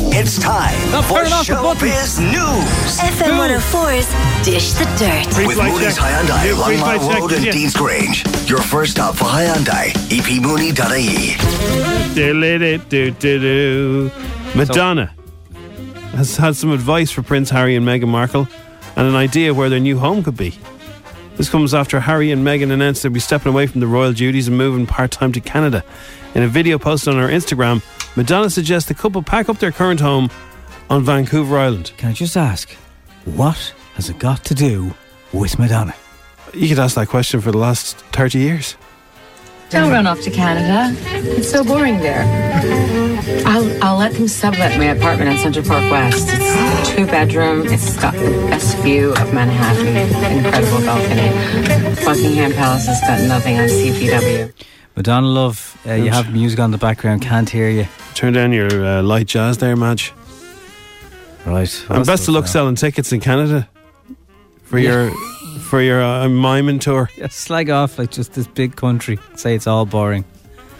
It's 0.00 0.38
time 0.38 0.78
for 1.02 1.24
Showbiz 1.24 2.20
News 2.20 2.98
FM 3.00 3.34
104's 3.36 4.06
Dish 4.44 4.72
the 4.74 4.84
Dirt. 4.96 5.26
with 5.44 5.58
Mooney's 5.58 5.98
Hyundai, 5.98 6.56
Long 6.56 6.78
Mile 6.78 7.20
Road 7.20 7.32
and 7.32 7.44
Dean's 7.50 7.74
Grange. 7.74 8.24
Your 8.48 8.60
first 8.62 8.92
stop 8.92 9.16
for 9.16 9.24
Hyundai, 9.24 9.90
epmooney.ie. 10.08 11.34
Madonna 14.56 15.12
has 16.12 16.36
had 16.36 16.54
some 16.54 16.70
advice 16.70 17.10
for 17.10 17.22
Prince 17.22 17.50
Harry 17.50 17.74
and 17.74 17.84
Meghan 17.84 18.06
Markle 18.06 18.46
and 18.94 19.08
an 19.08 19.16
idea 19.16 19.52
where 19.52 19.68
their 19.68 19.80
new 19.80 19.98
home 19.98 20.22
could 20.22 20.36
be. 20.36 20.56
This 21.36 21.48
comes 21.48 21.74
after 21.74 21.98
Harry 22.00 22.30
and 22.30 22.46
Meghan 22.46 22.70
announced 22.70 23.02
they'll 23.02 23.10
be 23.10 23.18
stepping 23.20 23.52
away 23.52 23.66
from 23.66 23.80
the 23.80 23.88
royal 23.88 24.12
duties 24.12 24.46
and 24.46 24.56
moving 24.56 24.86
part 24.86 25.10
time 25.10 25.32
to 25.32 25.40
Canada. 25.40 25.82
In 26.34 26.42
a 26.42 26.48
video 26.48 26.78
posted 26.78 27.14
on 27.14 27.20
her 27.20 27.28
Instagram, 27.28 27.82
Madonna 28.16 28.50
suggests 28.50 28.88
the 28.88 28.94
couple 28.94 29.22
pack 29.22 29.48
up 29.48 29.58
their 29.58 29.72
current 29.72 30.00
home 30.00 30.30
on 30.90 31.02
Vancouver 31.02 31.58
Island. 31.58 31.92
Can 31.96 32.10
I 32.10 32.12
just 32.12 32.36
ask, 32.36 32.70
what 33.24 33.74
has 33.94 34.08
it 34.08 34.18
got 34.18 34.44
to 34.44 34.54
do 34.54 34.94
with 35.32 35.58
Madonna? 35.58 35.94
You 36.54 36.68
could 36.68 36.78
ask 36.78 36.94
that 36.96 37.08
question 37.08 37.40
for 37.40 37.50
the 37.50 37.58
last 37.58 37.98
30 38.12 38.38
years. 38.38 38.76
Don't 39.70 39.90
run 39.90 40.06
off 40.06 40.20
to 40.22 40.30
Canada. 40.30 40.96
It's 41.36 41.50
so 41.50 41.62
boring 41.62 41.98
there. 41.98 42.24
I'll, 43.44 43.84
I'll 43.84 43.98
let 43.98 44.14
them 44.14 44.26
sublet 44.26 44.78
my 44.78 44.86
apartment 44.86 45.28
on 45.28 45.36
Central 45.38 45.64
Park 45.66 45.90
West. 45.90 46.28
It's 46.30 46.88
two 46.90 47.04
bedroom. 47.06 47.66
It's 47.66 47.94
got 48.00 48.14
the 48.14 48.30
best 48.48 48.78
view 48.78 49.10
of 49.12 49.34
Manhattan. 49.34 49.88
Incredible 50.38 50.80
balcony. 50.86 52.04
Buckingham 52.04 52.52
Palace 52.52 52.86
has 52.86 53.00
got 53.02 53.20
nothing 53.28 53.58
on 53.58 53.68
CPW. 53.68 54.52
Madonna 54.98 55.28
Love, 55.28 55.80
uh, 55.86 55.92
you 55.92 56.10
have 56.10 56.32
music 56.32 56.58
on 56.58 56.72
the 56.72 56.76
background, 56.76 57.22
can't 57.22 57.48
hear 57.48 57.70
you. 57.70 57.86
Turn 58.16 58.32
down 58.32 58.50
your 58.52 58.84
uh, 58.84 59.00
light 59.00 59.28
jazz 59.28 59.58
there, 59.58 59.76
Madge. 59.76 60.12
Right. 61.46 61.86
And 61.88 62.04
best 62.04 62.26
of 62.26 62.34
luck 62.34 62.48
selling 62.48 62.74
tickets 62.74 63.12
in 63.12 63.20
Canada 63.20 63.68
for 64.64 64.80
your 64.80 65.12
for 65.60 65.80
your 65.80 66.02
uh, 66.02 66.28
miming 66.28 66.80
tour. 66.80 67.08
Yeah, 67.16 67.28
slag 67.28 67.70
off 67.70 67.96
like 67.96 68.10
just 68.10 68.32
this 68.32 68.48
big 68.48 68.74
country. 68.74 69.20
Say 69.36 69.54
it's 69.54 69.68
all 69.68 69.86
boring. 69.86 70.24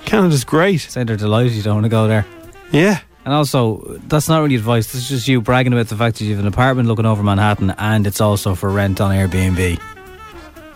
Canada's 0.04 0.42
great. 0.42 0.80
Say 0.80 1.04
they're 1.04 1.16
delighted 1.16 1.52
you 1.52 1.62
don't 1.62 1.76
want 1.76 1.84
to 1.84 1.88
go 1.88 2.08
there. 2.08 2.26
Yeah. 2.72 2.98
And 3.24 3.32
also, 3.32 4.00
that's 4.08 4.28
not 4.28 4.42
really 4.42 4.56
advice. 4.56 4.90
This 4.90 5.02
is 5.02 5.08
just 5.08 5.28
you 5.28 5.40
bragging 5.40 5.72
about 5.72 5.86
the 5.86 5.96
fact 5.96 6.18
that 6.18 6.24
you 6.24 6.34
have 6.34 6.44
an 6.44 6.48
apartment 6.48 6.88
looking 6.88 7.06
over 7.06 7.22
Manhattan 7.22 7.70
and 7.78 8.04
it's 8.04 8.20
also 8.20 8.56
for 8.56 8.68
rent 8.68 9.00
on 9.00 9.14
Airbnb. 9.14 9.80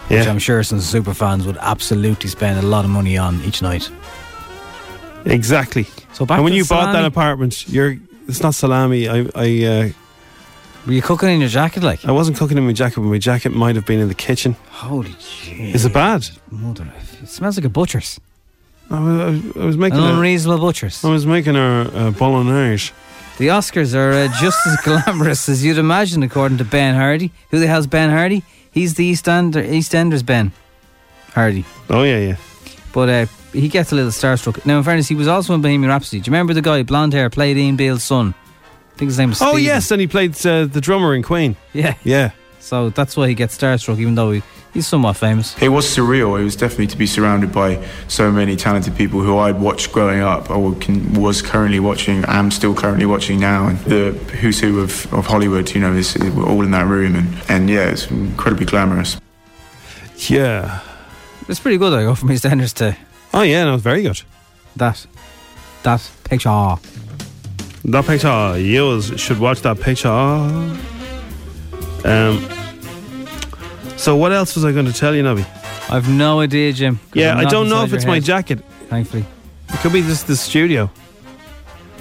Which 0.09 0.25
Yeah. 0.25 0.31
I'm 0.31 0.39
sure 0.39 0.63
some 0.63 0.81
super 0.81 1.15
fans 1.15 1.47
would 1.47 1.57
absolutely 1.59 2.29
spend 2.29 2.59
a 2.59 2.63
lot 2.63 2.85
of 2.85 2.91
money 2.91 3.17
on 3.19 3.41
each 3.45 3.63
night. 3.63 3.91
Exactly. 5.25 5.87
So 6.13 6.27
back 6.27 6.37
and 6.39 6.45
when 6.45 6.53
you 6.53 6.65
bought 6.65 6.93
that 6.93 7.05
apartment, 7.05 7.69
you're 7.69 7.97
it's 8.29 8.43
not 8.43 8.55
salami. 8.55 9.09
I 9.09 9.27
I 9.35 9.65
uh, 9.65 9.89
Were 10.87 10.93
you 10.93 11.03
cooking 11.03 11.29
in 11.31 11.41
your 11.41 11.49
jacket 11.49 11.83
like? 11.83 12.05
I 12.05 12.13
wasn't 12.13 12.37
cooking 12.39 12.59
in 12.59 12.67
my 12.67 12.73
jacket, 12.73 12.97
but 13.01 13.07
my 13.07 13.19
jacket 13.19 13.53
might 13.53 13.77
have 13.77 13.87
been 13.87 14.01
in 14.01 14.09
the 14.09 14.15
kitchen. 14.15 14.57
Holy 14.71 15.11
jeez. 15.11 15.75
Is 15.75 15.85
it 15.85 15.93
bad? 15.93 16.29
Mother, 16.51 16.87
it 17.23 17.29
smells 17.29 17.57
like 17.57 17.65
a 17.67 17.69
butcher's. 17.71 18.21
I 18.91 19.01
was, 19.01 19.57
I 19.57 19.65
was 19.65 19.77
making 19.77 19.99
An 20.01 20.05
a, 20.05 20.13
unreasonable 20.15 20.61
butcher's. 20.67 21.05
I 21.05 21.09
was 21.11 21.25
making 21.25 21.57
a, 21.57 21.91
a 21.95 22.11
bolognese. 22.11 22.93
The 23.39 23.49
Oscars 23.49 23.95
are 23.95 24.13
uh, 24.13 24.29
just 24.41 24.59
as 24.67 24.77
glamorous 24.85 25.49
as 25.49 25.65
you'd 25.65 25.79
imagine, 25.79 26.23
according 26.23 26.59
to 26.59 26.65
Ben 26.65 26.95
Hardy. 26.95 27.33
Who 27.51 27.59
the 27.59 27.67
hell's 27.67 27.87
Ben 27.87 28.11
Hardy? 28.11 28.43
He's 28.73 28.95
the 28.95 29.13
Eastender, 29.13 29.65
EastEnders 29.69 30.25
Ben 30.27 30.51
Hardy. 31.35 31.65
Oh 31.91 32.03
yeah, 32.03 32.19
yeah. 32.19 32.37
But 32.93 33.09
uh, 33.09 33.27
he 33.53 33.69
gets 33.69 33.93
a 33.93 33.95
little 33.95 34.11
starstruck. 34.11 34.65
Now, 34.67 34.79
in 34.79 34.85
fairness, 34.85 35.09
he 35.09 35.15
was 35.15 35.29
also 35.29 35.55
in 35.55 35.63
Bohemian 35.63 35.91
Rhapsody. 35.91 36.21
Do 36.21 36.31
you 36.31 36.33
remember 36.33 36.55
the 36.55 36.63
guy, 36.63 36.83
blonde 36.83 37.13
hair, 37.13 37.31
played 37.31 37.57
Ian 37.57 37.77
Beale's 37.77 38.03
son? 38.03 38.35
I 38.95 38.99
think 38.99 39.09
his 39.11 39.19
name 39.19 39.31
was 39.31 39.41
Oh 39.41 39.53
Stephen. 39.53 39.65
yes, 39.65 39.91
and 39.91 40.01
he 40.01 40.07
played 40.07 40.35
uh, 40.47 40.67
the 40.67 40.81
drummer 40.81 41.15
in 41.15 41.23
Queen. 41.23 41.57
Yeah. 41.73 41.95
Yeah. 42.05 42.33
So 42.61 42.91
that's 42.91 43.17
why 43.17 43.29
he 43.29 43.35
gets 43.35 43.57
starstruck, 43.57 43.99
even 43.99 44.15
though 44.15 44.31
he, 44.33 44.43
he's 44.73 44.87
somewhat 44.87 45.17
famous. 45.17 45.61
It 45.63 45.69
was 45.69 45.87
surreal. 45.87 46.41
It 46.41 46.45
was 46.45 46.57
definitely 46.57 46.89
to 46.89 46.97
be 46.97 47.07
surrounded 47.07 47.53
by 47.53 47.85
so 48.09 48.31
many 48.31 48.57
talented 48.57 48.97
people 48.97 49.21
who 49.21 49.39
I'd 49.39 49.61
watched 49.61 49.93
growing 49.93 50.21
up, 50.21 50.51
or 50.51 50.75
can, 50.77 51.15
was 51.15 51.43
currently 51.43 51.81
watching, 51.81 52.25
am 52.27 52.51
still 52.51 52.75
currently 52.75 53.07
watching 53.07 53.41
now. 53.41 53.69
And 53.69 53.79
the 53.81 54.13
who's 54.41 54.61
who 54.61 54.81
of, 54.81 55.13
of 55.13 55.27
Hollywood, 55.27 55.75
you 55.75 55.81
know, 55.81 55.93
is, 55.93 56.17
we're 56.19 56.47
all 56.47 56.63
in 56.63 56.71
that 56.73 56.87
room, 56.87 57.17
and, 57.17 57.43
and 57.49 57.71
yeah, 57.71 57.91
it's 57.91 58.11
incredibly 58.11 58.67
glamorous. 58.67 59.21
Yeah. 60.29 60.81
It's 61.49 61.61
pretty 61.61 61.79
good, 61.79 61.93
I 61.93 62.03
go 62.03 62.15
from 62.15 62.29
EastEnders 62.29 62.73
to 62.75 62.97
Oh 63.35 63.43
yeah, 63.43 63.65
no, 63.65 63.75
it's 63.75 63.83
very 63.83 64.03
good. 64.03 64.21
that. 64.77 65.07
That 65.83 66.09
picture. 66.25 66.77
That 67.85 68.07
picture, 68.07 68.59
you 68.59 69.01
should 69.01 69.39
watch 69.39 69.63
that 69.63 69.81
picture. 69.81 70.09
Um. 70.09 70.79
So 74.03 74.17
what 74.17 74.33
else 74.33 74.57
was 74.57 74.65
I 74.65 74.73
going 74.73 74.87
to 74.87 74.93
tell 74.93 75.15
you, 75.15 75.23
Nobby? 75.23 75.47
I've 75.89 76.09
no 76.09 76.41
idea, 76.41 76.73
Jim. 76.73 76.99
Yeah, 77.15 77.37
I 77.39 77.45
don't 77.45 77.69
know 77.69 77.85
if 77.85 77.93
it's 77.93 78.05
my 78.05 78.19
jacket. 78.19 78.59
Thankfully. 78.89 79.25
It 79.69 79.77
could 79.79 79.93
be 79.93 80.03
just 80.03 80.27
the 80.27 80.35
studio. 80.35 80.91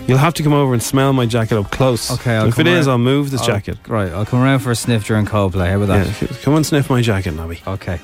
You'll 0.07 0.17
have 0.17 0.33
to 0.33 0.43
come 0.43 0.51
over 0.53 0.73
and 0.73 0.81
smell 0.81 1.13
my 1.13 1.27
jacket 1.27 1.59
up 1.59 1.69
close. 1.69 2.09
Okay, 2.11 2.35
I'll 2.35 2.47
if 2.47 2.57
it 2.57 2.65
is, 2.65 2.87
I'll 2.87 2.97
move 2.97 3.29
this 3.29 3.41
I'll- 3.41 3.47
jacket. 3.47 3.77
Right, 3.87 4.11
I'll 4.11 4.25
come 4.25 4.41
around 4.41 4.59
for 4.61 4.71
a 4.71 4.75
sniff 4.75 5.05
during 5.05 5.27
Coldplay. 5.27 5.69
How 5.69 5.79
about 5.79 5.89
Yeah, 5.89 6.03
that? 6.05 6.15
c- 6.33 6.41
come 6.41 6.55
and 6.55 6.65
sniff 6.65 6.89
my 6.89 7.01
jacket, 7.01 7.33
Nobby. 7.35 7.61
Okay. 7.67 7.99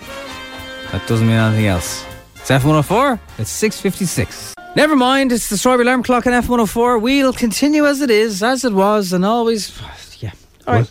That 0.91 1.05
doesn't 1.07 1.25
mean 1.25 1.35
anything 1.35 1.65
else. 1.65 2.05
It's 2.35 2.51
F104. 2.51 3.19
It's 3.39 3.49
6.56. 3.51 4.53
Never 4.75 4.95
mind, 4.95 5.31
it's 5.31 5.49
the 5.49 5.57
Strawberry 5.57 5.85
Alarm 5.85 6.03
Clock 6.03 6.27
on 6.27 6.33
F104. 6.33 7.01
We'll 7.01 7.33
continue 7.33 7.87
as 7.87 8.01
it 8.01 8.11
is, 8.11 8.43
as 8.43 8.63
it 8.63 8.73
was, 8.73 9.11
and 9.11 9.25
always... 9.25 9.75
Yeah. 10.19 10.31
All 10.67 10.75
right. 10.75 10.89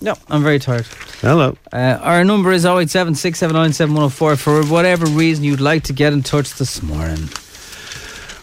No, 0.00 0.14
I'm 0.28 0.42
very 0.42 0.60
tired. 0.60 0.86
Hello. 1.20 1.56
Uh, 1.72 1.98
our 2.00 2.22
number 2.22 2.52
is 2.52 2.64
087 2.64 3.16
679 3.16 4.36
for 4.36 4.62
whatever 4.64 5.06
reason 5.06 5.42
you'd 5.44 5.60
like 5.60 5.84
to 5.84 5.92
get 5.92 6.12
in 6.12 6.22
touch 6.22 6.54
this 6.54 6.82
morning. 6.82 7.28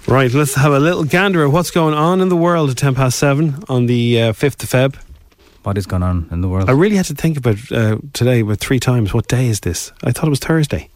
Right, 0.08 0.32
let's 0.34 0.54
have 0.56 0.74
a 0.74 0.80
little 0.80 1.06
gander 1.06 1.46
at 1.46 1.52
what's 1.52 1.72
going 1.72 1.94
on 1.94 2.20
in 2.22 2.30
the 2.30 2.36
world 2.36 2.70
at 2.70 2.78
10 2.78 2.94
past 2.96 3.18
7 3.18 3.64
on 3.70 3.86
the 3.86 4.22
uh, 4.22 4.34
5th 4.34 4.64
of 4.64 4.70
Feb. 4.70 5.02
What 5.64 5.78
is 5.78 5.86
going 5.88 6.04
on 6.04 6.28
in 6.30 6.42
the 6.42 6.50
world? 6.50 6.70
I 6.70 6.74
really 6.74 6.98
had 6.98 7.06
to 7.06 7.16
think 7.16 7.38
about 7.38 7.72
uh, 7.72 7.98
today 8.14 8.42
about 8.42 8.60
three 8.60 8.80
times. 8.80 9.14
What 9.14 9.28
day 9.28 9.48
is 9.48 9.62
this? 9.62 9.92
I 10.04 10.12
thought 10.12 10.28
it 10.28 10.30
was 10.30 10.40
Thursday, 10.40 10.90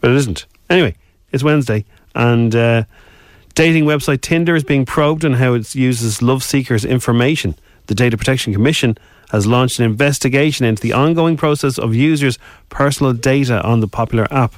but 0.00 0.10
it 0.10 0.16
isn't. 0.16 0.46
Anyway, 0.70 0.94
it's 1.32 1.42
Wednesday, 1.42 1.84
and 2.14 2.54
uh, 2.54 2.84
dating 3.54 3.84
website 3.84 4.22
Tinder 4.22 4.54
is 4.54 4.64
being 4.64 4.86
probed 4.86 5.24
on 5.24 5.34
how 5.34 5.52
it 5.52 5.74
uses 5.74 6.22
love 6.22 6.42
seekers' 6.42 6.84
information. 6.86 7.56
The 7.88 7.94
Data 7.94 8.16
Protection 8.16 8.54
Commission 8.54 8.96
has 9.30 9.46
launched 9.46 9.78
an 9.78 9.84
investigation 9.84 10.66
into 10.66 10.82
the 10.82 10.92
ongoing 10.92 11.36
process 11.36 11.78
of 11.78 11.94
users' 11.94 12.38
personal 12.68 13.12
data 13.12 13.62
on 13.62 13.80
the 13.80 13.88
popular 13.88 14.26
app. 14.32 14.54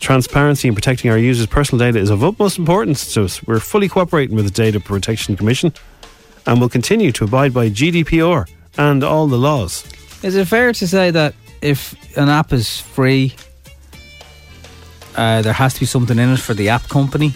Transparency 0.00 0.66
in 0.66 0.74
protecting 0.74 1.10
our 1.10 1.18
users' 1.18 1.46
personal 1.46 1.78
data 1.78 1.98
is 1.98 2.10
of 2.10 2.24
utmost 2.24 2.58
importance 2.58 3.12
to 3.14 3.24
us. 3.24 3.42
We're 3.46 3.60
fully 3.60 3.88
cooperating 3.88 4.34
with 4.34 4.46
the 4.46 4.50
Data 4.50 4.80
Protection 4.80 5.36
Commission 5.36 5.72
and 6.46 6.60
will 6.60 6.70
continue 6.70 7.12
to 7.12 7.24
abide 7.24 7.52
by 7.52 7.68
GDPR 7.68 8.48
and 8.78 9.04
all 9.04 9.26
the 9.26 9.36
laws. 9.36 9.84
Is 10.22 10.36
it 10.36 10.48
fair 10.48 10.72
to 10.72 10.88
say 10.88 11.10
that 11.10 11.34
if 11.60 11.94
an 12.16 12.28
app 12.28 12.52
is 12.52 12.80
free, 12.80 13.34
uh, 15.16 15.42
there 15.42 15.52
has 15.52 15.74
to 15.74 15.80
be 15.80 15.86
something 15.86 16.18
in 16.18 16.30
it 16.30 16.40
for 16.40 16.54
the 16.54 16.70
app 16.70 16.88
company? 16.88 17.34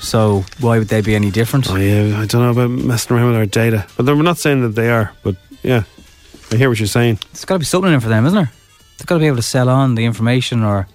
So 0.00 0.44
why 0.60 0.78
would 0.78 0.88
they 0.88 1.00
be 1.00 1.14
any 1.14 1.30
different? 1.30 1.68
Oh, 1.70 1.76
yeah, 1.76 2.20
I 2.20 2.26
don't 2.26 2.42
know 2.42 2.50
about 2.50 2.70
messing 2.70 3.16
around 3.16 3.28
with 3.28 3.36
our 3.36 3.46
data, 3.46 3.86
but 3.96 4.06
we're 4.06 4.22
not 4.22 4.38
saying 4.38 4.62
that 4.62 4.74
they 4.74 4.90
are. 4.90 5.12
But 5.22 5.36
yeah, 5.62 5.82
I 6.52 6.56
hear 6.56 6.68
what 6.68 6.78
you're 6.78 6.86
saying. 6.86 7.18
There's 7.32 7.44
got 7.44 7.56
to 7.56 7.58
be 7.60 7.64
something 7.64 7.90
in 7.90 7.98
it 7.98 8.02
for 8.02 8.08
them, 8.08 8.24
isn't 8.26 8.36
there? 8.36 8.50
They've 8.98 9.06
got 9.06 9.16
to 9.16 9.20
be 9.20 9.26
able 9.26 9.36
to 9.36 9.42
sell 9.42 9.68
on 9.68 9.94
the 9.96 10.04
information 10.04 10.62
or 10.62 10.86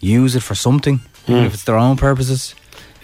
use 0.00 0.36
it 0.36 0.42
for 0.42 0.54
something, 0.54 1.00
even 1.26 1.40
Hmm. 1.40 1.46
if 1.46 1.54
it's 1.54 1.64
their 1.64 1.76
own 1.76 1.96
purposes. 1.96 2.54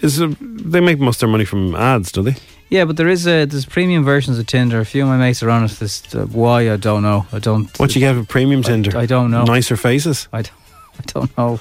Is 0.01 0.21
uh, 0.21 0.33
they 0.39 0.79
make 0.79 0.99
most 0.99 1.17
of 1.17 1.19
their 1.21 1.29
money 1.29 1.45
from 1.45 1.75
ads, 1.75 2.11
do 2.11 2.21
they? 2.21 2.35
Yeah, 2.69 2.85
but 2.85 2.97
there 2.97 3.07
is 3.07 3.25
a, 3.27 3.45
there's 3.45 3.65
premium 3.65 4.03
versions 4.05 4.37
of 4.39 4.45
Tinder. 4.45 4.79
A 4.79 4.85
few 4.85 5.01
of 5.03 5.09
my 5.09 5.17
mates 5.17 5.41
are 5.43 5.49
on 5.49 5.65
it. 5.65 5.71
This 5.71 6.03
uh, 6.15 6.25
why 6.27 6.71
I 6.71 6.77
don't 6.77 7.01
know. 7.01 7.25
I 7.33 7.39
don't. 7.39 7.67
What 7.79 7.95
you 7.95 7.99
get 7.99 8.15
with 8.15 8.29
premium 8.29 8.61
Tinder? 8.63 8.95
I 8.97 9.07
don't 9.07 9.31
know. 9.31 9.43
Nicer 9.43 9.75
faces. 9.75 10.27
I 10.31 10.43
don't, 10.43 10.51
I 10.99 11.03
don't 11.07 11.37
know. 11.37 11.59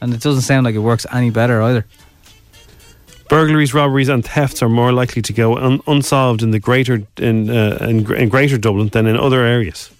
and 0.00 0.14
it 0.14 0.20
doesn't 0.20 0.42
sound 0.42 0.64
like 0.64 0.74
it 0.76 0.78
works 0.78 1.04
any 1.12 1.30
better 1.30 1.60
either. 1.62 1.84
Burglaries, 3.28 3.74
robberies, 3.74 4.08
and 4.08 4.24
thefts 4.24 4.62
are 4.62 4.68
more 4.68 4.92
likely 4.92 5.20
to 5.22 5.32
go 5.32 5.56
un- 5.56 5.80
unsolved 5.86 6.42
in 6.42 6.52
the 6.52 6.60
greater 6.60 7.02
in, 7.16 7.50
uh, 7.50 7.78
in, 7.80 8.12
in 8.14 8.28
Greater 8.28 8.56
Dublin 8.56 8.88
than 8.88 9.06
in 9.06 9.16
other 9.16 9.42
areas. 9.44 9.90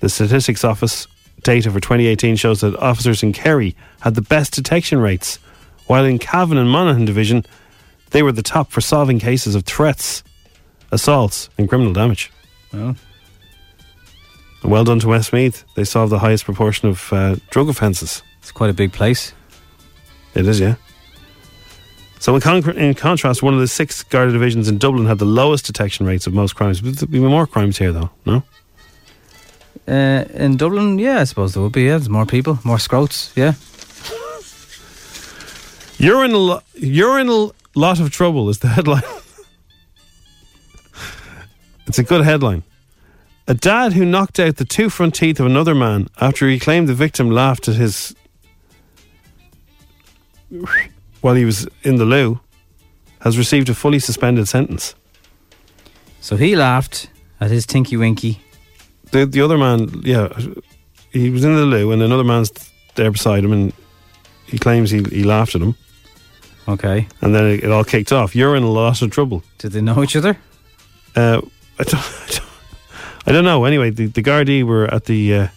The 0.00 0.08
Statistics 0.08 0.64
Office 0.64 1.06
data 1.42 1.70
for 1.70 1.80
2018 1.80 2.36
shows 2.36 2.60
that 2.60 2.74
officers 2.76 3.22
in 3.22 3.32
Kerry 3.32 3.76
had 4.00 4.14
the 4.14 4.22
best 4.22 4.54
detection 4.54 4.98
rates, 4.98 5.38
while 5.86 6.04
in 6.04 6.18
Cavan 6.18 6.58
and 6.58 6.70
Monaghan 6.70 7.04
Division, 7.04 7.44
they 8.10 8.22
were 8.22 8.32
the 8.32 8.42
top 8.42 8.70
for 8.70 8.80
solving 8.80 9.18
cases 9.18 9.54
of 9.54 9.64
threats, 9.64 10.24
assaults, 10.90 11.50
and 11.58 11.68
criminal 11.68 11.92
damage. 11.92 12.32
Well, 12.72 12.96
well 14.64 14.84
done 14.84 14.98
to 15.00 15.08
Westmeath. 15.08 15.64
They 15.74 15.84
solved 15.84 16.12
the 16.12 16.18
highest 16.18 16.44
proportion 16.44 16.88
of 16.88 17.12
uh, 17.12 17.36
drug 17.50 17.68
offences. 17.68 18.22
it's 18.40 18.52
quite 18.52 18.70
a 18.70 18.74
big 18.74 18.92
place. 18.92 19.32
It 20.34 20.46
is, 20.46 20.60
yeah. 20.60 20.76
So, 22.18 22.34
in, 22.34 22.40
con- 22.40 22.76
in 22.78 22.94
contrast, 22.94 23.42
one 23.42 23.54
of 23.54 23.60
the 23.60 23.68
six 23.68 24.02
Garda 24.02 24.32
divisions 24.32 24.68
in 24.68 24.78
Dublin 24.78 25.06
had 25.06 25.18
the 25.18 25.24
lowest 25.26 25.66
detection 25.66 26.06
rates 26.06 26.26
of 26.26 26.32
most 26.34 26.54
crimes. 26.54 26.80
But 26.80 26.96
There'd 26.96 27.10
be 27.10 27.20
more 27.20 27.46
crimes 27.46 27.78
here, 27.78 27.92
though, 27.92 28.10
no? 28.24 28.42
Uh, 29.86 30.24
in 30.34 30.56
Dublin, 30.56 30.98
yeah, 30.98 31.20
I 31.20 31.24
suppose 31.24 31.54
there 31.54 31.62
would 31.62 31.72
be. 31.72 31.82
Yeah, 31.84 31.90
there's 31.98 32.08
more 32.08 32.26
people, 32.26 32.58
more 32.64 32.78
scroats. 32.78 33.32
Yeah. 33.36 33.52
You're 35.98 36.24
in 36.24 36.32
a, 36.32 36.38
lo- 36.38 36.62
you're 36.74 37.18
in 37.18 37.28
a 37.28 37.50
lot 37.74 38.00
of 38.00 38.10
trouble, 38.10 38.48
is 38.48 38.58
the 38.58 38.68
headline. 38.76 39.02
it's 41.86 41.98
a 41.98 42.02
good 42.02 42.24
headline. 42.24 42.62
A 43.46 43.54
dad 43.54 43.92
who 43.92 44.04
knocked 44.04 44.40
out 44.40 44.56
the 44.56 44.64
two 44.64 44.90
front 44.90 45.14
teeth 45.14 45.38
of 45.38 45.46
another 45.46 45.74
man 45.74 46.08
after 46.20 46.48
he 46.48 46.58
claimed 46.58 46.88
the 46.88 46.94
victim 46.94 47.30
laughed 47.30 47.68
at 47.68 47.76
his. 47.76 48.14
While 51.26 51.34
he 51.34 51.44
was 51.44 51.66
in 51.82 51.96
the 51.96 52.04
loo 52.04 52.38
has 53.18 53.36
received 53.36 53.68
a 53.68 53.74
fully 53.74 53.98
suspended 53.98 54.46
sentence. 54.46 54.94
So 56.20 56.36
he 56.36 56.54
laughed 56.54 57.10
at 57.40 57.50
his 57.50 57.66
Tinky 57.66 57.96
Winky. 57.96 58.40
The, 59.10 59.26
the 59.26 59.40
other 59.40 59.58
man, 59.58 60.02
yeah, 60.04 60.28
he 61.10 61.30
was 61.30 61.42
in 61.44 61.56
the 61.56 61.66
loo 61.66 61.90
and 61.90 62.00
another 62.00 62.22
man's 62.22 62.52
there 62.94 63.10
beside 63.10 63.42
him 63.42 63.52
and 63.52 63.72
he 64.46 64.56
claims 64.56 64.88
he, 64.92 65.02
he 65.10 65.24
laughed 65.24 65.56
at 65.56 65.62
him 65.62 65.74
Okay. 66.68 67.08
and 67.22 67.34
then 67.34 67.44
it, 67.44 67.64
it 67.64 67.72
all 67.72 67.82
kicked 67.82 68.12
off. 68.12 68.36
You're 68.36 68.54
in 68.54 68.62
a 68.62 68.70
lot 68.70 69.02
of 69.02 69.10
trouble. 69.10 69.42
Did 69.58 69.72
they 69.72 69.80
know 69.80 70.04
each 70.04 70.14
other? 70.14 70.38
Uh, 71.16 71.40
I 71.80 71.82
don't, 71.82 72.04
I 72.28 72.30
don't, 72.30 72.50
I 73.26 73.32
don't 73.32 73.44
know. 73.44 73.64
Anyway, 73.64 73.90
the, 73.90 74.06
the 74.06 74.22
Gardaí 74.22 74.62
were 74.62 74.86
at 74.94 75.06
the 75.06 75.34
uh, 75.34 75.48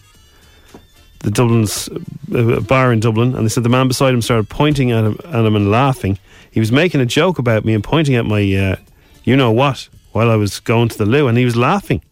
the 1.20 1.30
Dublin's 1.30 1.88
uh, 2.34 2.60
bar 2.60 2.92
in 2.92 3.00
Dublin, 3.00 3.34
and 3.34 3.44
they 3.44 3.48
said 3.48 3.62
the 3.62 3.68
man 3.68 3.88
beside 3.88 4.12
him 4.14 4.22
started 4.22 4.48
pointing 4.48 4.90
at 4.90 5.04
him, 5.04 5.18
at 5.24 5.44
him 5.44 5.54
and 5.56 5.70
laughing. 5.70 6.18
He 6.50 6.60
was 6.60 6.72
making 6.72 7.00
a 7.00 7.06
joke 7.06 7.38
about 7.38 7.64
me 7.64 7.74
and 7.74 7.84
pointing 7.84 8.16
at 8.16 8.26
my, 8.26 8.40
uh, 8.54 8.76
you 9.24 9.36
know 9.36 9.50
what, 9.50 9.88
while 10.12 10.30
I 10.30 10.36
was 10.36 10.60
going 10.60 10.88
to 10.88 10.98
the 10.98 11.06
loo, 11.06 11.28
and 11.28 11.38
he 11.38 11.44
was 11.44 11.56
laughing. 11.56 12.02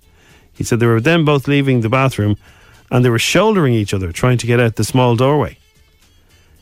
He 0.55 0.63
said 0.65 0.81
they 0.81 0.87
were 0.87 1.01
then 1.01 1.25
both 1.25 1.49
leaving 1.49 1.81
the 1.81 1.89
bathroom, 1.89 2.37
and 2.91 3.05
they 3.05 3.11
were 3.11 3.19
shouldering 3.19 3.75
each 3.75 3.93
other, 3.95 4.13
trying 4.13 4.39
to 4.39 4.47
get 4.47 4.61
out 4.61 4.77
the 4.77 4.85
small 4.85 5.17
doorway. 5.17 5.59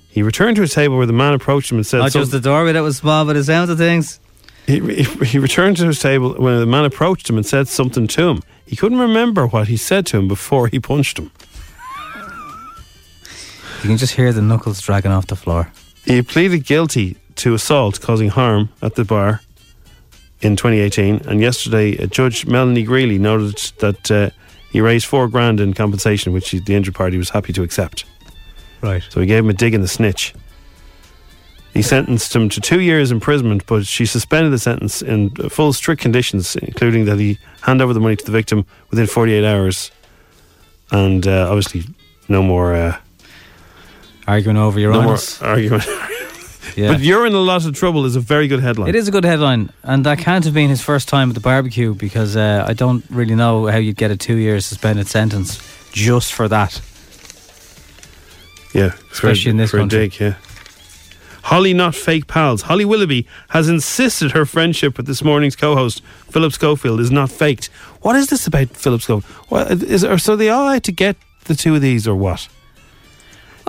He 0.08 0.22
returned 0.22 0.56
to 0.56 0.62
his 0.62 0.72
table 0.72 0.96
where 0.96 1.06
the 1.06 1.12
man 1.12 1.34
approached 1.34 1.70
him 1.70 1.76
and 1.78 1.86
said, 1.86 1.98
Not 1.98 2.12
"Some- 2.12 2.22
just 2.22 2.32
the 2.32 2.40
doorway 2.40 2.72
that 2.72 2.80
was 2.80 2.96
small, 2.96 3.24
but 3.26 3.34
the 3.34 3.44
sound 3.44 3.70
of 3.70 3.76
things. 3.76 4.18
he, 4.66 4.80
he, 4.80 5.02
he 5.24 5.38
returned 5.38 5.76
to 5.78 5.86
his 5.86 6.00
table 6.00 6.34
when 6.38 6.58
the 6.58 6.66
man 6.66 6.84
approached 6.84 7.28
him 7.28 7.36
and 7.36 7.44
said 7.44 7.68
something 7.68 8.06
to 8.08 8.28
him. 8.28 8.42
He 8.64 8.76
couldn't 8.76 8.98
remember 8.98 9.46
what 9.46 9.68
he 9.68 9.76
said 9.76 10.06
to 10.06 10.18
him 10.18 10.26
before 10.28 10.68
he 10.68 10.80
punched 10.80 11.18
him. 11.18 11.30
You 13.86 13.90
can 13.90 13.98
just 13.98 14.14
hear 14.14 14.32
the 14.32 14.42
knuckles 14.42 14.80
dragging 14.80 15.12
off 15.12 15.28
the 15.28 15.36
floor. 15.36 15.70
He 16.04 16.20
pleaded 16.20 16.64
guilty 16.64 17.16
to 17.36 17.54
assault 17.54 18.00
causing 18.00 18.30
harm 18.30 18.68
at 18.82 18.96
the 18.96 19.04
bar 19.04 19.42
in 20.40 20.56
2018, 20.56 21.20
and 21.28 21.40
yesterday, 21.40 21.96
uh, 21.96 22.06
Judge 22.06 22.46
Melanie 22.46 22.82
Greally 22.82 23.16
noted 23.16 23.54
that 23.78 24.10
uh, 24.10 24.30
he 24.72 24.80
raised 24.80 25.06
four 25.06 25.28
grand 25.28 25.60
in 25.60 25.72
compensation, 25.72 26.32
which 26.32 26.50
he, 26.50 26.58
the 26.58 26.74
injured 26.74 26.96
party 26.96 27.16
was 27.16 27.30
happy 27.30 27.52
to 27.52 27.62
accept. 27.62 28.06
Right. 28.80 29.04
So 29.08 29.20
he 29.20 29.26
gave 29.26 29.44
him 29.44 29.50
a 29.50 29.52
dig 29.52 29.72
in 29.72 29.82
the 29.82 29.88
snitch. 29.88 30.34
He 31.72 31.80
sentenced 31.80 32.34
him 32.34 32.48
to 32.48 32.60
two 32.60 32.80
years 32.80 33.12
imprisonment, 33.12 33.66
but 33.66 33.86
she 33.86 34.04
suspended 34.04 34.52
the 34.52 34.58
sentence 34.58 35.00
in 35.00 35.30
full 35.48 35.72
strict 35.72 36.02
conditions, 36.02 36.56
including 36.56 37.04
that 37.04 37.20
he 37.20 37.38
hand 37.60 37.80
over 37.80 37.94
the 37.94 38.00
money 38.00 38.16
to 38.16 38.24
the 38.24 38.32
victim 38.32 38.66
within 38.90 39.06
48 39.06 39.44
hours, 39.44 39.92
and 40.90 41.24
uh, 41.28 41.46
obviously 41.48 41.84
no 42.28 42.42
more 42.42 42.74
uh, 42.74 42.98
Arguing 44.26 44.56
over 44.56 44.78
your 44.80 44.92
no 44.92 45.00
more 45.02 45.08
honors. 45.12 45.40
argument. 45.42 45.84
Yeah. 46.74 46.92
But 46.92 47.00
you're 47.00 47.24
in 47.24 47.32
a 47.32 47.38
lot 47.38 47.64
of 47.64 47.74
trouble 47.74 48.04
is 48.04 48.16
a 48.16 48.20
very 48.20 48.48
good 48.48 48.60
headline. 48.60 48.90
It 48.90 48.94
is 48.96 49.08
a 49.08 49.10
good 49.10 49.24
headline, 49.24 49.70
and 49.82 50.04
that 50.04 50.18
can't 50.18 50.44
have 50.44 50.52
been 50.52 50.68
his 50.68 50.82
first 50.82 51.08
time 51.08 51.30
at 51.30 51.34
the 51.34 51.40
barbecue 51.40 51.94
because 51.94 52.36
uh, 52.36 52.66
I 52.68 52.74
don't 52.74 53.02
really 53.08 53.34
know 53.34 53.66
how 53.66 53.78
you'd 53.78 53.96
get 53.96 54.10
a 54.10 54.16
two-year 54.16 54.60
suspended 54.60 55.06
sentence 55.06 55.58
just 55.92 56.34
for 56.34 56.48
that. 56.48 56.82
Yeah, 58.74 58.92
Especially 59.10 59.44
for, 59.44 59.50
in 59.50 59.56
this 59.56 59.70
for 59.70 59.78
country. 59.78 60.08
dig, 60.08 60.20
yeah. 60.20 60.34
Holly, 61.44 61.72
not 61.72 61.94
fake 61.94 62.26
pals. 62.26 62.62
Holly 62.62 62.84
Willoughby 62.84 63.26
has 63.50 63.68
insisted 63.70 64.32
her 64.32 64.44
friendship 64.44 64.98
with 64.98 65.06
this 65.06 65.22
morning's 65.22 65.56
co-host 65.56 66.02
Philip 66.30 66.52
Schofield 66.52 67.00
is 67.00 67.10
not 67.10 67.30
faked. 67.30 67.66
What 68.02 68.16
is 68.16 68.26
this 68.26 68.46
about 68.46 68.68
Philip 68.70 69.00
Schofield? 69.00 69.24
What 69.48 69.70
is? 69.70 70.04
Are, 70.04 70.18
so 70.18 70.36
they 70.36 70.50
all 70.50 70.68
out 70.68 70.82
to 70.82 70.92
get 70.92 71.16
the 71.44 71.54
two 71.54 71.74
of 71.76 71.80
these, 71.80 72.06
or 72.06 72.16
what? 72.16 72.48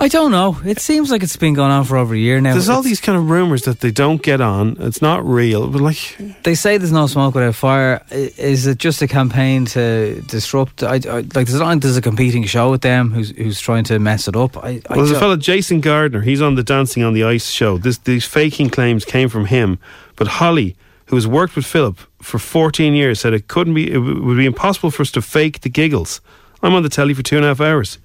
I 0.00 0.06
don't 0.06 0.30
know. 0.30 0.56
It 0.64 0.78
seems 0.78 1.10
like 1.10 1.24
it's 1.24 1.36
been 1.36 1.54
going 1.54 1.72
on 1.72 1.82
for 1.84 1.96
over 1.96 2.14
a 2.14 2.18
year 2.18 2.40
now. 2.40 2.52
There's 2.52 2.68
all 2.68 2.78
It's- 2.80 2.90
these 2.90 3.00
kind 3.00 3.18
of 3.18 3.28
rumors 3.28 3.62
that 3.62 3.80
they 3.80 3.90
don't 3.90 4.22
get 4.22 4.40
on. 4.40 4.76
It's 4.78 5.02
not 5.02 5.26
real, 5.28 5.66
but 5.66 5.80
like, 5.80 6.16
They 6.44 6.54
say 6.54 6.78
there's 6.78 6.92
no 6.92 7.08
smoke 7.08 7.34
without 7.34 7.56
fire. 7.56 8.00
Is 8.10 8.68
it 8.68 8.78
just 8.78 9.02
a 9.02 9.08
campaign 9.08 9.64
to 9.66 10.22
disrupt? 10.22 10.84
I, 10.84 10.94
I, 10.94 10.98
like 10.98 11.32
there's 11.32 11.54
not 11.54 11.80
there's 11.80 11.96
a 11.96 12.00
competing 12.02 12.44
show 12.44 12.70
with 12.70 12.82
them 12.82 13.10
who's 13.10 13.30
who's 13.30 13.60
trying 13.60 13.82
to 13.84 13.98
mess 13.98 14.28
it 14.28 14.36
up. 14.36 14.56
I, 14.56 14.60
I 14.60 14.82
well, 14.90 14.98
there's 14.98 15.10
a 15.10 15.18
fellow 15.18 15.36
Jason 15.36 15.80
Gardiner. 15.80 16.20
He's 16.22 16.40
on 16.40 16.54
the 16.54 16.62
Dancing 16.62 17.02
on 17.02 17.12
the 17.12 17.24
Ice 17.24 17.50
show. 17.50 17.76
This, 17.78 17.98
these 17.98 18.24
faking 18.24 18.70
claims 18.70 19.04
came 19.04 19.28
from 19.28 19.46
him, 19.46 19.78
but 20.14 20.28
Holly, 20.28 20.76
who 21.06 21.16
has 21.16 21.26
worked 21.26 21.56
with 21.56 21.66
Philip 21.66 21.98
for 22.22 22.38
14 22.38 22.94
years, 22.94 23.18
said 23.20 23.32
it 23.34 23.48
couldn't 23.48 23.74
be. 23.74 23.90
It 23.90 23.98
would 23.98 24.36
be 24.36 24.46
impossible 24.46 24.92
for 24.92 25.02
us 25.02 25.10
to 25.12 25.22
fake 25.22 25.62
the 25.62 25.68
giggles. 25.70 26.20
I'm 26.62 26.74
on 26.74 26.82
the 26.84 26.88
telly 26.88 27.14
for 27.14 27.22
two 27.24 27.36
and 27.36 27.44
a 27.44 27.48
half 27.48 27.60
hours. 27.60 27.98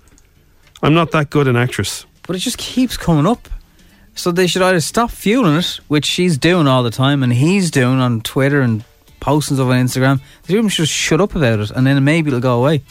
I'm 0.84 0.94
not 0.94 1.10
that 1.12 1.30
good 1.32 1.48
an 1.48 1.56
actress. 1.56 2.06
but 2.28 2.36
it 2.36 2.40
just 2.40 2.58
keeps 2.60 2.98
coming 2.98 3.26
up. 3.26 3.50
So 4.16 4.32
they 4.32 4.46
should 4.46 4.62
either 4.62 4.80
stop 4.80 5.10
fueling 5.10 5.56
it, 5.58 5.80
which 5.88 6.06
she's 6.06 6.38
doing 6.38 6.68
all 6.68 6.84
the 6.84 6.92
time, 6.92 7.24
and 7.24 7.34
he's 7.34 7.72
doing 7.72 8.00
on 8.00 8.22
Twitter 8.22 8.62
and 8.62 8.84
posting 9.20 9.58
stuff 9.58 9.70
on 9.70 9.84
Instagram. 9.86 10.22
They 10.46 10.54
should 10.70 10.86
just 10.86 10.94
shut 10.94 11.20
up 11.20 11.34
about 11.36 11.60
it, 11.60 11.72
and 11.72 11.88
then 11.88 12.04
maybe 12.04 12.28
it'll 12.28 12.40
go 12.40 12.60
away. 12.60 12.84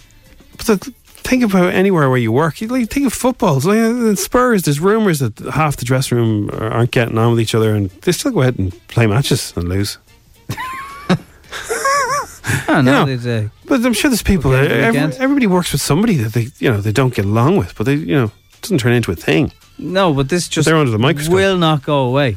But 0.57 0.67
the, 0.67 0.77
think 1.05 1.45
about 1.45 1.73
anywhere 1.75 2.09
where 2.09 2.19
you 2.19 2.33
work. 2.33 2.61
You 2.61 2.67
like 2.69 2.91
think 2.91 3.07
of 3.07 3.13
football. 3.13 3.61
So, 3.61 3.69
like, 3.69 3.79
in 3.79 4.17
Spurs, 4.17 4.63
there's 4.63 4.81
rumours 4.81 5.21
that 5.21 5.39
half 5.55 5.77
the 5.77 5.85
dressing 5.85 6.19
room 6.19 6.51
are- 6.51 6.71
aren't 6.73 6.91
getting 6.91 7.17
on 7.19 7.31
with 7.31 7.41
each 7.41 7.55
other, 7.55 7.73
and 7.75 7.91
they 8.03 8.11
still 8.13 8.33
go 8.33 8.41
ahead 8.41 8.59
and 8.59 8.73
play 8.89 9.07
matches 9.07 9.53
and 9.55 9.69
lose. 9.69 9.99
I 12.45 12.65
don't 12.67 12.85
know. 12.85 13.51
But 13.67 13.85
I'm 13.85 13.93
sure 13.93 14.11
there's 14.11 14.23
people. 14.23 14.53
Every- 14.53 14.99
everybody 14.99 15.47
works 15.47 15.73
with 15.73 15.81
somebody 15.81 16.17
that 16.17 16.33
they, 16.33 16.49
you 16.59 16.71
know, 16.71 16.81
they 16.81 16.93
don't 16.93 17.15
get 17.15 17.25
along 17.25 17.57
with, 17.57 17.75
but 17.77 17.85
they, 17.85 17.95
you 17.95 18.15
know, 18.15 18.25
it 18.25 18.61
doesn't 18.63 18.79
turn 18.79 18.93
into 18.93 19.13
a 19.13 19.17
thing. 19.17 19.53
no, 19.79 20.13
but 20.13 20.29
this 20.29 20.49
just 20.49 20.67
they're 20.67 20.77
under 20.77 20.91
the 20.91 20.99
microscope. 20.99 21.35
will 21.35 21.57
not 21.59 21.83
go 21.85 22.01
away. 22.07 22.37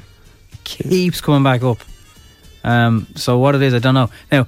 Keeps 0.63 1.21
coming 1.21 1.43
back 1.43 1.63
up. 1.63 1.77
Um, 2.63 3.07
so 3.15 3.38
what 3.38 3.53
it 3.55 3.62
is, 3.62 3.74
I 3.74 3.79
don't 3.79 3.93
know. 3.93 4.09
Now, 4.31 4.47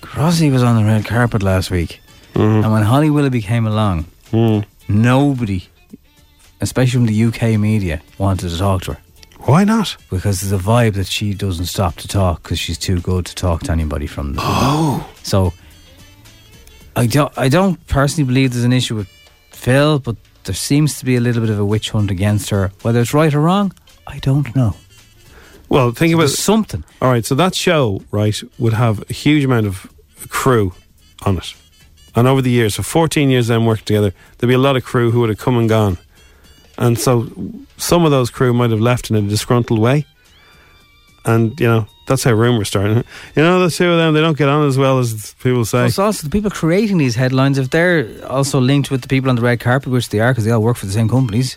Crosby 0.00 0.50
was 0.50 0.62
on 0.62 0.76
the 0.76 0.84
red 0.84 1.04
carpet 1.04 1.42
last 1.42 1.70
week, 1.70 2.00
and 2.34 2.70
when 2.72 2.82
Holly 2.82 3.10
Willoughby 3.10 3.42
came 3.42 3.66
along, 3.66 4.06
Mm. 4.32 4.64
nobody, 4.88 5.64
especially 6.60 6.90
from 6.98 7.06
the 7.06 7.24
UK 7.24 7.56
media, 7.58 8.00
wanted 8.18 8.50
to 8.50 8.58
talk 8.58 8.82
to 8.82 8.92
her. 8.94 8.98
Why 9.46 9.64
not? 9.64 9.96
because 10.10 10.40
there's 10.40 10.52
a 10.52 10.62
vibe 10.62 10.94
that 10.94 11.06
she 11.06 11.32
doesn't 11.32 11.66
stop 11.66 11.94
to 11.96 12.08
talk 12.08 12.42
because 12.42 12.58
she's 12.58 12.78
too 12.78 13.00
good 13.00 13.26
to 13.26 13.34
talk 13.34 13.62
to 13.64 13.72
anybody 13.72 14.06
from 14.06 14.34
the. 14.34 14.40
Oh, 14.42 15.08
So 15.22 15.52
I 16.96 17.06
don't, 17.06 17.32
I 17.38 17.48
don't 17.48 17.84
personally 17.86 18.26
believe 18.26 18.52
there's 18.52 18.64
an 18.64 18.72
issue 18.72 18.96
with 18.96 19.08
Phil, 19.50 19.98
but 20.00 20.16
there 20.44 20.54
seems 20.54 20.98
to 20.98 21.04
be 21.04 21.16
a 21.16 21.20
little 21.20 21.40
bit 21.42 21.50
of 21.50 21.58
a 21.58 21.64
witch 21.64 21.90
hunt 21.90 22.10
against 22.10 22.50
her. 22.50 22.72
Whether 22.82 23.00
it's 23.00 23.14
right 23.14 23.32
or 23.32 23.40
wrong, 23.40 23.72
I 24.06 24.18
don't 24.18 24.54
know. 24.56 24.74
well, 25.68 25.92
think 25.92 26.14
about. 26.14 26.30
Something. 26.30 26.84
All 27.00 27.10
right, 27.10 27.24
so 27.24 27.34
that 27.36 27.54
show, 27.54 28.02
right, 28.10 28.40
would 28.58 28.72
have 28.72 29.08
a 29.08 29.12
huge 29.12 29.44
amount 29.44 29.66
of 29.66 29.92
crew 30.28 30.72
on 31.24 31.38
it, 31.38 31.54
and 32.14 32.26
over 32.26 32.42
the 32.42 32.50
years, 32.50 32.74
so 32.76 32.82
14 32.82 33.30
years 33.30 33.46
them 33.46 33.64
working 33.66 33.84
together, 33.84 34.12
there'd 34.38 34.48
be 34.48 34.54
a 34.54 34.58
lot 34.58 34.76
of 34.76 34.84
crew 34.84 35.10
who 35.12 35.20
would 35.20 35.28
have 35.28 35.38
come 35.38 35.56
and 35.58 35.68
gone, 35.68 35.98
and 36.78 36.98
so 36.98 37.30
some 37.76 38.04
of 38.04 38.10
those 38.10 38.30
crew 38.30 38.52
might 38.52 38.70
have 38.70 38.80
left 38.80 39.10
in 39.10 39.16
a 39.16 39.22
disgruntled 39.22 39.78
way, 39.78 40.04
and 41.24 41.58
you 41.60 41.66
know 41.66 41.86
that's 42.06 42.24
how 42.24 42.32
rumors 42.32 42.68
start. 42.68 42.90
You 42.90 43.42
know, 43.42 43.60
the 43.60 43.70
two 43.70 43.90
of 43.90 43.98
them, 43.98 44.14
they 44.14 44.20
don't 44.20 44.38
get 44.38 44.48
on 44.48 44.66
as 44.66 44.78
well 44.78 44.98
as 44.98 45.34
people 45.42 45.64
say. 45.64 45.82
Plus, 45.84 45.98
also 45.98 46.26
the 46.26 46.30
people 46.30 46.50
creating 46.50 46.98
these 46.98 47.16
headlines, 47.16 47.58
if 47.58 47.70
they're 47.70 48.08
also 48.26 48.60
linked 48.60 48.90
with 48.90 49.02
the 49.02 49.08
people 49.08 49.28
on 49.28 49.36
the 49.36 49.42
red 49.42 49.60
carpet, 49.60 49.92
which 49.92 50.10
they 50.10 50.20
are 50.20 50.32
because 50.32 50.44
they 50.44 50.52
all 50.52 50.62
work 50.62 50.76
for 50.76 50.86
the 50.86 50.92
same 50.92 51.08
companies, 51.08 51.56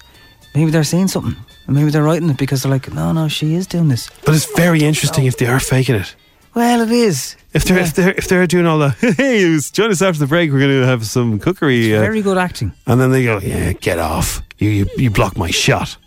maybe 0.55 0.71
they're 0.71 0.83
saying 0.83 1.09
something. 1.09 1.35
And 1.67 1.75
maybe 1.75 1.91
they're 1.91 2.03
writing 2.03 2.29
it 2.31 2.38
because 2.38 2.63
they're 2.63 2.71
like, 2.71 2.91
no, 2.91 3.11
no, 3.11 3.27
she 3.27 3.53
is 3.53 3.67
doing 3.67 3.89
this. 3.89 4.09
But 4.25 4.33
it's 4.33 4.51
very 4.57 4.83
interesting 4.83 5.25
if 5.27 5.38
they 5.38 5.45
are 5.45 5.59
faking 5.59 5.95
it. 5.95 6.15
Well, 6.55 6.81
it 6.81 6.91
is. 6.91 7.35
If 7.53 7.63
they're 7.65 7.77
Yeah. 7.77 7.83
if 7.85 7.93
they're 7.95 8.13
if 8.13 8.27
they're 8.27 8.47
doing 8.47 8.65
all 8.65 8.79
that, 8.79 8.95
hey, 9.17 9.57
join 9.71 9.91
us 9.91 10.01
after 10.01 10.19
the 10.19 10.27
break. 10.27 10.51
We're 10.51 10.59
going 10.59 10.81
to 10.81 10.85
have 10.87 11.05
some 11.05 11.39
cookery, 11.39 11.95
uh, 11.95 11.99
Very 12.01 12.21
good 12.21 12.37
acting. 12.37 12.73
and 12.87 12.99
then 12.99 13.11
they 13.11 13.23
go, 13.23 13.39
yeah, 13.39 13.73
get 13.73 13.99
off. 13.99 14.41
You 14.57 14.69
you, 14.69 14.87
you 14.97 15.09
block 15.09 15.37
my 15.37 15.51
shot. 15.51 15.97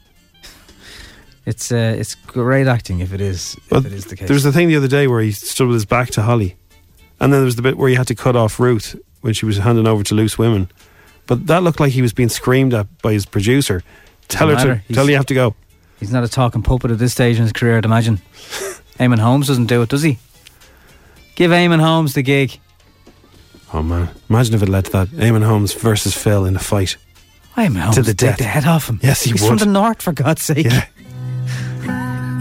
It's 1.44 1.72
uh, 1.72 1.96
it's 1.98 2.14
great 2.14 2.66
acting 2.68 3.00
if 3.00 3.12
it 3.12 3.20
is 3.20 3.56
if 3.70 3.84
it 3.86 3.92
is 3.92 4.04
the 4.06 4.16
case. 4.16 4.28
There 4.28 4.34
was 4.34 4.44
the 4.44 4.52
thing 4.52 4.68
the 4.68 4.76
other 4.76 4.88
day 4.88 5.06
where 5.08 5.20
he 5.20 5.32
stood 5.32 5.66
with 5.66 5.74
his 5.74 5.84
back 5.84 6.10
to 6.10 6.22
Holly, 6.22 6.56
and 7.20 7.32
then 7.32 7.40
there 7.40 7.44
was 7.44 7.56
the 7.56 7.62
bit 7.62 7.76
where 7.76 7.88
he 7.88 7.94
had 7.96 8.06
to 8.08 8.14
cut 8.14 8.36
off 8.36 8.60
Ruth 8.60 8.94
when 9.22 9.34
she 9.34 9.44
was 9.46 9.58
handing 9.58 9.86
over 9.88 10.02
to 10.04 10.14
loose 10.14 10.38
women. 10.38 10.68
But 11.26 11.46
that 11.48 11.62
looked 11.62 11.80
like 11.80 11.92
he 11.92 12.02
was 12.02 12.12
being 12.12 12.28
screamed 12.28 12.74
at 12.74 12.86
by 13.02 13.12
his 13.12 13.26
producer. 13.26 13.82
Tell 14.28 14.48
her 14.48 14.54
Doesn't 14.54 14.68
to 14.68 14.74
matter. 14.74 14.84
tell 14.94 15.04
He's- 15.04 15.10
you 15.10 15.16
have 15.16 15.26
to 15.26 15.34
go. 15.34 15.54
He's 15.98 16.12
not 16.12 16.24
a 16.24 16.28
talking 16.28 16.62
puppet 16.62 16.90
at 16.90 16.98
this 16.98 17.12
stage 17.12 17.36
in 17.36 17.42
his 17.42 17.52
career, 17.52 17.76
I'd 17.78 17.84
imagine. 17.84 18.16
Eamonn 18.98 19.20
Holmes 19.20 19.46
doesn't 19.46 19.66
do 19.66 19.82
it, 19.82 19.88
does 19.88 20.02
he? 20.02 20.18
Give 21.34 21.50
Eamonn 21.50 21.80
Holmes 21.80 22.14
the 22.14 22.22
gig. 22.22 22.58
Oh 23.72 23.82
man, 23.82 24.10
imagine 24.28 24.54
if 24.54 24.62
it 24.62 24.68
led 24.68 24.84
to 24.86 24.90
that. 24.92 25.08
Eamonn 25.08 25.44
Holmes 25.44 25.72
versus 25.72 26.14
Phil 26.16 26.44
in 26.44 26.56
a 26.56 26.58
fight. 26.58 26.96
Eamonn 27.56 27.78
Holmes 27.80 27.96
To 27.96 28.02
the 28.02 28.10
would 28.10 28.18
take 28.18 28.30
death. 28.30 28.38
the 28.38 28.44
head 28.44 28.66
off 28.66 28.88
him. 28.88 29.00
Yes, 29.02 29.22
he 29.22 29.32
He's 29.32 29.42
would. 29.42 29.48
from 29.48 29.58
the 29.58 29.66
north, 29.66 30.02
for 30.02 30.12
God's 30.12 30.42
sake. 30.42 30.66
Yeah. 30.66 30.84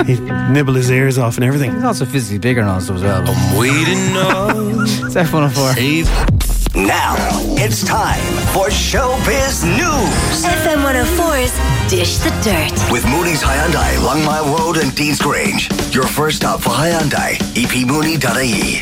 He'd 0.05 0.19
nibble 0.51 0.73
his 0.73 0.89
ears 0.89 1.17
off 1.17 1.35
and 1.35 1.43
everything. 1.45 1.73
He's 1.75 1.83
also 1.83 2.05
physically 2.05 2.39
bigger 2.39 2.61
and 2.61 2.69
all 2.69 2.81
stuff 2.81 2.97
as 2.97 3.03
well. 3.03 3.23
I'm 3.27 3.57
waiting 3.57 4.17
on 4.17 4.81
It's 5.05 5.15
F104. 5.15 6.50
Now 6.75 7.15
it's 7.57 7.83
time 7.83 8.21
for 8.53 8.67
Showbiz 8.69 9.63
News 9.65 10.45
FM 10.45 10.81
104's 10.83 11.89
Dish 11.91 12.17
the 12.19 12.29
Dirt. 12.41 12.91
with 12.91 13.05
Mooney's 13.05 13.41
Hyundai, 13.43 14.01
Long 14.03 14.23
Mile 14.23 14.45
Road 14.57 14.77
and 14.77 14.95
Dean's 14.95 15.19
Grange. 15.19 15.69
Your 15.93 16.05
first 16.07 16.37
stop 16.37 16.61
for 16.61 16.69
Hyundai, 16.69 17.35
epmooney.ie. 17.55 18.81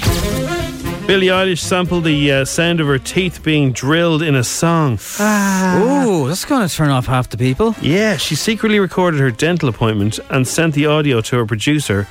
Billie 1.07 1.27
Eilish 1.27 1.59
sampled 1.59 2.03
the 2.03 2.31
uh, 2.31 2.45
sound 2.45 2.79
of 2.79 2.85
her 2.85 2.99
teeth 2.99 3.41
being 3.43 3.71
drilled 3.71 4.21
in 4.21 4.35
a 4.35 4.43
song. 4.43 4.93
Ooh, 5.19 6.27
that's 6.27 6.45
going 6.45 6.67
to 6.67 6.73
turn 6.73 6.89
off 6.89 7.07
half 7.07 7.29
the 7.29 7.37
people. 7.37 7.73
Yeah, 7.81 8.17
she 8.17 8.35
secretly 8.35 8.79
recorded 8.79 9.19
her 9.19 9.31
dental 9.31 9.67
appointment 9.69 10.19
and 10.29 10.47
sent 10.47 10.75
the 10.75 10.85
audio 10.85 11.21
to 11.21 11.37
her 11.37 11.45
producer, 11.47 12.03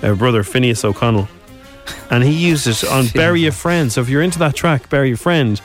her 0.00 0.16
brother 0.16 0.42
Finneas 0.42 0.84
O'Connell. 0.84 1.28
And 2.10 2.24
he 2.24 2.32
used 2.32 2.66
it 2.66 2.84
on 2.84 3.06
Bury 3.08 3.46
a 3.46 3.52
Friend. 3.52 3.92
So 3.92 4.00
if 4.00 4.08
you're 4.08 4.22
into 4.22 4.38
that 4.40 4.54
track, 4.54 4.88
Bury 4.88 5.12
a 5.12 5.16
Friend. 5.16 5.60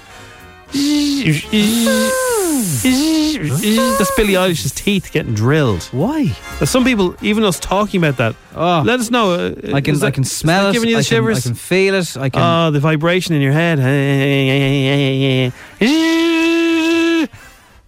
That's 3.98 4.15
Billie 4.15 4.34
Eilish's 4.34 4.72
teeth 4.72 5.12
getting 5.12 5.34
drilled. 5.34 5.84
Why? 5.91 6.36
Now, 6.60 6.65
Some 6.65 6.84
people, 6.84 7.15
even 7.22 7.44
us 7.44 7.60
talking 7.60 8.03
about 8.03 8.17
that, 8.17 8.36
Oh. 8.55 8.82
let 8.86 9.00
us 9.00 9.10
know. 9.12 9.32
uh, 9.34 9.53
I 9.74 9.82
can 9.82 9.96
is 9.96 10.01
that- 10.01 10.08
I 10.08 10.12
can 10.12 10.24
is 10.24 10.32
smell 10.32 10.63
that 10.65 10.70
it. 10.70 10.74
Giving 10.74 10.89
you 10.89 10.96
the 10.96 11.00
I 11.00 11.03
can, 11.03 11.10
shivers. 11.10 11.39
I 11.39 11.41
can 11.50 11.55
feel 11.55 11.96
it. 11.96 12.17
I 12.17 12.29
can. 12.29 12.41
Oh, 12.41 12.72
the 12.72 12.79
vibration 12.79 13.36
in 13.36 13.41
your 13.41 13.51
head. 13.53 13.79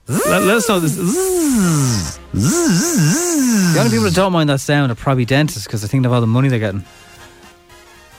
let, 0.08 0.44
let 0.44 0.58
us 0.58 0.70
know 0.70 0.80
this. 0.80 0.96
the 0.96 1.04
only 3.80 3.90
people 3.92 4.06
that 4.06 4.14
don't 4.16 4.32
mind 4.32 4.50
that 4.50 4.60
sound 4.60 4.92
are 4.92 4.96
probably 4.96 5.26
dentists 5.26 5.66
because 5.66 5.82
they 5.82 5.88
think 5.88 6.06
of 6.06 6.14
all 6.14 6.22
the 6.22 6.28
money 6.28 6.50
they're 6.50 6.60
getting. 6.60 6.84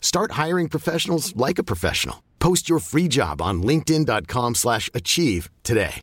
Start 0.00 0.32
hiring 0.32 0.68
professionals 0.68 1.34
like 1.36 1.58
a 1.58 1.62
professional. 1.64 2.22
Post 2.40 2.68
your 2.68 2.78
free 2.80 3.06
job 3.08 3.40
on 3.40 3.62
linkedin.com/achieve 3.62 4.56
slash 4.56 4.90
achieve 4.94 5.48
today. 5.62 6.00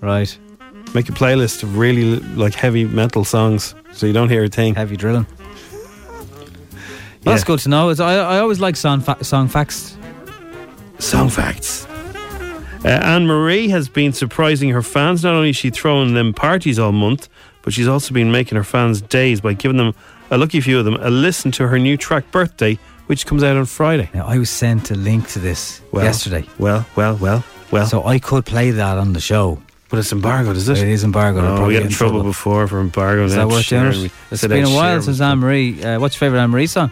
Right. 0.00 0.38
Make 0.94 1.08
a 1.08 1.12
playlist 1.12 1.62
of 1.62 1.76
really 1.78 2.16
like 2.36 2.54
heavy 2.54 2.84
metal 2.84 3.24
songs, 3.24 3.74
so 3.92 4.06
you 4.06 4.12
don't 4.14 4.30
hear 4.30 4.44
a 4.44 4.48
thing. 4.48 4.74
Heavy 4.74 4.96
drilling. 4.96 5.26
That's 7.22 7.42
Yeah. 7.42 7.46
good 7.46 7.58
to 7.60 7.68
know. 7.68 7.90
It's, 7.90 8.00
I, 8.00 8.14
I 8.14 8.38
always 8.38 8.60
like 8.60 8.76
song, 8.76 9.00
fa- 9.02 9.22
song 9.22 9.46
facts. 9.48 9.96
Song 10.98 11.28
facts. 11.28 11.86
Uh, 12.82 12.88
Anne 12.88 13.26
Marie 13.26 13.68
has 13.68 13.90
been 13.90 14.14
surprising 14.14 14.70
her 14.70 14.80
fans. 14.82 15.22
Not 15.22 15.34
only 15.34 15.50
is 15.50 15.56
she 15.56 15.68
throwing 15.68 16.14
them 16.14 16.32
parties 16.32 16.78
all 16.78 16.92
month, 16.92 17.28
but 17.60 17.74
she's 17.74 17.86
also 17.88 18.14
been 18.14 18.32
making 18.32 18.56
her 18.56 18.64
fans 18.64 19.02
days 19.02 19.42
by 19.42 19.52
giving 19.52 19.76
them 19.76 19.94
a 20.30 20.38
lucky 20.38 20.60
few 20.60 20.78
of 20.78 20.84
them 20.84 20.94
a 21.00 21.10
listen 21.10 21.50
to 21.52 21.68
her 21.68 21.78
new 21.78 21.96
track 21.96 22.30
"Birthday," 22.30 22.78
which 23.06 23.26
comes 23.26 23.42
out 23.42 23.56
on 23.56 23.64
Friday. 23.66 24.08
Now, 24.14 24.26
I 24.26 24.38
was 24.38 24.50
sent 24.50 24.90
a 24.90 24.94
link 24.94 25.28
to 25.28 25.38
this 25.38 25.80
Well, 25.92 26.04
yesterday. 26.04 26.44
Well, 26.58 26.86
well, 26.96 27.16
well, 27.16 27.44
well. 27.70 27.86
So 27.86 28.04
I 28.06 28.18
could 28.18 28.44
play 28.46 28.70
that 28.72 28.98
on 28.98 29.12
the 29.12 29.20
show. 29.20 29.60
but 29.88 29.98
it's 29.98 30.12
embargoed, 30.12 30.56
is 30.56 30.68
it? 30.68 30.78
It 30.78 30.88
is 30.88 31.02
embargoed. 31.04 31.42
Oh, 31.44 31.56
probably 31.56 31.74
we 31.74 31.80
got 31.80 31.82
in 31.86 31.90
trouble, 31.92 32.22
before 32.22 32.68
for 32.68 32.80
embargo. 32.80 33.24
Is 33.24 33.34
that 33.34 33.48
worth 33.48 33.68
doing 33.68 34.04
it? 34.06 34.12
It's 34.30 34.46
been 34.46 34.64
a 34.64 34.70
while 34.70 35.02
since 35.02 35.20
Anne 35.20 35.38
Marie. 35.38 35.82
Uh, 35.82 35.98
what's 35.98 36.14
your 36.14 36.20
favourite 36.20 36.42
Anne 36.44 36.50
Marie 36.50 36.66
song? 36.68 36.90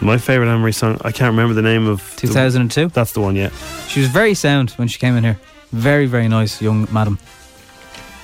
My 0.00 0.18
favourite 0.18 0.50
Anne 0.52 0.60
Marie 0.60 0.72
song. 0.72 0.98
I 1.02 1.12
can't 1.12 1.30
remember 1.32 1.54
the 1.54 1.62
name 1.62 1.86
of. 1.86 1.98
the- 2.16 2.26
2002. 2.28 2.88
that's 2.88 3.12
the 3.12 3.20
one. 3.20 3.34
Yeah. 3.36 3.50
She 3.88 4.00
was 4.00 4.08
very 4.10 4.34
sound 4.34 4.70
when 4.72 4.88
she 4.88 4.98
came 4.98 5.16
in 5.16 5.24
here. 5.24 5.38
Very, 5.72 6.04
very 6.06 6.28
nice 6.28 6.60
young 6.60 6.86
madam. 6.92 7.18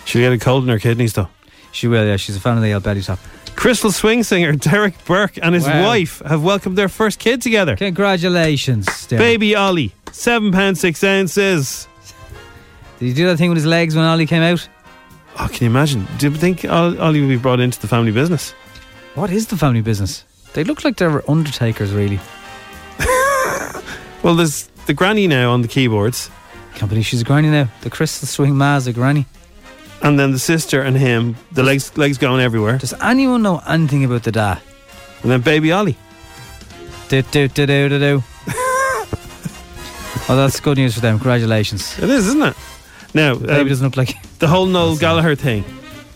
She'll 0.04 0.22
get 0.22 0.32
a 0.32 0.38
cold 0.38 0.64
in 0.64 0.68
her 0.70 0.78
kidneys 0.78 1.12
though. 1.14 1.28
She 1.72 1.86
will, 1.88 2.04
yeah. 2.06 2.16
She's 2.16 2.36
a 2.36 2.40
fan 2.40 2.56
of 2.56 2.62
the 2.62 2.72
old 2.74 2.82
belly 2.82 3.02
top. 3.02 3.18
Crystal 3.58 3.90
swing 3.90 4.22
singer 4.22 4.52
Derek 4.52 4.94
Burke 5.04 5.36
and 5.42 5.52
his 5.52 5.66
Wow. 5.66 5.82
wife 5.88 6.22
have 6.24 6.44
welcomed 6.44 6.78
their 6.78 6.88
first 6.88 7.18
kid 7.18 7.42
together. 7.42 7.74
Congratulations, 7.74 8.86
Derek. 9.06 9.20
Baby 9.20 9.56
Ollie, 9.56 9.92
seven 10.12 10.52
pounds 10.52 10.78
six 10.80 11.02
ounces. 11.02 11.88
Did 13.00 13.06
he 13.06 13.12
do 13.14 13.26
that 13.26 13.36
thing 13.36 13.50
with 13.50 13.56
his 13.56 13.66
legs 13.66 13.96
when 13.96 14.04
Ollie 14.04 14.26
came 14.26 14.42
out? 14.42 14.68
Oh, 15.40 15.48
can 15.52 15.64
you 15.64 15.70
imagine? 15.70 16.06
Do 16.18 16.28
you 16.30 16.34
think 16.36 16.64
Ol- 16.64 17.00
Ollie 17.00 17.20
will 17.20 17.28
be 17.28 17.36
brought 17.36 17.58
into 17.58 17.80
the 17.80 17.88
family 17.88 18.12
business? 18.12 18.52
What 19.16 19.30
is 19.30 19.48
the 19.48 19.56
family 19.56 19.80
business? 19.82 20.24
They 20.54 20.62
look 20.62 20.84
like 20.84 20.96
they're 20.96 21.28
undertakers, 21.28 21.92
really. 21.92 22.20
Well, 24.22 24.34
there's 24.34 24.66
the 24.86 24.94
granny 24.94 25.26
now 25.28 25.52
on 25.52 25.62
the 25.62 25.68
keyboards, 25.68 26.28
Can't 26.74 26.88
believe 26.88 27.06
she's 27.06 27.20
a 27.22 27.24
granny 27.24 27.48
now. 27.50 27.68
The 27.82 27.90
crystal 27.90 28.26
swing 28.26 28.56
ma's 28.58 28.86
a 28.88 28.92
granny. 28.92 29.26
And 30.02 30.18
then 30.18 30.32
the 30.32 30.38
sister 30.38 30.80
and 30.82 30.96
him. 30.96 31.36
The 31.52 31.62
legs 31.62 31.96
legs 31.96 32.18
going 32.18 32.40
everywhere, 32.40 32.78
Does 32.78 32.94
anyone 33.02 33.42
know 33.42 33.60
anything 33.66 34.04
about 34.04 34.22
the 34.22 34.32
da? 34.32 34.56
and 35.22 35.30
then 35.30 35.40
baby 35.40 35.72
Ollie. 35.72 35.96
Do 37.08 37.22
do 37.22 37.48
do 37.48 37.66
do 37.66 37.88
do 37.88 37.98
do. 37.98 38.22
well, 40.28 40.36
that's 40.36 40.60
good 40.60 40.76
news 40.78 40.94
for 40.94 41.00
them. 41.00 41.18
Congratulations. 41.18 41.98
It 41.98 42.10
is, 42.10 42.26
isn't 42.28 42.42
it? 42.42 42.54
Now, 43.14 43.34
Baby 43.36 43.52
um, 43.52 43.68
doesn't 43.68 43.84
look 43.86 43.96
like. 43.96 44.16
the 44.38 44.46
whole 44.48 44.66
Noel 44.66 44.96
Gallagher 44.96 45.34
thing. 45.34 45.64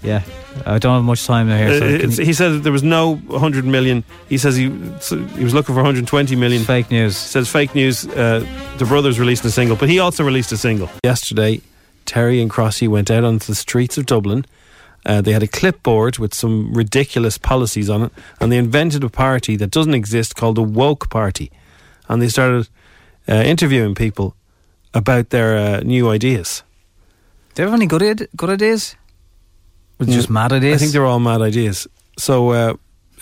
Yeah, 0.02 0.22
I 0.66 0.78
don't 0.78 0.94
have 0.96 1.04
much 1.04 1.24
time 1.24 1.48
now 1.48 1.56
here. 1.56 1.78
So 1.78 1.86
Uh, 1.86 1.88
can 1.88 1.94
it's- 1.94 2.18
you- 2.18 2.24
he 2.26 2.32
said 2.34 2.50
that 2.52 2.62
there 2.62 2.72
was 2.72 2.82
no 2.82 3.14
100 3.28 3.64
million. 3.64 4.04
He 4.28 4.36
says 4.38 4.56
he 4.56 4.70
so 5.00 5.16
he 5.38 5.44
was 5.44 5.54
looking 5.54 5.74
for 5.74 5.80
120 5.82 6.36
million. 6.36 6.64
fake 6.64 6.90
news. 6.90 7.16
says 7.16 7.48
fake 7.48 7.74
news. 7.74 8.06
Uh, 8.06 8.44
the 8.78 8.84
brothers 8.84 9.18
released 9.18 9.44
a 9.44 9.50
single, 9.50 9.76
but 9.76 9.88
he 9.88 9.98
also 9.98 10.22
released 10.24 10.52
a 10.52 10.56
single 10.58 10.90
yesterday. 11.04 11.60
Terry 12.12 12.42
and 12.42 12.50
Crossy 12.50 12.88
went 12.88 13.11
out 13.11 13.25
onto 13.25 13.47
the 13.47 13.54
streets 13.54 13.97
of 13.97 14.04
Dublin. 14.04 14.45
Uh, 15.07 15.23
they 15.23 15.33
had 15.33 15.42
a 15.42 15.49
clipboard 15.49 16.19
with 16.19 16.35
some 16.35 16.71
ridiculous 16.75 17.38
policies 17.38 17.88
on 17.88 18.02
it, 18.02 18.12
and 18.38 18.52
they 18.52 18.59
invented 18.59 19.02
a 19.02 19.09
party 19.09 19.57
that 19.57 19.71
doesn't 19.71 19.95
exist 19.95 20.37
called 20.37 20.57
the 20.57 20.62
Woke 20.62 21.09
Party, 21.09 21.50
and 22.09 22.21
they 22.21 22.28
started 22.28 22.69
uh, 23.26 23.37
interviewing 23.37 23.95
people 23.95 24.37
about 24.92 25.31
their 25.31 25.57
uh, 25.57 25.81
new 25.81 26.11
ideas. 26.11 26.62
Do 27.54 27.62
you 27.62 27.69
have 27.69 27.75
any 27.75 27.87
good 27.87 28.02
id- 28.02 28.28
good 28.37 28.50
ideas? 28.50 28.95
Or 29.99 30.04
just 30.04 30.28
mad 30.28 30.52
ideas? 30.52 30.75
I 30.75 30.78
think 30.81 30.92
they're 30.92 31.07
all 31.07 31.19
mad 31.19 31.40
ideas. 31.40 31.88
So 32.19 32.50
uh, 32.50 32.75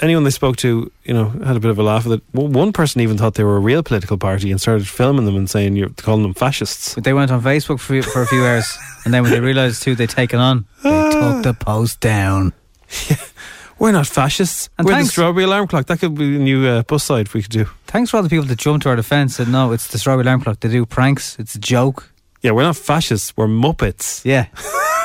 anyone 0.02 0.24
they 0.24 0.30
spoke 0.30 0.56
to, 0.58 0.90
you 1.04 1.14
know, 1.14 1.28
had 1.44 1.56
a 1.56 1.60
bit 1.60 1.70
of 1.70 1.78
a 1.78 1.82
laugh 1.82 2.06
at 2.06 2.12
it. 2.12 2.22
One 2.32 2.72
person 2.72 3.00
even 3.00 3.18
thought 3.18 3.34
they 3.34 3.44
were 3.44 3.56
a 3.56 3.60
real 3.60 3.82
political 3.82 4.16
party 4.18 4.50
and 4.50 4.60
started 4.60 4.86
filming 4.88 5.24
them 5.26 5.36
and 5.36 5.48
saying 5.48 5.76
you're 5.76 5.90
calling 5.90 6.22
them 6.22 6.34
fascists. 6.34 6.94
But 6.94 7.04
they 7.04 7.12
went 7.12 7.30
on 7.30 7.42
Facebook 7.42 7.80
for, 7.80 8.02
for 8.02 8.22
a 8.22 8.26
few 8.26 8.44
hours, 8.44 8.66
and 9.04 9.12
then 9.14 9.22
when 9.22 9.32
they 9.32 9.40
realised 9.40 9.84
who 9.84 9.94
they'd 9.94 10.08
taken 10.10 10.38
on, 10.38 10.66
they 10.82 11.10
took 11.10 11.42
the 11.42 11.54
post 11.58 12.00
down. 12.00 12.52
We're 13.78 13.92
not 13.92 14.06
fascists. 14.06 14.68
And 14.76 14.86
We're 14.86 14.92
thanks- 14.92 15.08
the 15.08 15.12
strawberry 15.12 15.44
alarm 15.44 15.66
clock. 15.66 15.86
That 15.86 16.00
could 16.00 16.14
be 16.14 16.36
a 16.36 16.38
new 16.38 16.66
uh, 16.66 16.82
bus 16.82 17.02
side 17.02 17.32
we 17.32 17.40
could 17.42 17.50
do. 17.50 17.64
Thanks 17.86 18.10
for 18.10 18.18
all 18.18 18.22
the 18.22 18.28
people 18.28 18.44
that 18.46 18.58
jumped 18.58 18.82
to 18.82 18.90
our 18.90 18.96
defence 18.96 19.38
and 19.40 19.50
no, 19.50 19.72
it's 19.72 19.88
the 19.88 19.98
strawberry 19.98 20.24
alarm 20.26 20.42
clock. 20.42 20.60
They 20.60 20.68
do 20.68 20.84
pranks. 20.84 21.38
It's 21.38 21.54
a 21.54 21.58
joke. 21.58 22.12
Yeah, 22.42 22.50
we're 22.52 22.62
not 22.62 22.76
fascists. 22.76 23.34
We're 23.36 23.46
muppets. 23.48 24.22
Yeah, 24.24 24.46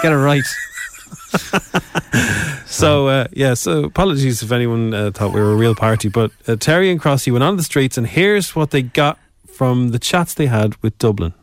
get 0.01 0.11
it 0.11 0.17
right. 0.17 0.43
so 2.65 3.07
uh, 3.07 3.27
yeah, 3.31 3.53
so 3.53 3.83
apologies 3.83 4.43
if 4.43 4.51
anyone 4.51 4.93
uh, 4.93 5.11
thought 5.11 5.33
we 5.33 5.39
were 5.39 5.53
a 5.53 5.55
real 5.55 5.75
party, 5.75 6.09
but 6.09 6.31
uh, 6.47 6.55
Terry 6.55 6.89
and 6.91 6.99
Crossy 7.01 7.31
went 7.31 7.43
on 7.43 7.57
the 7.57 7.63
streets, 7.63 7.97
and 7.97 8.07
here's 8.07 8.55
what 8.55 8.71
they 8.71 8.81
got 8.81 9.19
from 9.47 9.89
the 9.89 9.99
chats 9.99 10.33
they 10.33 10.47
had 10.47 10.75
with 10.81 10.97
Dublin. 10.97 11.33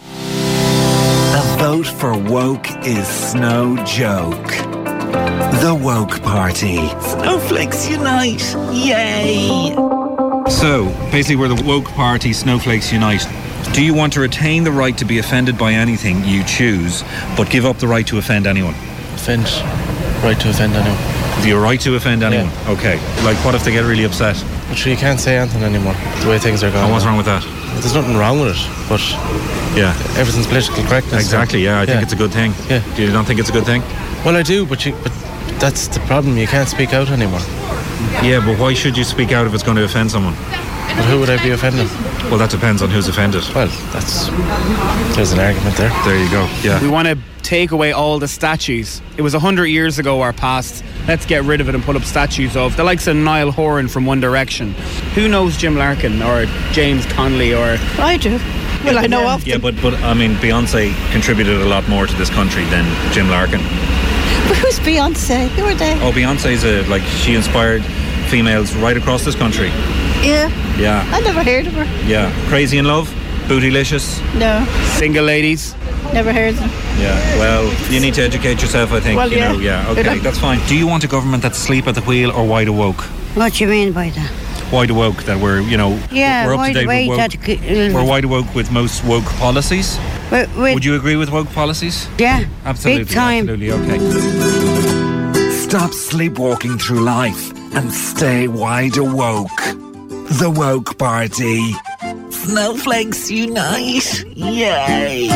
A 0.00 1.56
vote 1.58 1.86
for 1.86 2.16
woke 2.16 2.66
is 2.84 3.34
no 3.34 3.76
joke. 3.84 4.48
The 5.60 5.78
woke 5.82 6.22
party. 6.22 6.76
Snowflakes 7.00 7.88
unite! 7.88 8.54
Yay! 8.72 9.74
So, 10.50 10.86
basically, 11.10 11.36
we're 11.36 11.48
the 11.48 11.62
woke 11.64 11.86
party, 11.86 12.32
Snowflakes 12.32 12.92
Unite. 12.92 13.26
Do 13.72 13.84
you 13.84 13.92
want 13.92 14.12
to 14.14 14.20
retain 14.20 14.64
the 14.64 14.72
right 14.72 14.96
to 14.96 15.04
be 15.04 15.18
offended 15.18 15.58
by 15.58 15.72
anything 15.72 16.24
you 16.24 16.42
choose, 16.44 17.02
but 17.36 17.50
give 17.50 17.66
up 17.66 17.78
the 17.78 17.86
right 17.86 18.06
to 18.06 18.18
offend 18.18 18.46
anyone? 18.46 18.74
Offend? 19.18 19.44
Right 20.22 20.38
to 20.40 20.48
offend 20.50 20.74
anyone. 20.74 21.46
Your 21.46 21.60
right 21.60 21.80
to 21.80 21.96
offend 21.96 22.22
anyone? 22.22 22.50
Okay. 22.68 22.96
Like, 23.24 23.36
what 23.44 23.54
if 23.56 23.64
they 23.64 23.72
get 23.72 23.84
really 23.84 24.04
upset? 24.04 24.36
Actually, 24.70 24.92
you 24.92 24.96
can't 24.98 25.18
say 25.18 25.36
anything 25.36 25.62
anymore, 25.64 25.94
the 26.22 26.28
way 26.30 26.38
things 26.38 26.62
are 26.62 26.70
going. 26.70 26.84
And 26.84 26.92
what's 26.92 27.04
wrong 27.04 27.16
with 27.16 27.26
that? 27.26 27.42
There's 27.80 27.94
nothing 27.94 28.16
wrong 28.16 28.40
with 28.40 28.56
it, 28.56 28.88
but 28.88 29.00
Yeah. 29.76 29.90
everything's 30.16 30.46
political 30.46 30.82
correctness. 30.84 31.20
Exactly, 31.20 31.64
yeah. 31.64 31.80
I 31.80 31.86
think 31.86 31.96
Yeah. 31.98 32.02
it's 32.02 32.12
a 32.12 32.16
good 32.16 32.32
thing. 32.32 32.54
Yeah. 32.70 32.80
Do 32.96 33.02
you 33.02 33.10
don't 33.10 33.24
think 33.24 33.40
it's 33.40 33.48
a 33.50 33.52
good 33.52 33.66
thing? 33.66 33.82
Well, 34.24 34.36
I 34.36 34.42
do, 34.42 34.64
but 34.64 34.86
you, 34.86 34.94
but 35.02 35.12
that's 35.58 35.88
the 35.88 36.00
problem. 36.00 36.38
You 36.38 36.46
can't 36.46 36.68
speak 36.68 36.94
out 36.94 37.10
anymore. 37.10 37.42
Yeah, 38.22 38.40
but 38.40 38.56
why 38.58 38.72
should 38.74 38.96
you 38.96 39.04
speak 39.04 39.32
out 39.32 39.46
if 39.46 39.54
it's 39.54 39.62
going 39.64 39.76
to 39.78 39.84
offend 39.84 40.10
someone? 40.12 40.34
But 40.98 41.06
who 41.06 41.20
would 41.20 41.30
I 41.30 41.40
be 41.40 41.50
offending? 41.50 41.86
Well, 42.28 42.38
that 42.38 42.50
depends 42.50 42.82
on 42.82 42.90
who's 42.90 43.06
offended. 43.06 43.44
Well, 43.54 43.68
that's 43.92 44.26
there's 45.14 45.30
an 45.30 45.38
argument 45.38 45.76
there. 45.76 45.90
There 46.04 46.20
you 46.20 46.28
go. 46.28 46.50
Yeah. 46.62 46.82
We 46.82 46.88
want 46.88 47.06
to 47.06 47.16
take 47.42 47.70
away 47.70 47.92
all 47.92 48.18
the 48.18 48.26
statues. 48.26 49.00
It 49.16 49.22
was 49.22 49.32
100 49.32 49.66
years 49.66 50.00
ago 50.00 50.20
our 50.22 50.32
past. 50.32 50.84
Let's 51.06 51.24
get 51.24 51.44
rid 51.44 51.60
of 51.60 51.68
it 51.68 51.76
and 51.76 51.84
put 51.84 51.94
up 51.94 52.02
statues 52.02 52.56
of 52.56 52.76
the 52.76 52.82
likes 52.82 53.06
of 53.06 53.14
Niall 53.14 53.52
Horan 53.52 53.86
from 53.86 54.06
One 54.06 54.18
Direction. 54.20 54.72
Who 55.14 55.28
knows 55.28 55.56
Jim 55.56 55.76
Larkin 55.76 56.20
or 56.20 56.46
James 56.72 57.06
Connolly 57.06 57.54
or. 57.54 57.76
I 57.98 58.16
do. 58.16 58.38
Well, 58.84 58.98
I 58.98 59.06
know 59.06 59.28
of 59.28 59.46
Yeah, 59.46 59.58
but 59.58 59.80
but 59.80 59.94
I 60.02 60.14
mean, 60.14 60.32
Beyonce 60.34 60.92
contributed 61.12 61.60
a 61.60 61.66
lot 61.66 61.88
more 61.88 62.08
to 62.08 62.16
this 62.16 62.28
country 62.28 62.64
than 62.64 62.84
Jim 63.12 63.28
Larkin. 63.28 63.60
But 64.48 64.56
who's 64.56 64.80
Beyonce? 64.80 65.48
Who 65.50 65.62
are 65.62 65.74
they? 65.74 65.94
Oh, 66.02 66.10
Beyonce's 66.10 66.64
a 66.64 66.82
like 66.88 67.02
she 67.02 67.34
inspired 67.34 67.82
females 68.28 68.74
right 68.76 68.96
across 68.96 69.24
this 69.24 69.34
country. 69.34 69.68
Yeah, 70.22 70.50
Yeah, 70.78 71.04
I 71.16 71.20
never 71.20 71.42
heard 71.42 71.66
of 71.66 71.72
her. 71.74 71.84
yeah. 72.06 72.30
Crazy 72.48 72.78
in 72.78 72.84
love, 72.84 73.08
bootylicious. 73.48 74.20
No, 74.38 74.64
Single 74.98 75.24
ladies. 75.24 75.74
never 76.12 76.32
heard 76.32 76.54
of 76.54 76.60
them. 76.60 76.70
Yeah. 76.98 77.38
Well, 77.38 77.64
you 77.92 78.00
need 78.00 78.14
to 78.14 78.22
educate 78.22 78.60
yourself. 78.62 78.92
I 78.92 79.00
think. 79.00 79.16
Well, 79.16 79.30
you 79.30 79.38
yeah. 79.38 79.52
know. 79.52 79.58
Yeah. 79.60 79.90
Okay, 79.90 80.18
that's 80.26 80.38
fine. 80.38 80.58
Do 80.68 80.74
you 80.76 80.86
want 80.86 81.04
a 81.04 81.08
government 81.08 81.42
that's 81.42 81.58
asleep 81.58 81.86
at 81.86 81.94
the 81.94 82.00
wheel 82.02 82.30
or 82.32 82.44
wide 82.46 82.68
awoke? 82.68 83.02
What 83.36 83.52
do 83.54 83.64
you 83.64 83.70
mean 83.70 83.92
by 83.92 84.10
that? 84.10 84.30
Wide 84.72 84.90
awoke 84.90 85.22
that 85.24 85.38
we're 85.40 85.60
you 85.60 85.76
know 85.78 85.98
Yeah, 86.12 86.46
we're 86.46 86.52
up 86.54 86.58
wide 86.58 86.72
to 86.74 86.80
date 86.80 86.84
awake 86.86 87.08
with 87.10 87.18
woke. 87.18 87.30
that 87.32 87.44
c- 87.46 87.88
uh, 87.88 87.94
We're 87.94 88.04
wide 88.04 88.24
awoke 88.24 88.54
with 88.54 88.70
most 88.70 89.02
woke 89.04 89.24
policies. 89.38 89.98
With, 90.30 90.48
with, 90.56 90.74
Would 90.74 90.84
you 90.84 90.94
agree 90.96 91.16
with 91.16 91.30
woke 91.30 91.48
policies? 91.54 92.06
Yeah, 92.18 92.44
Absolutely. 92.66 93.04
big 93.04 93.12
time. 93.14 93.48
Absolutely. 93.48 93.70
Okay. 93.72 95.50
Stop 95.52 95.92
sleepwalking 95.92 96.78
through 96.78 97.00
life 97.00 97.52
and 97.78 97.92
stay 97.92 98.48
wide 98.48 98.96
awoke. 98.96 99.60
The 100.40 100.52
woke 100.52 100.98
party. 100.98 101.74
Snowflakes 102.28 103.30
unite! 103.30 104.24
Yay! 104.34 105.28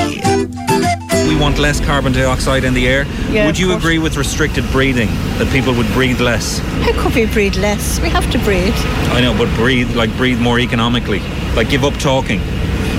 We 1.29 1.37
want 1.41 1.61
less 1.61 1.79
carbon 1.79 2.13
dioxide 2.13 2.65
in 2.65 2.75
the 2.75 2.89
air. 2.89 3.07
Yeah, 3.31 3.47
would 3.47 3.57
you 3.57 3.69
course. 3.69 3.79
agree 3.79 4.01
with 4.01 4.17
restricted 4.17 4.69
breathing? 4.73 5.07
That 5.39 5.53
people 5.53 5.73
would 5.75 5.87
breathe 5.93 6.21
less? 6.21 6.59
How 6.59 7.01
could 7.01 7.15
we 7.15 7.27
breathe 7.27 7.55
less? 7.55 8.01
We 8.01 8.09
have 8.09 8.29
to 8.33 8.39
breathe. 8.41 8.75
I 9.15 9.21
know, 9.21 9.39
but 9.39 9.55
breathe 9.55 9.95
like 9.95 10.15
breathe 10.17 10.41
more 10.41 10.59
economically. 10.59 11.21
Like 11.55 11.71
give 11.71 11.85
up 11.85 11.95
talking. 11.95 12.41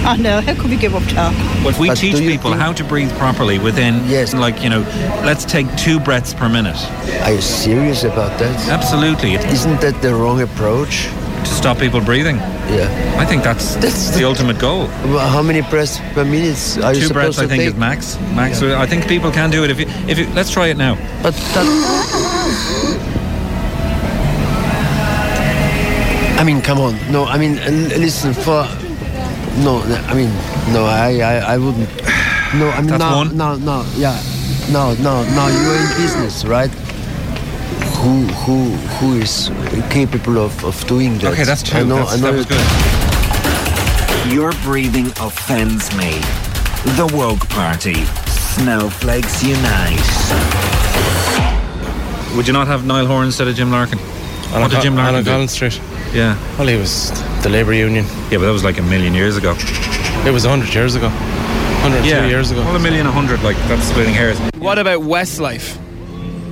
Oh 0.09 0.15
no, 0.19 0.41
how 0.41 0.53
could 0.53 0.69
we 0.69 0.75
give 0.75 0.95
up 0.95 1.03
talk? 1.03 1.33
But 1.63 1.79
we 1.79 1.87
But 1.87 1.95
teach 1.97 2.17
people 2.17 2.49
think- 2.51 2.61
how 2.61 2.73
to 2.73 2.83
breathe 2.83 3.11
properly 3.17 3.57
within 3.57 4.01
Yes. 4.05 4.33
like, 4.33 4.61
you 4.61 4.69
know, 4.69 4.81
let's 5.23 5.45
take 5.45 5.65
two 5.77 5.97
breaths 5.99 6.33
per 6.33 6.49
minute. 6.49 6.75
Are 7.23 7.31
you 7.33 7.41
serious 7.41 8.03
about 8.03 8.37
that? 8.39 8.69
Absolutely. 8.69 9.35
Isn't 9.35 9.79
that 9.79 10.01
the 10.01 10.13
wrong 10.13 10.41
approach? 10.41 11.07
To 11.43 11.49
stop 11.49 11.77
people 11.77 11.99
breathing. 12.01 12.37
Yeah. 12.69 12.87
I 13.19 13.25
think 13.25 13.43
that's 13.43 13.75
That's 13.83 14.09
the 14.11 14.19
the- 14.19 14.25
ultimate 14.27 14.59
goal. 14.59 14.87
Well, 15.05 15.27
how 15.29 15.41
many 15.41 15.61
breaths 15.61 15.99
per 16.13 16.23
minute 16.25 16.77
are 16.83 16.93
you 16.93 17.07
Two 17.07 17.13
breaths 17.13 17.37
to 17.37 17.43
I 17.43 17.47
think 17.47 17.61
take? 17.63 17.69
is 17.73 17.75
max. 17.75 18.17
Max 18.35 18.61
uh, 18.61 18.77
I 18.77 18.85
think 18.85 19.07
people 19.07 19.31
can 19.31 19.49
do 19.51 19.63
it 19.63 19.69
if 19.71 19.79
you 19.79 19.87
if 20.07 20.17
you 20.19 20.25
let's 20.35 20.51
try 20.51 20.67
it 20.67 20.77
now. 20.77 20.95
But 21.21 21.33
that. 21.53 21.65
I 26.39 26.43
mean, 26.45 26.61
come 26.61 26.79
on. 26.79 26.93
No, 27.11 27.23
I 27.25 27.37
mean, 27.37 27.55
listen 27.99 28.33
for. 28.33 28.67
No, 29.57 29.83
no, 29.85 29.95
I 29.95 30.13
mean, 30.15 30.29
no, 30.73 30.85
I, 30.85 31.19
I, 31.19 31.53
I 31.53 31.57
wouldn't. 31.57 31.87
No, 32.55 32.69
I 32.69 32.81
mean, 32.81 32.87
That's 32.87 32.99
now, 32.99 33.17
one. 33.17 33.37
now, 33.37 33.55
now, 33.55 33.85
yeah, 33.95 34.19
no, 34.71 34.93
no, 34.95 35.23
now 35.35 35.47
you're 35.47 35.75
in 35.75 35.87
business, 36.01 36.43
right? 36.45 36.71
Who, 38.01 38.25
who, 38.43 38.71
who 38.97 39.17
is 39.21 39.49
capable 39.91 40.37
of, 40.39 40.63
of 40.65 40.85
doing 40.87 41.17
that? 41.19 41.33
Okay, 41.33 41.43
that's 41.43 41.61
two. 41.63 41.77
I 41.77 41.83
know, 41.83 41.97
That's- 41.97 42.13
I 42.13 42.17
know 42.21 42.31
that 42.31 42.37
was 42.37 42.45
good. 44.25 44.33
Your 44.33 44.51
breathing 44.63 45.07
offends 45.19 45.95
me. 45.95 46.19
The 46.97 47.09
woke 47.15 47.47
party. 47.49 48.05
Snowflakes 48.57 49.43
unite. 49.43 49.99
Would 52.35 52.47
you 52.47 52.53
not 52.53 52.67
have 52.67 52.85
Niall 52.85 53.05
Horan 53.05 53.25
instead 53.27 53.47
of 53.47 53.55
Jim 53.55 53.69
Larkin? 53.71 53.99
On, 54.53 54.61
What 54.61 54.71
did 54.71 54.81
Jim 54.81 54.95
Larkin 54.95 55.15
on 55.15 55.23
do? 55.23 55.29
Collins 55.29 55.51
Street. 55.51 55.79
Yeah. 56.13 56.37
Well, 56.57 56.67
he 56.67 56.75
was 56.75 57.11
the 57.43 57.49
Labour 57.49 57.73
Union. 57.73 58.05
Yeah, 58.31 58.37
but 58.37 58.45
that 58.45 58.53
was 58.53 58.63
like 58.63 58.77
a 58.79 58.81
million 58.81 59.13
years 59.13 59.35
ago. 59.37 59.53
It 60.25 60.31
was 60.31 60.47
100 60.47 60.73
years 60.73 60.95
ago. 60.95 61.09
102 61.09 62.07
Yeah. 62.09 62.25
years 62.27 62.51
ago. 62.51 62.61
Well, 62.61 62.75
a 62.75 62.79
million, 62.79 63.05
a 63.05 63.11
hundred, 63.11 63.43
like 63.43 63.57
that's 63.67 63.83
splitting 63.83 64.13
hairs. 64.13 64.39
What 64.57 64.79
about 64.79 65.01
Westlife? 65.01 65.77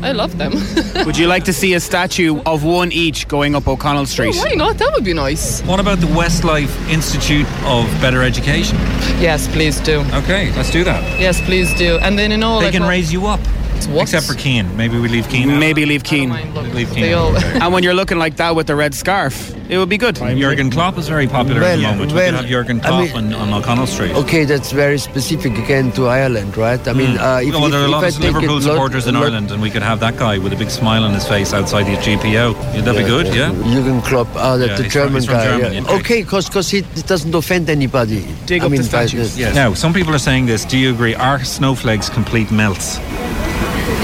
I 0.04 0.12
love 0.12 0.38
them. 0.38 0.54
Would 1.06 1.18
you 1.18 1.28
like 1.28 1.46
to 1.46 1.54
see 1.54 1.74
a 1.76 1.80
statue 1.80 2.42
of 2.46 2.64
one 2.66 2.92
each 2.92 3.28
going 3.28 3.56
up 3.56 3.68
O'Connell 3.68 4.02
oh, 4.02 4.06
Street? 4.06 4.36
Why 4.36 4.56
not? 4.56 4.78
That 4.80 4.92
would 4.94 5.06
be 5.06 5.14
nice. 5.14 5.62
What 5.62 5.80
about 5.80 6.00
the 6.00 6.08
Westlife 6.08 6.90
Institute 6.90 7.46
of 7.64 7.86
Better 8.02 8.24
Education? 8.24 8.78
Yes, 9.20 9.48
please 9.48 9.80
do. 9.80 10.00
Okay, 10.14 10.52
let's 10.56 10.72
do 10.72 10.84
that. 10.84 11.02
Yes, 11.20 11.40
please 11.42 11.74
do. 11.76 12.00
And 12.00 12.18
then 12.18 12.32
in 12.32 12.42
all, 12.44 12.60
They 12.60 12.66
like, 12.66 12.74
can 12.74 12.82
what- 12.84 12.90
raise 12.90 13.14
you 13.14 13.28
up. 13.28 13.40
What? 13.88 14.04
Except 14.04 14.26
for 14.26 14.34
Kian. 14.34 14.74
Maybe 14.76 14.98
we 15.00 15.08
leave 15.08 15.28
Kian. 15.28 15.52
out. 15.54 15.60
Maybe 15.60 15.86
leave 15.86 16.04
Kian. 16.04 16.30
Leave 16.74 16.88
Kian. 16.90 17.18
All- 17.18 17.36
And 17.62 17.74
when 17.74 17.84
you're 17.84 17.94
looking 17.94 18.18
like 18.20 18.38
that 18.38 18.56
with 18.56 18.68
the 18.68 18.76
red 18.76 18.94
scarf, 18.94 19.54
it 19.70 19.78
would 19.78 19.90
be 19.90 19.98
good. 19.98 20.16
Jurgen 20.16 20.70
Klopp 20.70 20.98
is 20.98 21.08
very 21.08 21.28
popular 21.28 21.62
at 21.64 21.76
the 21.78 21.82
Well, 21.84 21.92
moment. 21.94 22.12
we 22.12 22.18
well, 22.18 22.26
could 22.32 22.36
have 22.36 22.46
Jurgen 22.48 22.80
I 22.82 22.88
Klopp 22.88 23.02
mean- 23.16 23.34
on, 23.34 23.50
on 23.50 23.54
O'Connell 23.54 23.88
Street. 23.88 24.12
Okay, 24.16 24.44
that's 24.46 24.72
very 24.72 24.98
specific 24.98 25.58
again 25.58 25.92
to 25.94 26.08
Ireland, 26.08 26.58
right? 26.58 26.86
I 26.88 26.94
mean, 26.94 27.18
uh, 27.18 27.40
if, 27.44 27.54
well, 27.54 27.66
if, 27.66 27.72
there 27.72 27.82
are 27.82 27.86
a 27.86 27.88
lot 27.88 28.04
of 28.04 28.14
take 28.14 28.24
it 28.24 28.28
Liverpool 28.34 28.56
lot- 28.56 28.64
supporters 28.64 29.08
in 29.08 29.16
lot- 29.16 29.24
Ireland, 29.24 29.52
and 29.52 29.62
we 29.62 29.70
could 29.70 29.84
have 29.84 30.00
that 30.02 30.18
guy 30.18 30.38
with 30.38 30.54
a 30.54 30.56
big 30.58 30.70
smile 30.70 31.04
on 31.04 31.14
his 31.14 31.28
face 31.28 31.54
outside 31.54 31.84
the 31.86 31.96
GPO. 31.98 32.54
Yeah, 32.76 32.82
that'd 32.82 33.02
be 33.02 33.08
good, 33.10 33.28
yeah? 33.28 33.52
Jürgen 33.52 34.04
Klopp, 34.04 34.28
ah, 34.36 34.58
that 34.58 34.70
Yeah, 34.70 34.76
the 34.78 34.84
German 34.90 35.22
from 35.24 35.36
guy. 35.36 35.46
Germany, 35.46 35.76
yeah. 35.76 35.82
okay. 35.96 36.00
Okay, 36.02 36.24
because 36.24 36.70
he 36.70 36.82
doesn't 37.08 37.34
offend 37.34 37.70
anybody. 37.70 38.26
Dig 38.46 38.62
I 38.62 38.66
up 38.66 38.72
mean, 38.72 38.82
the 38.82 38.88
statues. 38.88 39.36
the- 39.36 39.54
Now, 39.54 39.74
some 39.74 39.94
people 39.94 40.14
are 40.14 40.20
saying 40.20 40.46
this. 40.48 40.66
Do 40.66 40.78
you 40.78 40.92
agree? 40.92 41.16
Are 41.16 41.44
snowflakes 41.44 42.10
complete 42.10 42.52
melts? 42.52 43.00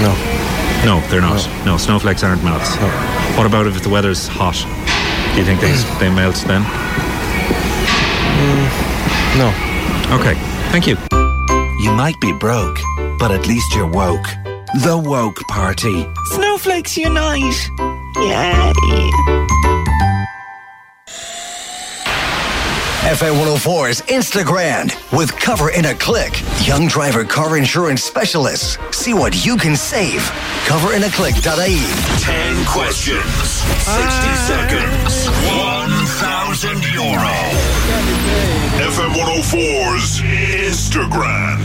No. 0.00 0.14
No, 0.84 1.00
they're 1.08 1.20
not. 1.20 1.48
No, 1.66 1.76
snowflakes 1.76 2.22
aren't 2.22 2.44
melts. 2.44 2.76
What 3.36 3.46
about 3.46 3.66
if 3.66 3.82
the 3.82 3.88
weather's 3.88 4.28
hot? 4.28 4.54
Do 5.32 5.38
you 5.38 5.44
think 5.44 5.60
they, 5.60 5.72
mm. 5.72 6.00
they 6.00 6.10
melt 6.10 6.36
then? 6.46 6.62
Mm, 8.38 8.68
no. 9.38 9.48
Okay, 10.20 10.34
thank 10.70 10.86
you. 10.86 10.96
You 11.80 11.92
might 11.92 12.18
be 12.20 12.32
broke, 12.32 12.78
but 13.18 13.30
at 13.30 13.46
least 13.46 13.74
you're 13.74 13.86
woke. 13.86 14.26
The 14.82 14.96
woke 14.96 15.40
party. 15.48 16.06
Snowflakes 16.26 16.96
unite! 16.96 17.70
Yay! 18.16 19.67
FM 23.08 23.42
104's 23.42 24.02
Instagram 24.02 24.92
with 25.16 25.34
Cover 25.34 25.70
in 25.70 25.86
a 25.86 25.94
Click. 25.94 26.42
Young 26.66 26.88
driver 26.88 27.24
car 27.24 27.56
insurance 27.56 28.02
specialists. 28.02 28.76
See 28.90 29.14
what 29.14 29.46
you 29.46 29.56
can 29.56 29.76
save. 29.76 30.20
Coverinaclick.ie. 30.66 32.20
10 32.20 32.66
questions, 32.66 33.24
60 33.24 34.34
seconds, 34.44 35.26
1,000 35.48 36.84
euro. 36.92 37.32
FM 38.76 39.14
104's 39.14 40.20
Instagram. 40.68 41.58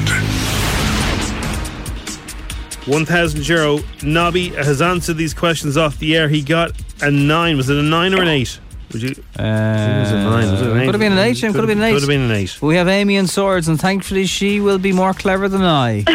1,000 2.87 3.47
euro. 3.49 3.79
Nobby 4.01 4.47
has 4.51 4.81
answered 4.81 5.17
these 5.17 5.33
questions 5.33 5.75
off 5.75 5.99
the 5.99 6.15
air. 6.15 6.29
He 6.29 6.41
got 6.41 6.71
a 7.01 7.11
nine. 7.11 7.57
Was 7.57 7.69
it 7.69 7.75
a 7.75 7.83
nine 7.83 8.13
or 8.13 8.21
an 8.21 8.29
eight? 8.29 8.61
Would 8.93 9.01
you? 9.01 9.09
Uh, 9.09 10.01
was 10.03 10.11
it 10.11 10.15
a 10.15 10.23
nine? 10.23 10.51
Was 10.51 10.61
it 10.61 10.69
an 10.69 10.77
eight? 10.77 10.85
Could 10.85 10.93
have 10.93 10.99
been 10.99 11.11
an 11.13 11.17
eight. 11.17 11.41
Could 11.41 11.55
have 11.55 11.65
been 11.67 11.77
an 11.79 11.83
eight. 11.83 11.93
Could 11.93 12.01
have 12.03 12.07
been 12.07 12.21
an 12.21 12.31
eight. 12.31 12.61
We 12.61 12.75
have 12.75 12.87
Amy 12.87 13.17
and 13.17 13.27
Swords, 13.27 13.67
and 13.67 13.79
thankfully 13.79 14.27
she 14.27 14.59
will 14.59 14.77
be 14.77 14.91
more 14.91 15.13
clever 15.13 15.49
than 15.49 15.63
I. 15.63 16.05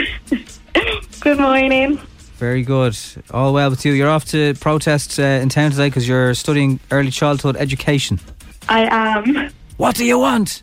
Good 1.20 1.40
morning. 1.40 2.00
Very 2.36 2.62
good. 2.62 2.96
All 3.32 3.52
well 3.52 3.70
with 3.70 3.84
you. 3.84 3.92
You're 3.92 4.08
off 4.08 4.24
to 4.26 4.54
protest 4.54 5.18
uh, 5.18 5.22
in 5.22 5.48
town 5.48 5.72
today 5.72 5.88
because 5.88 6.06
you're 6.06 6.34
studying 6.34 6.78
early 6.92 7.10
childhood 7.10 7.56
education. 7.56 8.20
I 8.68 8.86
am. 8.90 9.50
What 9.76 9.96
do 9.96 10.04
you 10.04 10.20
want? 10.20 10.62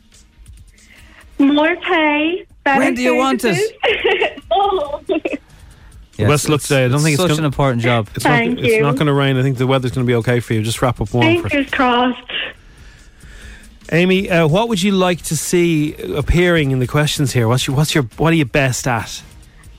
More 1.37 1.75
pay. 1.75 2.45
Better 2.63 2.79
When 2.79 2.95
do 2.95 3.01
you 3.01 3.17
want 3.17 3.41
it? 3.43 4.39
oh. 4.51 5.03
Yes, 6.17 6.29
Best 6.29 6.49
luck 6.49 6.61
today. 6.61 6.85
I 6.85 6.87
don't 6.87 6.95
it's 6.95 7.03
think 7.03 7.13
it's 7.15 7.21
such 7.21 7.29
gonna- 7.29 7.39
an 7.41 7.45
important 7.45 7.81
job. 7.81 8.07
It's 8.15 8.23
Thank 8.23 8.55
not, 8.55 8.65
It's 8.65 8.81
not 8.81 8.95
going 8.95 9.07
to 9.07 9.13
rain. 9.13 9.35
I 9.37 9.41
think 9.43 9.57
the 9.57 9.67
weather's 9.67 9.91
going 9.91 10.05
to 10.05 10.09
be 10.09 10.15
okay 10.15 10.39
for 10.39 10.53
you. 10.53 10.61
Just 10.63 10.81
wrap 10.81 11.01
up 11.01 11.13
warm 11.13 11.41
for. 11.41 11.49
Fingers 11.49 11.69
crossed. 11.71 12.21
Amy, 13.91 14.29
uh, 14.29 14.47
what 14.47 14.69
would 14.69 14.81
you 14.81 14.91
like 14.93 15.21
to 15.23 15.35
see 15.37 15.93
appearing 16.15 16.71
in 16.71 16.79
the 16.79 16.87
questions 16.87 17.33
here? 17.33 17.47
What's 17.47 17.67
your, 17.67 17.75
what's 17.75 17.93
your, 17.93 18.05
what 18.17 18.31
are 18.33 18.35
you 18.35 18.45
best 18.45 18.87
at? 18.87 19.21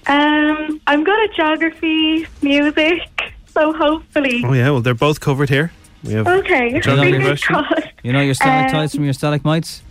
Um, 0.06 0.80
I'm 0.86 1.02
good 1.02 1.28
at 1.30 1.34
geography, 1.34 2.26
music, 2.42 3.08
so 3.48 3.72
hopefully. 3.72 4.42
Oh 4.46 4.52
yeah, 4.52 4.70
well 4.70 4.80
they're 4.80 4.94
both 4.94 5.18
covered 5.20 5.48
here. 5.48 5.72
We 6.04 6.12
have 6.12 6.28
Okay, 6.28 6.78
geography 6.80 7.12
fingers 7.12 7.42
question. 7.44 7.54
crossed. 7.64 7.88
You 8.04 8.12
know 8.12 8.20
your 8.20 8.34
stalactites 8.34 8.94
Um, 8.94 8.98
from 8.98 9.04
your 9.04 9.14
stalagmites? 9.14 9.82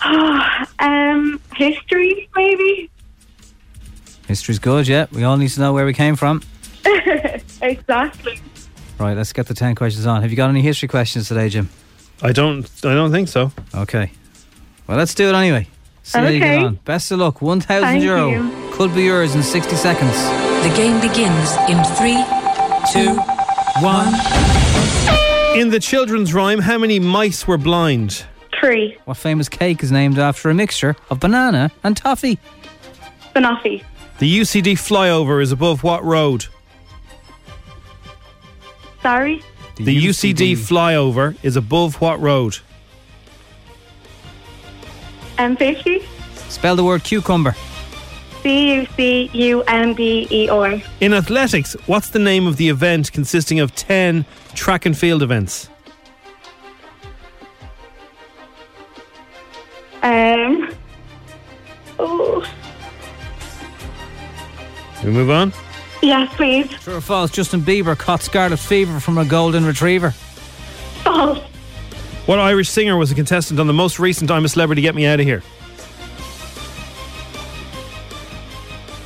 um, 0.78 1.40
history, 1.56 2.28
maybe. 2.36 2.88
History's 4.26 4.58
good, 4.58 4.88
yeah. 4.88 5.06
We 5.12 5.24
all 5.24 5.36
need 5.36 5.50
to 5.50 5.60
know 5.60 5.72
where 5.72 5.86
we 5.86 5.92
came 5.94 6.16
from. 6.16 6.42
exactly. 7.62 8.40
Right, 8.98 9.16
let's 9.16 9.32
get 9.32 9.46
the 9.46 9.54
10 9.54 9.74
questions 9.74 10.06
on. 10.06 10.22
Have 10.22 10.30
you 10.30 10.36
got 10.36 10.50
any 10.50 10.62
history 10.62 10.88
questions 10.88 11.28
today, 11.28 11.48
Jim? 11.48 11.68
I 12.22 12.32
don't. 12.32 12.68
I 12.84 12.94
don't 12.94 13.12
think 13.12 13.28
so. 13.28 13.52
Okay. 13.74 14.10
Well, 14.86 14.96
let's 14.96 15.14
do 15.14 15.28
it 15.28 15.34
anyway. 15.34 15.68
See 16.02 16.18
how 16.18 16.28
you 16.28 16.38
get 16.40 16.54
Okay. 16.56 16.64
on. 16.64 16.74
Best 16.84 17.10
of 17.10 17.18
luck. 17.18 17.42
1,000 17.42 17.82
Thank 17.82 18.02
euro. 18.04 18.30
you. 18.30 18.70
Could 18.72 18.94
be 18.94 19.02
yours 19.02 19.34
in 19.34 19.42
60 19.42 19.76
seconds. 19.76 20.14
The 20.62 20.72
game 20.74 21.00
begins 21.00 21.52
in 21.68 21.82
three, 21.96 22.22
two, 22.92 23.14
one. 23.82 24.12
In 25.58 25.70
the 25.70 25.78
children's 25.80 26.32
rhyme, 26.32 26.60
how 26.60 26.78
many 26.78 26.98
mice 26.98 27.46
were 27.46 27.58
blind? 27.58 28.24
Three. 28.60 28.96
What 29.04 29.16
famous 29.16 29.48
cake 29.48 29.82
is 29.82 29.92
named 29.92 30.18
after 30.18 30.48
a 30.48 30.54
mixture 30.54 30.96
of 31.10 31.20
banana 31.20 31.70
and 31.84 31.96
toffee? 31.96 32.38
Banoffee. 33.34 33.82
The 34.18 34.40
UCD 34.40 34.72
flyover 34.72 35.42
is 35.42 35.52
above 35.52 35.82
what 35.82 36.02
road? 36.02 36.46
Sorry. 39.02 39.42
The, 39.76 40.06
UCD. 40.06 40.52
flyover 40.56 41.36
is 41.42 41.56
above 41.56 42.00
what 42.00 42.18
road? 42.18 42.58
M50. 45.36 46.02
Spell 46.48 46.76
the 46.76 46.84
word 46.84 47.04
cucumber. 47.04 47.54
C 48.42 48.74
U 48.74 48.86
C 48.96 49.30
U 49.34 49.62
M 49.64 49.92
B 49.92 50.26
E 50.30 50.48
R. 50.48 50.80
In 51.00 51.12
athletics, 51.12 51.74
what's 51.86 52.08
the 52.08 52.18
name 52.18 52.46
of 52.46 52.56
the 52.56 52.70
event 52.70 53.12
consisting 53.12 53.60
of 53.60 53.74
10 53.74 54.24
track 54.54 54.86
and 54.86 54.96
field 54.96 55.22
events? 55.22 55.68
Um. 60.02 60.72
Oh. 61.98 62.46
We 65.04 65.10
move 65.10 65.30
on. 65.30 65.52
Yes, 66.02 66.32
please. 66.34 66.68
True 66.82 66.96
or 66.96 67.00
false? 67.00 67.30
Justin 67.30 67.62
Bieber 67.62 67.96
caught 67.96 68.22
scarlet 68.22 68.58
fever 68.58 69.00
from 69.00 69.18
a 69.18 69.24
golden 69.24 69.64
retriever. 69.64 70.10
False. 71.02 71.38
What 72.26 72.38
Irish 72.38 72.68
singer 72.68 72.96
was 72.96 73.10
a 73.10 73.14
contestant 73.14 73.60
on 73.60 73.66
the 73.66 73.72
most 73.72 73.98
recent 73.98 74.30
I'm 74.30 74.44
a 74.44 74.48
Celebrity 74.48 74.82
Get 74.82 74.94
Me 74.94 75.06
Out 75.06 75.20
of 75.20 75.26
Here? 75.26 75.42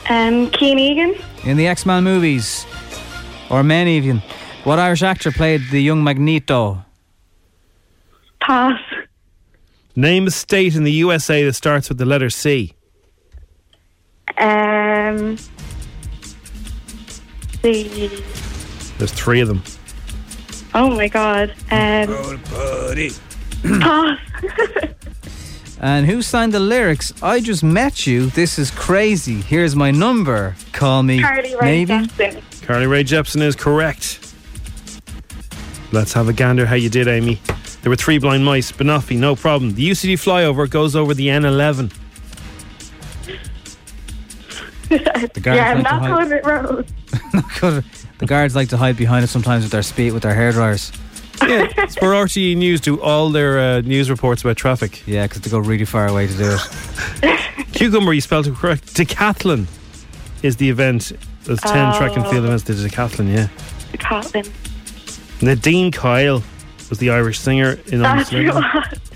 Um, 0.09 0.51
Kian 0.51 0.79
Egan. 0.79 1.15
In 1.45 1.57
the 1.57 1.69
X 1.69 1.87
Men 1.87 2.03
movies, 2.03 2.67
or 3.49 3.63
many 3.63 3.97
even, 3.97 4.23
what 4.65 4.79
Irish 4.79 5.03
actor 5.03 5.31
played 5.31 5.63
the 5.71 5.81
young 5.81 6.03
Magneto? 6.03 6.85
Pass. 8.41 8.81
Name 9.95 10.27
a 10.27 10.31
state 10.31 10.75
in 10.75 10.85
the 10.85 10.93
USA 10.93 11.45
that 11.45 11.53
starts 11.53 11.89
with 11.89 11.99
the 11.99 12.07
letter 12.07 12.31
C. 12.31 12.75
Um. 14.39 15.37
The. 17.63 18.09
There's 18.99 19.13
three 19.13 19.41
of 19.41 19.49
them. 19.49 19.63
Oh 20.75 20.91
my 20.91 21.09
god. 21.09 21.51
Um. 21.71 22.41
Pass. 23.81 24.19
And 25.83 26.05
who 26.05 26.21
signed 26.21 26.53
the 26.53 26.61
lyrics? 26.61 27.11
I 27.23 27.41
just 27.41 27.65
met 27.65 28.07
you. 28.07 28.27
This 28.27 28.59
is 28.59 28.71
crazy. 28.71 29.41
Here's 29.41 29.75
my 29.75 29.91
number. 29.91 30.55
Call 30.73 31.03
me. 31.03 31.23
Carly 31.23 31.57
Rae 31.57 31.87
maybe. 31.87 32.07
Jepsen. 32.07 32.67
Carly 32.67 32.87
Rae 32.87 33.03
Jepsen 33.03 33.41
is 33.41 33.57
correct. 33.57 34.35
Let's 35.91 36.13
have 36.13 36.29
a 36.29 36.35
gander 36.35 36.67
how 36.67 36.75
you 36.75 36.91
did, 36.91 37.09
Amy. 37.09 37.41
There 37.81 37.89
were 37.89 37.97
three 37.97 38.19
blind 38.19 38.45
mice. 38.45 38.71
Banoffee, 38.71 39.17
no 39.17 39.35
problem. 39.35 39.75
The 39.75 39.89
UCD 39.91 40.15
flyover 40.15 40.69
goes 40.69 40.95
over 40.95 41.15
the 41.15 41.29
N11. 41.29 41.91
The 44.91 45.41
guards 45.43 45.57
yeah, 45.57 45.75
like 45.75 45.77
to 45.77 45.83
not 45.83 46.03
hide- 46.03 46.11
Corbett 46.11 46.45
Road. 46.45 46.87
Good. 47.61 47.85
the 48.19 48.27
guards 48.27 48.55
like 48.57 48.69
to 48.71 48.77
hide 48.77 48.97
behind 48.97 49.25
us 49.25 49.31
sometimes 49.31 49.63
with 49.65 49.73
their 49.73 49.83
speed 49.83 50.13
with 50.13 50.23
their 50.23 50.35
hair 50.35 50.53
dryers. 50.53 50.93
Yeah, 51.43 51.69
it's 51.79 51.99
where 52.03 52.11
RTE 52.11 52.57
News 52.57 52.81
do 52.83 53.01
all 53.01 53.31
their 53.31 53.59
uh, 53.59 53.81
news 53.81 54.11
reports 54.11 54.43
about 54.43 54.57
traffic. 54.59 55.03
Yeah, 55.07 55.27
because 55.27 55.41
they 55.41 55.51
go 55.51 55.59
really 55.59 55.87
far 55.87 56.07
away 56.07 56.27
to 56.27 56.37
do 56.37 56.57
it. 57.23 57.41
Cucumber, 57.73 58.13
you 58.13 58.21
spelled 58.21 58.47
it 58.47 58.55
correct. 58.55 58.95
Decathlon 58.95 59.67
is 60.43 60.57
the 60.57 60.69
event. 60.69 61.13
There's 61.45 61.61
10 61.61 61.73
track 61.95 62.15
and 62.17 62.25
field 62.27 62.45
Oh. 62.45 62.49
events. 62.49 62.65
There's 62.65 62.85
decathlon, 62.87 63.33
yeah. 63.33 63.49
Scotland. 63.99 64.51
Nadine 65.41 65.91
Coyle 65.93 66.43
was 66.91 66.99
the 66.99 67.09
Irish 67.11 67.39
singer 67.39 67.79
in 67.87 68.05
On 68.05 68.19
the 68.19 68.25
That's 68.25 69.10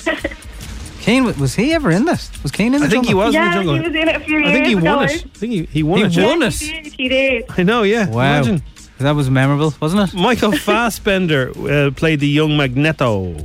Kian 1.05 1.39
was 1.39 1.55
he 1.55 1.73
ever 1.75 1.91
in 1.91 2.05
this? 2.07 2.31
Was 2.43 2.51
Kian 2.53 2.67
in 2.67 2.73
the 2.73 2.87
I 2.87 2.89
think 2.89 3.05
he 3.07 3.13
jungle? 3.13 3.27
was 3.27 3.35
in 3.35 3.41
the 3.41 3.47
yeah, 3.47 3.55
jungle. 3.55 3.75
he 3.75 3.81
was 3.81 3.89
in 3.95 4.09
it 4.09 4.17
a 4.17 4.21
few 4.21 4.39
years 4.39 4.49
I 4.49 4.53
think 4.53 4.67
he 4.67 4.73
years 4.73 4.83
won 4.85 5.05
ago. 5.05 5.13
it. 5.15 5.25
I 5.25 5.29
think 5.39 5.53
he, 5.53 5.65
he 5.67 5.83
won 5.83 5.99
He 5.99 6.05
it. 6.07 6.17
yeah. 6.17 6.25
won 6.27 6.43
it. 6.43 6.55
He 6.55 6.83
did. 6.83 6.93
He 6.95 7.09
did. 7.09 7.45
I 7.51 7.63
know, 7.63 7.83
yeah. 7.83 8.09
Wow. 8.09 8.37
Imagine. 8.41 8.63
That 8.99 9.11
was 9.17 9.29
memorable, 9.29 9.75
wasn't 9.81 10.09
it? 10.09 10.17
Michael 10.19 10.53
Fassbender 10.57 11.51
uh, 11.59 11.91
played 11.91 12.21
the 12.21 12.29
young 12.29 12.57
Magneto. 12.57 13.37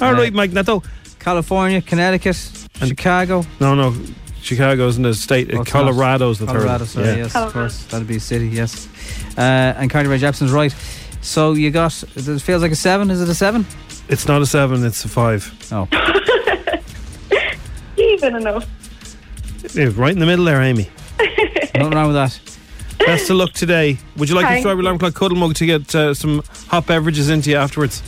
All 0.00 0.12
right, 0.12 0.32
Magneto. 0.32 0.82
California, 1.18 1.80
Connecticut, 1.82 2.36
Chicago. 2.84 3.44
No, 3.60 3.74
no. 3.74 3.94
Chicago's 4.42 4.96
in 4.98 5.02
the 5.02 5.14
state. 5.14 5.50
Oh, 5.52 5.58
Uh, 5.58 5.62
it's 5.62 5.72
not. 5.74 5.80
Colorado's 5.80 6.38
the 6.38 6.46
Colorado, 6.46 6.84
third. 6.84 6.88
sorry, 6.88 7.06
yeah. 7.06 7.16
yes, 7.16 7.34
of 7.34 7.52
course. 7.52 7.84
That'd 7.86 8.06
be 8.06 8.16
a 8.16 8.20
city, 8.20 8.48
yes. 8.48 8.86
Uh, 9.36 9.40
and 9.40 9.90
Carly 9.90 10.08
Rae 10.08 10.18
Jepsen's 10.18 10.52
right. 10.52 10.72
So 11.26 11.54
you 11.54 11.72
got, 11.72 12.02
it 12.14 12.40
feels 12.40 12.62
like 12.62 12.70
a 12.70 12.76
seven. 12.76 13.10
Is 13.10 13.20
it 13.20 13.28
a 13.28 13.34
seven? 13.34 13.66
It's 14.08 14.28
not 14.28 14.42
a 14.42 14.46
seven, 14.46 14.84
it's 14.84 15.04
a 15.04 15.08
five. 15.08 15.52
Oh. 15.72 15.88
Even 17.98 18.36
enough. 18.36 18.66
Yeah, 19.74 19.90
right 19.96 20.12
in 20.12 20.20
the 20.20 20.26
middle 20.26 20.44
there, 20.44 20.62
Amy. 20.62 20.88
Nothing 21.74 21.90
wrong 21.90 22.06
with 22.06 22.16
that. 22.16 22.40
Best 23.04 23.28
of 23.28 23.36
luck 23.36 23.52
today. 23.52 23.98
Would 24.16 24.28
you 24.28 24.36
like 24.36 24.44
the 24.44 24.48
Thank 24.50 24.62
Strawberry 24.62 24.82
you. 24.82 24.88
Alarm 24.88 24.98
Clock 24.98 25.14
Cuddle 25.14 25.36
Mug 25.36 25.54
to 25.56 25.66
get 25.66 25.94
uh, 25.94 26.14
some 26.14 26.42
hot 26.68 26.86
beverages 26.86 27.28
into 27.28 27.50
you 27.50 27.56
afterwards? 27.56 28.02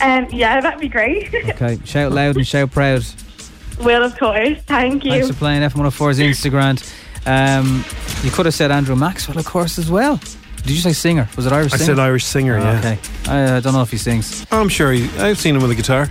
Um, 0.00 0.28
yeah, 0.30 0.60
that'd 0.60 0.80
be 0.80 0.88
great. 0.88 1.34
Okay, 1.50 1.78
shout 1.84 2.12
loud 2.12 2.36
and 2.36 2.46
shout 2.46 2.70
proud. 2.70 3.04
Will, 3.80 4.04
of 4.04 4.16
course. 4.16 4.58
Thank 4.62 5.04
you. 5.04 5.10
Thanks 5.10 5.28
for 5.28 5.34
playing 5.34 5.62
F104's 5.62 6.20
Instagram. 6.20 6.78
Um, 7.26 7.84
you 8.24 8.30
could 8.30 8.46
have 8.46 8.54
said 8.54 8.70
Andrew 8.70 8.94
Maxwell, 8.94 9.36
of 9.36 9.44
course, 9.44 9.76
as 9.76 9.90
well. 9.90 10.20
Did 10.62 10.70
you 10.72 10.80
say 10.80 10.92
singer? 10.92 11.28
Was 11.36 11.46
it 11.46 11.52
Irish 11.52 11.72
singer? 11.72 11.82
I 11.82 11.86
singer? 11.86 11.96
said 11.96 12.02
Irish 12.02 12.24
singer, 12.24 12.56
Oh, 12.58 12.62
yeah. 12.62 12.78
Okay. 12.78 12.98
I 13.28 13.42
uh, 13.44 13.60
don't 13.60 13.72
know 13.72 13.82
if 13.82 13.90
he 13.90 13.96
sings. 13.98 14.46
I'm 14.50 14.68
sure 14.68 14.92
he, 14.92 15.08
I've 15.18 15.38
seen 15.38 15.56
him 15.56 15.62
with 15.62 15.70
a 15.70 15.74
guitar. 15.74 16.06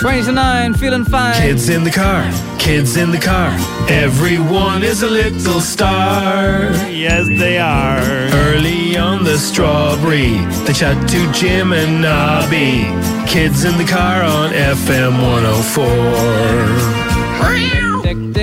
20 0.00 0.22
to 0.24 0.32
9, 0.32 0.74
feeling 0.74 1.04
fine. 1.04 1.34
Kids 1.40 1.68
in 1.68 1.84
the 1.84 1.90
car, 1.90 2.24
kids 2.58 2.96
in 2.96 3.10
the 3.10 3.18
car. 3.18 3.50
Everyone 3.88 4.82
is 4.82 5.02
a 5.02 5.08
little 5.08 5.60
star. 5.60 6.72
Yes, 6.90 7.26
they 7.28 7.58
are. 7.58 8.00
Early 8.48 8.96
on 8.96 9.24
the 9.24 9.38
strawberry, 9.38 10.44
they 10.66 10.72
chat 10.72 11.08
to 11.10 11.32
Jim 11.32 11.72
and 11.72 12.02
Nobby. 12.02 12.84
Kids 13.26 13.64
in 13.64 13.76
the 13.78 13.84
car 13.84 14.22
on 14.22 14.50
FM 14.52 15.22
104. 15.22 17.04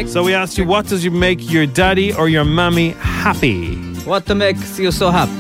So 0.08 0.24
we 0.24 0.34
asked 0.34 0.58
you, 0.58 0.66
what 0.66 0.88
does 0.88 1.06
you 1.06 1.12
make 1.12 1.50
your 1.50 1.66
daddy 1.66 2.12
or 2.14 2.28
your 2.28 2.44
mammy 2.44 2.90
happy? 3.00 3.91
What 4.06 4.28
makes 4.36 4.80
you 4.80 4.92
so 4.92 5.12
happy? 5.12 5.32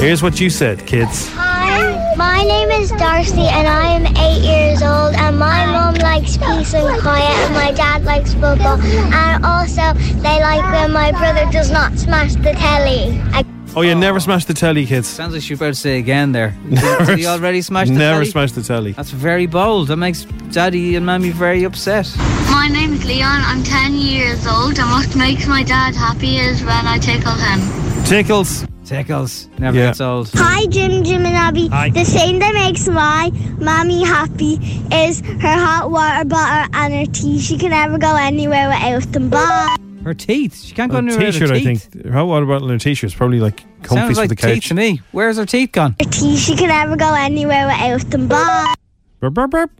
Here's 0.00 0.22
what 0.22 0.40
you 0.40 0.48
said, 0.50 0.86
kids. 0.86 1.28
Hi, 1.34 2.14
my 2.16 2.42
name 2.44 2.70
is 2.70 2.90
Darcy 2.90 3.40
and 3.42 3.66
I 3.66 3.86
am 3.96 4.06
eight 4.16 4.42
years 4.42 4.82
old 4.82 5.14
and 5.14 5.38
my 5.38 5.66
mom 5.66 5.94
likes 5.96 6.36
peace 6.36 6.74
and 6.74 7.00
quiet 7.02 7.28
and 7.44 7.54
my 7.54 7.72
dad 7.72 8.04
likes 8.04 8.32
football 8.34 8.80
and 8.80 9.44
also 9.44 9.92
they 10.22 10.40
like 10.40 10.62
when 10.72 10.92
my 10.92 11.10
brother 11.12 11.50
does 11.50 11.70
not 11.70 11.98
smash 11.98 12.34
the 12.34 12.52
telly. 12.52 13.20
I- 13.32 13.44
Oh, 13.76 13.80
yeah, 13.82 13.94
never 13.94 14.20
smash 14.20 14.44
the 14.44 14.54
telly, 14.54 14.86
kids. 14.86 15.08
Sounds 15.08 15.34
like 15.34 15.50
you're 15.50 15.56
about 15.56 15.66
to 15.70 15.74
say 15.74 15.98
again 15.98 16.30
there. 16.30 16.54
Never 16.64 17.06
Did 17.06 17.18
he 17.18 17.26
already 17.26 17.60
smashed 17.60 17.92
the 17.92 17.98
Never 17.98 18.18
telly? 18.20 18.30
smash 18.30 18.52
the 18.52 18.62
telly. 18.62 18.92
That's 18.92 19.10
very 19.10 19.46
bold. 19.46 19.88
That 19.88 19.96
makes 19.96 20.22
daddy 20.52 20.94
and 20.94 21.04
mammy 21.04 21.30
very 21.30 21.64
upset. 21.64 22.08
My 22.52 22.68
name's 22.70 23.04
Leon. 23.04 23.40
I'm 23.44 23.64
10 23.64 23.94
years 23.94 24.46
old, 24.46 24.78
and 24.78 24.88
what 24.92 25.16
makes 25.16 25.48
my 25.48 25.64
dad 25.64 25.96
happy 25.96 26.36
is 26.38 26.60
when 26.62 26.86
I 26.86 26.98
tickle 26.98 27.32
him. 27.34 27.58
Tickles. 28.04 28.66
Tickles. 28.84 29.48
Never 29.58 29.78
Yeah. 29.78 29.86
gets 29.86 30.00
old. 30.00 30.30
Hi, 30.34 30.66
Jim, 30.66 31.02
Jim, 31.04 31.24
and 31.24 31.34
Abby. 31.34 31.68
Hi. 31.68 31.88
The 31.88 32.04
thing 32.04 32.38
that 32.38 32.52
makes 32.54 32.86
my 32.86 33.32
mommy 33.58 34.04
happy 34.04 34.58
is 34.92 35.20
her 35.40 35.56
hot 35.58 35.90
water 35.90 36.24
bottle 36.26 36.70
and 36.74 36.92
her 36.94 37.06
tea. 37.12 37.38
She 37.40 37.56
can 37.56 37.70
never 37.70 37.96
go 37.98 38.14
anywhere 38.14 38.68
without 38.68 39.10
them. 39.12 39.30
Bye. 39.30 39.76
Her 40.04 40.12
teeth. 40.12 40.62
She 40.62 40.74
can't 40.74 40.90
go 40.92 40.98
A 40.98 41.00
anywhere 41.00 41.16
with 41.18 41.26
her 41.26 41.32
t-shirt, 41.46 41.50
I 41.50 41.60
teeth. 41.60 41.88
think. 41.92 42.12
How 42.12 42.26
what 42.26 42.42
about 42.42 42.68
her 42.68 42.78
t-shirt? 42.78 43.08
It's 43.08 43.16
probably 43.16 43.40
like 43.40 43.64
comfy 43.82 44.02
Sounds 44.02 44.14
for 44.16 44.20
like 44.22 44.28
the 44.28 44.36
teeth 44.36 44.54
couch. 44.62 44.68
to 44.68 44.74
me. 44.74 45.00
Where's 45.12 45.38
her 45.38 45.46
teeth 45.46 45.72
gone? 45.72 45.96
Her 45.98 46.10
tea. 46.10 46.36
She 46.36 46.54
can 46.54 46.68
never 46.68 46.96
go 46.96 47.14
anywhere 47.14 47.66
without 47.66 48.10
them. 48.10 48.28
Bye. 48.28 48.74
Burp, 49.20 49.32
burp, 49.32 49.50
burp. 49.50 49.70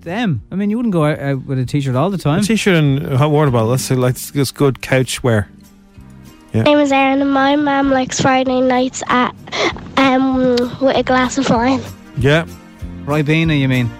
Them. 0.00 0.42
I 0.50 0.56
mean, 0.56 0.70
you 0.70 0.76
wouldn't 0.78 0.92
go 0.92 1.04
out, 1.04 1.18
out 1.20 1.44
with 1.46 1.58
a 1.60 1.64
t-shirt 1.64 1.94
all 1.94 2.10
the 2.10 2.18
time. 2.18 2.40
A 2.40 2.42
t-shirt 2.42 2.74
and 2.74 3.06
a 3.06 3.16
hot 3.18 3.30
water 3.30 3.52
bottle. 3.52 3.70
That's 3.70 3.88
like 3.92 4.16
that's 4.16 4.50
good 4.50 4.80
couch 4.82 5.22
wear. 5.22 5.48
Yeah. 6.52 6.62
My 6.62 6.70
name 6.70 6.78
is 6.78 6.92
Erin, 6.92 7.20
and 7.20 7.30
my 7.32 7.56
mom 7.56 7.90
likes 7.90 8.20
Friday 8.20 8.60
nights 8.60 9.02
at 9.08 9.34
um 9.96 10.56
with 10.80 10.96
a 10.96 11.02
glass 11.02 11.38
of 11.38 11.48
wine. 11.50 11.80
Yeah. 12.18 12.46
Ribena, 13.04 13.58
you 13.58 13.68
mean? 13.68 13.90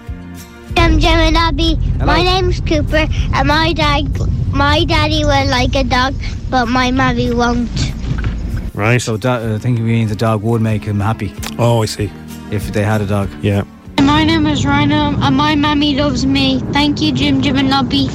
Jim, 0.75 0.99
Jim, 0.99 1.19
and 1.19 1.37
Abby. 1.37 1.75
Hello. 1.75 2.05
My 2.05 2.21
name's 2.21 2.59
Cooper, 2.61 3.07
and 3.33 3.47
my 3.47 3.73
dad, 3.73 4.07
my 4.51 4.83
daddy 4.85 5.23
will 5.25 5.47
like 5.49 5.75
a 5.75 5.83
dog, 5.83 6.13
but 6.49 6.67
my 6.67 6.91
mommy 6.91 7.31
won't. 7.33 7.69
Right. 8.73 9.01
So 9.01 9.17
da- 9.17 9.55
I 9.55 9.57
think 9.57 9.77
he 9.77 9.83
means 9.83 10.09
the 10.09 10.15
dog 10.15 10.41
would 10.43 10.61
make 10.61 10.83
him 10.83 10.99
happy. 10.99 11.33
Oh, 11.57 11.83
I 11.83 11.85
see. 11.85 12.11
If 12.51 12.71
they 12.73 12.83
had 12.83 13.01
a 13.01 13.05
dog. 13.05 13.29
Yeah. 13.41 13.63
My 14.01 14.23
name 14.23 14.47
is 14.47 14.65
Rhino, 14.65 15.13
and 15.19 15.35
my 15.35 15.55
mommy 15.55 15.95
loves 15.95 16.25
me. 16.25 16.59
Thank 16.71 17.01
you, 17.01 17.11
Jim, 17.11 17.41
Jim, 17.41 17.57
and 17.57 17.69
Nobby. 17.69 18.09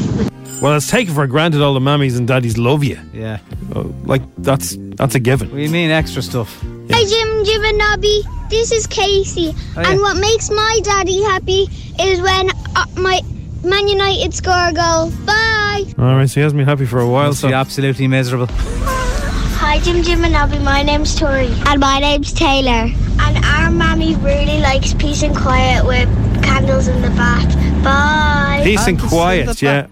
Well, 0.63 0.77
it's 0.77 0.89
taken 0.91 1.15
for 1.15 1.27
granted 1.27 1.61
all 1.63 1.75
the 1.75 1.81
mammies 1.81 2.17
and 2.17 2.27
daddies 2.27 2.57
love 2.57 2.83
you. 2.85 2.99
Yeah. 3.13 3.39
Oh, 3.75 3.95
like 4.05 4.23
that's 4.39 4.77
that's 4.97 5.15
a 5.15 5.21
given. 5.21 5.51
What 5.51 5.57
do 5.57 5.63
you 5.63 5.69
mean 5.69 5.91
extra 5.91 6.23
stuff? 6.23 6.59
Hi, 6.91 7.05
Jim, 7.05 7.45
Jim, 7.45 7.65
and 7.65 7.77
Nobby. 7.79 8.23
This 8.51 8.73
is 8.73 8.87
Casey, 8.87 9.53
Oh, 9.77 9.81
yeah. 9.81 9.91
and 9.91 10.01
what 10.01 10.17
makes 10.17 10.51
my 10.51 10.81
daddy 10.85 11.23
happy 11.23 11.67
is 12.01 12.21
when 12.21 12.51
uh, 12.77 12.85
my 12.97 13.21
Man 13.63 13.89
United 13.89 14.33
score 14.35 14.69
a 14.69 14.73
goal. 14.73 15.11
Bye. 15.27 15.85
All 15.99 16.15
right, 16.17 16.29
so 16.29 16.35
he 16.37 16.41
hasn't 16.41 16.59
been 16.59 16.67
happy 16.69 16.87
for 16.87 17.01
a 17.01 17.09
while. 17.09 17.33
So 17.35 17.49
be 17.49 17.55
absolutely 17.55 18.07
miserable. 18.07 18.47
Hi, 18.51 19.81
Jim, 19.81 20.03
Jim, 20.03 20.23
and 20.25 20.33
Nobby. 20.35 20.59
My 20.61 20.83
name's 20.83 21.15
Tori, 21.19 21.49
and 21.67 21.81
my 21.81 21.99
name's 21.99 22.33
Taylor. 22.33 22.91
And 23.21 23.45
our 23.45 23.71
mommy 23.71 24.15
really 24.17 24.61
likes 24.61 24.95
peace 24.95 25.23
and 25.23 25.35
quiet 25.37 25.85
with 25.87 26.09
candles 26.43 26.87
in 26.89 27.01
the 27.03 27.09
bath. 27.11 27.55
Bye. 27.83 28.61
peace 28.63 28.87
and 28.87 28.99
Candles 28.99 29.11
quiet. 29.13 29.47
the 29.59 29.65
Yeah, 29.67 29.87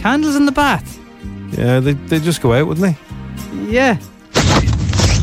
Candles 0.00 0.34
in 0.34 0.46
the 0.46 0.52
bath. 0.52 0.98
yeah. 1.58 1.78
They 1.80 1.92
they 1.92 2.18
just 2.20 2.40
go 2.40 2.54
out, 2.54 2.66
wouldn't 2.66 2.86
they? 2.86 2.96
Yeah. 3.70 3.98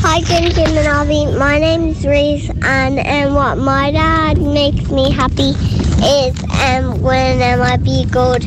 Hi, 0.02 0.22
Jim, 0.22 0.52
Jim, 0.52 0.78
and 0.78 0.88
Abby. 0.88 1.26
My 1.38 1.58
name's 1.60 2.06
Reese, 2.06 2.50
and 2.62 3.00
um, 3.00 3.34
what 3.34 3.58
my 3.58 3.90
dad 3.92 4.38
makes 4.40 4.90
me 4.92 5.10
happy 5.12 5.52
is 6.06 6.36
um, 6.62 7.02
when 7.02 7.42
um, 7.42 7.62
I 7.66 7.78
be 7.78 8.06
good. 8.06 8.44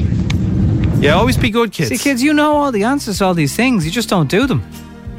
Yeah, 1.03 1.15
always 1.15 1.37
be 1.37 1.51
good, 1.51 1.73
kids. 1.73 1.89
See, 1.89 1.99
kids, 1.99 2.23
you 2.23 2.33
know 2.33 2.55
all 2.57 2.71
the 2.71 2.85
answers 2.85 3.19
to 3.19 3.25
all 3.25 3.35
these 3.35 3.57
things. 3.57 3.85
You 3.85 3.91
just 3.91 4.09
don't 4.09 4.31
do 4.31 4.47
them. 4.47 4.63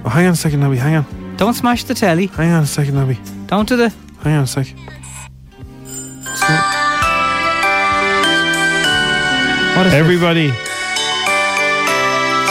Oh, 0.05 0.09
hang 0.09 0.27
on 0.27 0.33
a 0.33 0.35
second, 0.37 0.61
Nobby. 0.61 0.77
Hang 0.77 0.95
on. 0.95 1.35
Don't 1.37 1.55
smash 1.55 1.83
the 1.83 1.93
telly. 1.93 2.27
Hang 2.27 2.51
on 2.51 2.63
a 2.63 2.67
second, 2.67 2.95
Nobby. 2.95 3.19
Don't 3.47 3.67
do 3.67 3.75
the. 3.75 3.89
Hang 4.23 4.37
on 4.37 4.43
a 4.43 4.47
second. 4.47 4.77
What 9.75 9.87
is 9.87 9.93
Everybody, 9.93 10.51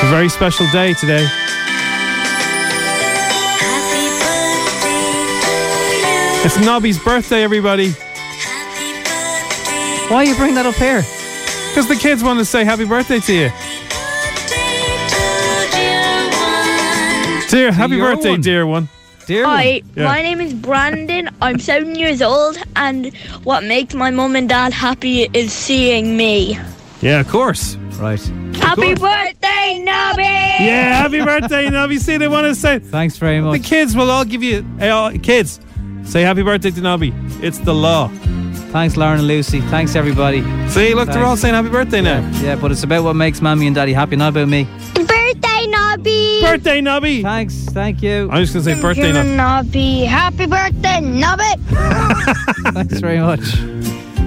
it's 0.00 0.08
a 0.08 0.10
very 0.10 0.30
special 0.30 0.66
day 0.70 0.94
today. 0.94 1.26
It's 6.42 6.58
Nobby's 6.64 6.98
birthday, 6.98 7.42
everybody. 7.42 7.90
Why 10.08 10.16
are 10.16 10.24
you 10.24 10.34
bring 10.36 10.54
that 10.54 10.64
up 10.64 10.76
here? 10.76 11.02
Because 11.68 11.86
the 11.86 11.96
kids 11.96 12.24
want 12.24 12.38
to 12.38 12.46
say 12.46 12.64
happy 12.64 12.86
birthday 12.86 13.20
to 13.20 13.32
you. 13.34 13.48
Dear, 17.50 17.70
happy 17.70 17.96
your 17.96 18.14
birthday, 18.14 18.30
one. 18.30 18.40
dear 18.40 18.66
one. 18.66 18.88
Dear 19.26 19.44
Hi, 19.44 19.82
Yeah. 19.94 20.04
my 20.04 20.22
name 20.22 20.40
is 20.40 20.54
Brandon. 20.54 21.28
I'm 21.42 21.58
seven 21.58 21.94
years 21.94 22.22
old, 22.22 22.56
and 22.74 23.14
what 23.44 23.64
makes 23.64 23.92
my 23.94 24.10
mum 24.10 24.34
and 24.34 24.48
dad 24.48 24.72
happy 24.72 25.28
is 25.34 25.52
seeing 25.52 26.16
me. 26.16 26.58
Yeah, 27.02 27.20
of 27.20 27.28
course. 27.28 27.76
Right. 27.98 28.20
Happy 28.70 28.94
birthday, 28.94 29.82
Nobby! 29.82 30.22
Yeah, 30.22 31.02
happy 31.02 31.24
birthday, 31.24 31.68
Nobby. 31.68 31.98
See, 31.98 32.18
they 32.18 32.28
want 32.28 32.46
to 32.46 32.54
say. 32.54 32.78
Thanks 32.78 33.16
very 33.16 33.40
much. 33.40 33.54
The 33.54 33.58
much. 33.58 33.68
kids 33.68 33.96
will 33.96 34.08
all 34.12 34.24
give 34.24 34.44
you. 34.44 34.64
Hey, 34.78 34.90
all, 34.90 35.10
kids, 35.10 35.58
say 36.04 36.22
happy 36.22 36.42
birthday 36.42 36.70
to 36.70 36.80
Nobby. 36.80 37.12
It's 37.42 37.58
the 37.58 37.74
law. 37.74 38.06
Thanks, 38.70 38.96
Lauren 38.96 39.18
and 39.18 39.26
Lucy. 39.26 39.60
Thanks, 39.62 39.96
everybody. 39.96 40.42
See, 40.68 40.94
look, 40.94 41.08
they're 41.08 41.24
all 41.24 41.30
Thanks. 41.30 41.40
saying 41.42 41.54
happy 41.54 41.70
birthday 41.70 42.00
now. 42.00 42.20
Yeah, 42.42 42.54
but 42.54 42.70
it's 42.70 42.84
about 42.84 43.02
what 43.02 43.14
makes 43.16 43.40
mommy 43.40 43.66
and 43.66 43.74
daddy 43.74 43.92
happy, 43.92 44.14
not 44.14 44.28
about 44.28 44.46
me. 44.46 44.68
Birthday, 44.94 45.66
Nobby. 45.66 46.40
Birthday, 46.40 46.80
Nobby. 46.80 47.22
Thanks. 47.22 47.64
Thank 47.70 48.02
you. 48.04 48.28
I'm 48.30 48.44
just 48.44 48.52
going 48.52 48.64
to 48.64 48.74
say 48.76 48.80
birthday, 48.80 49.12
Nobby. 49.12 49.30
Nobby. 49.30 50.04
Happy 50.04 50.46
birthday, 50.46 51.00
Nobby! 51.00 51.42
Thanks 52.72 53.00
very 53.00 53.18
much. 53.18 53.40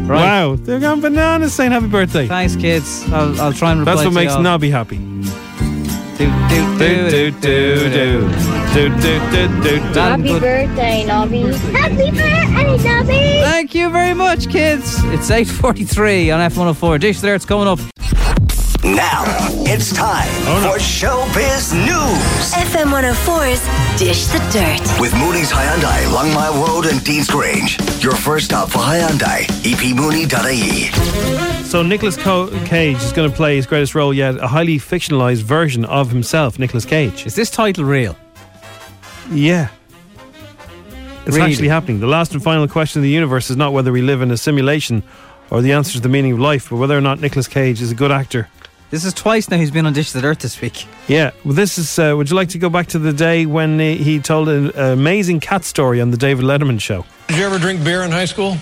Right. 0.05 0.21
Wow, 0.21 0.55
they're 0.57 0.79
going 0.81 0.99
bananas 1.01 1.53
saying 1.53 1.71
happy 1.71 1.87
birthday. 1.87 2.27
Thanks, 2.27 2.55
kids. 2.57 3.03
I'll, 3.11 3.39
I'll 3.39 3.53
try 3.53 3.71
and 3.71 3.79
reply 3.79 3.95
That's 3.95 4.05
what 4.05 4.11
to 4.11 4.15
makes 4.15 4.33
y'all. 4.33 4.41
Nobby 4.41 4.69
happy. 4.69 4.97
Do, 4.97 6.29
do, 6.49 6.77
Do, 6.77 7.09
do, 7.09 7.31
do, 7.31 7.89
do. 7.89 8.29
Do, 8.73 8.89
do, 8.89 9.19
do, 9.31 9.47
do, 9.61 9.63
do. 9.63 9.93
That 9.93 10.19
birthday, 10.19 11.05
Nobby. 11.05 11.41
Happy 11.71 12.11
birthday, 12.11 12.77
Nobby. 12.83 13.41
Thank 13.41 13.73
you 13.73 13.89
very 13.89 14.13
much, 14.13 14.49
kids. 14.49 14.97
It's 15.05 15.29
8.43 15.31 16.35
on 16.35 16.51
F104. 16.51 16.99
Dish 16.99 17.19
there, 17.21 17.35
it's 17.35 17.45
coming 17.45 17.67
up. 17.67 17.79
Now 18.83 19.23
it's 19.65 19.93
time 19.93 20.27
Oh, 20.45 20.73
for 20.73 20.77
Showbiz 20.77 21.71
News 21.73 22.51
FM 22.53 22.91
104's 22.91 23.61
Dish 23.97 24.25
the 24.27 24.39
Dirt. 24.51 24.99
with 24.99 25.13
Mooney's 25.15 25.49
Hyundai, 25.51 26.11
Long 26.13 26.33
Mile 26.33 26.53
Road, 26.65 26.87
and 26.87 27.01
Dean's 27.03 27.29
Grange. 27.29 27.79
Your 28.03 28.13
first 28.13 28.45
stop 28.45 28.69
for 28.69 28.79
Hyundai, 28.79 29.45
epmooney.ie. 29.63 30.91
So 31.63 31.81
Nicolas 31.81 32.17
Co- 32.17 32.49
Cage 32.65 32.97
is 32.97 33.13
going 33.13 33.29
to 33.31 33.35
play 33.35 33.55
his 33.55 33.65
greatest 33.65 33.95
role 33.95 34.13
yet, 34.13 34.35
a 34.35 34.47
highly 34.47 34.77
fictionalized 34.79 35.43
version 35.43 35.85
of 35.85 36.09
himself, 36.11 36.59
Nicolas 36.59 36.83
Cage. 36.83 37.25
Is 37.25 37.35
this 37.35 37.49
title 37.49 37.85
real? 37.85 38.17
Yeah. 39.31 39.69
It's 41.25 41.37
Really? 41.37 41.51
actually 41.51 41.69
happening. 41.69 42.01
The 42.01 42.07
last 42.07 42.33
and 42.33 42.43
final 42.43 42.67
question 42.67 42.99
of 42.99 43.03
the 43.03 43.09
universe 43.09 43.49
is 43.49 43.55
not 43.55 43.71
whether 43.71 43.93
we 43.93 44.01
live 44.01 44.21
in 44.21 44.29
a 44.29 44.35
simulation 44.37 45.03
or 45.49 45.61
the 45.61 45.71
answer 45.71 45.93
to 45.93 46.01
the 46.01 46.09
meaning 46.09 46.33
of 46.33 46.39
life, 46.39 46.69
but 46.69 46.75
whether 46.75 46.97
or 46.97 47.01
not 47.01 47.21
Nicolas 47.21 47.47
Cage 47.47 47.81
is 47.81 47.89
a 47.89 47.95
good 47.95 48.11
actor. 48.11 48.49
This 48.93 49.05
is 49.05 49.13
twice 49.15 49.49
now 49.49 49.57
he's 49.57 49.71
been 49.71 49.87
on 49.87 49.93
Dish 49.93 50.11
the 50.11 50.21
Dirt 50.21 50.39
this 50.39 50.61
week. 50.61 50.85
Yeah, 51.07 51.31
well, 51.43 51.55
this 51.55 51.79
is. 51.79 51.97
Uh, 51.97 52.13
would 52.15 52.29
you 52.29 52.35
like 52.35 52.49
to 52.49 52.59
go 52.59 52.69
back 52.69 52.85
to 52.89 52.99
the 52.99 53.11
day 53.11 53.47
when 53.47 53.79
he 53.79 54.19
told 54.19 54.49
an 54.49 54.69
amazing 54.77 55.39
cat 55.39 55.63
story 55.63 55.99
on 55.99 56.11
the 56.11 56.17
David 56.17 56.45
Letterman 56.45 56.79
show? 56.79 57.03
Did 57.27 57.39
you 57.39 57.45
ever 57.47 57.57
drink 57.57 57.83
beer 57.83 58.03
in 58.03 58.11
high 58.11 58.25
school? 58.25 58.55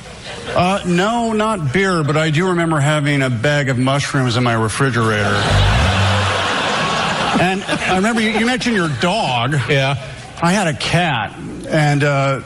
Uh, 0.56 0.82
no, 0.88 1.34
not 1.34 1.74
beer, 1.74 2.02
but 2.06 2.16
I 2.16 2.30
do 2.30 2.48
remember 2.48 2.80
having 2.80 3.24
a 3.24 3.30
bag 3.30 3.68
of 3.68 3.78
mushrooms 3.78 4.38
in 4.38 4.44
my 4.46 4.54
refrigerator. 4.54 5.36
And 7.42 7.62
I 7.66 7.98
remember 7.98 8.22
you, 8.22 8.30
you 8.30 8.46
mentioned 8.46 8.78
your 8.78 8.88
dog. 9.02 9.52
Yeah. 9.68 9.96
I 10.42 10.54
had 10.54 10.68
a 10.68 10.78
cat, 10.78 11.38
and 11.68 12.06
uh, 12.06 12.40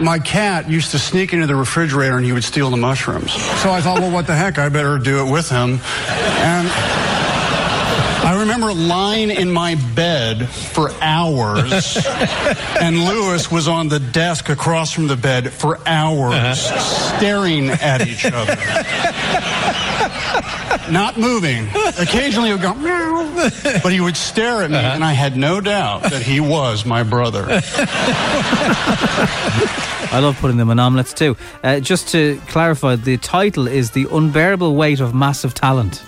my 0.00 0.20
cat 0.20 0.70
used 0.70 0.92
to 0.92 0.98
sneak 1.00 1.32
into 1.32 1.48
the 1.48 1.56
refrigerator 1.56 2.16
and 2.16 2.24
he 2.24 2.30
would 2.30 2.44
steal 2.44 2.70
the 2.70 2.76
mushrooms. 2.76 3.32
So 3.32 3.72
I 3.72 3.80
thought, 3.80 3.98
well, 3.98 4.12
what 4.12 4.28
the 4.28 4.36
heck? 4.36 4.58
I 4.58 4.68
better 4.68 4.98
do 4.98 5.26
it 5.26 5.30
with 5.30 5.48
him. 5.48 5.80
And 6.06 7.11
I 8.32 8.40
remember 8.40 8.72
lying 8.72 9.30
in 9.30 9.50
my 9.50 9.74
bed 9.94 10.48
for 10.48 10.90
hours, 11.02 11.98
and 12.80 13.04
Lewis 13.04 13.50
was 13.50 13.68
on 13.68 13.88
the 13.88 14.00
desk 14.00 14.48
across 14.48 14.90
from 14.90 15.06
the 15.06 15.18
bed 15.18 15.52
for 15.52 15.78
hours, 15.86 16.58
staring 16.58 17.68
at 17.68 18.06
each 18.08 18.24
other. 18.24 18.56
Not 20.90 21.18
moving. 21.18 21.68
Occasionally 21.98 22.48
he 22.48 22.54
would 22.54 22.62
go, 22.62 22.72
meow, 22.72 23.50
but 23.82 23.92
he 23.92 24.00
would 24.00 24.16
stare 24.16 24.62
at 24.62 24.70
me, 24.70 24.78
and 24.78 25.04
I 25.04 25.12
had 25.12 25.36
no 25.36 25.60
doubt 25.60 26.04
that 26.04 26.22
he 26.22 26.40
was 26.40 26.86
my 26.86 27.02
brother. 27.02 27.44
I 30.10 30.20
love 30.22 30.38
putting 30.38 30.56
them 30.56 30.70
in 30.70 30.78
omelets 30.78 31.12
too. 31.12 31.36
Uh, 31.62 31.80
just 31.80 32.08
to 32.12 32.40
clarify, 32.48 32.96
the 32.96 33.18
title 33.18 33.68
is 33.68 33.90
The 33.90 34.06
Unbearable 34.10 34.74
Weight 34.74 35.00
of 35.00 35.14
Massive 35.14 35.52
Talent. 35.52 36.02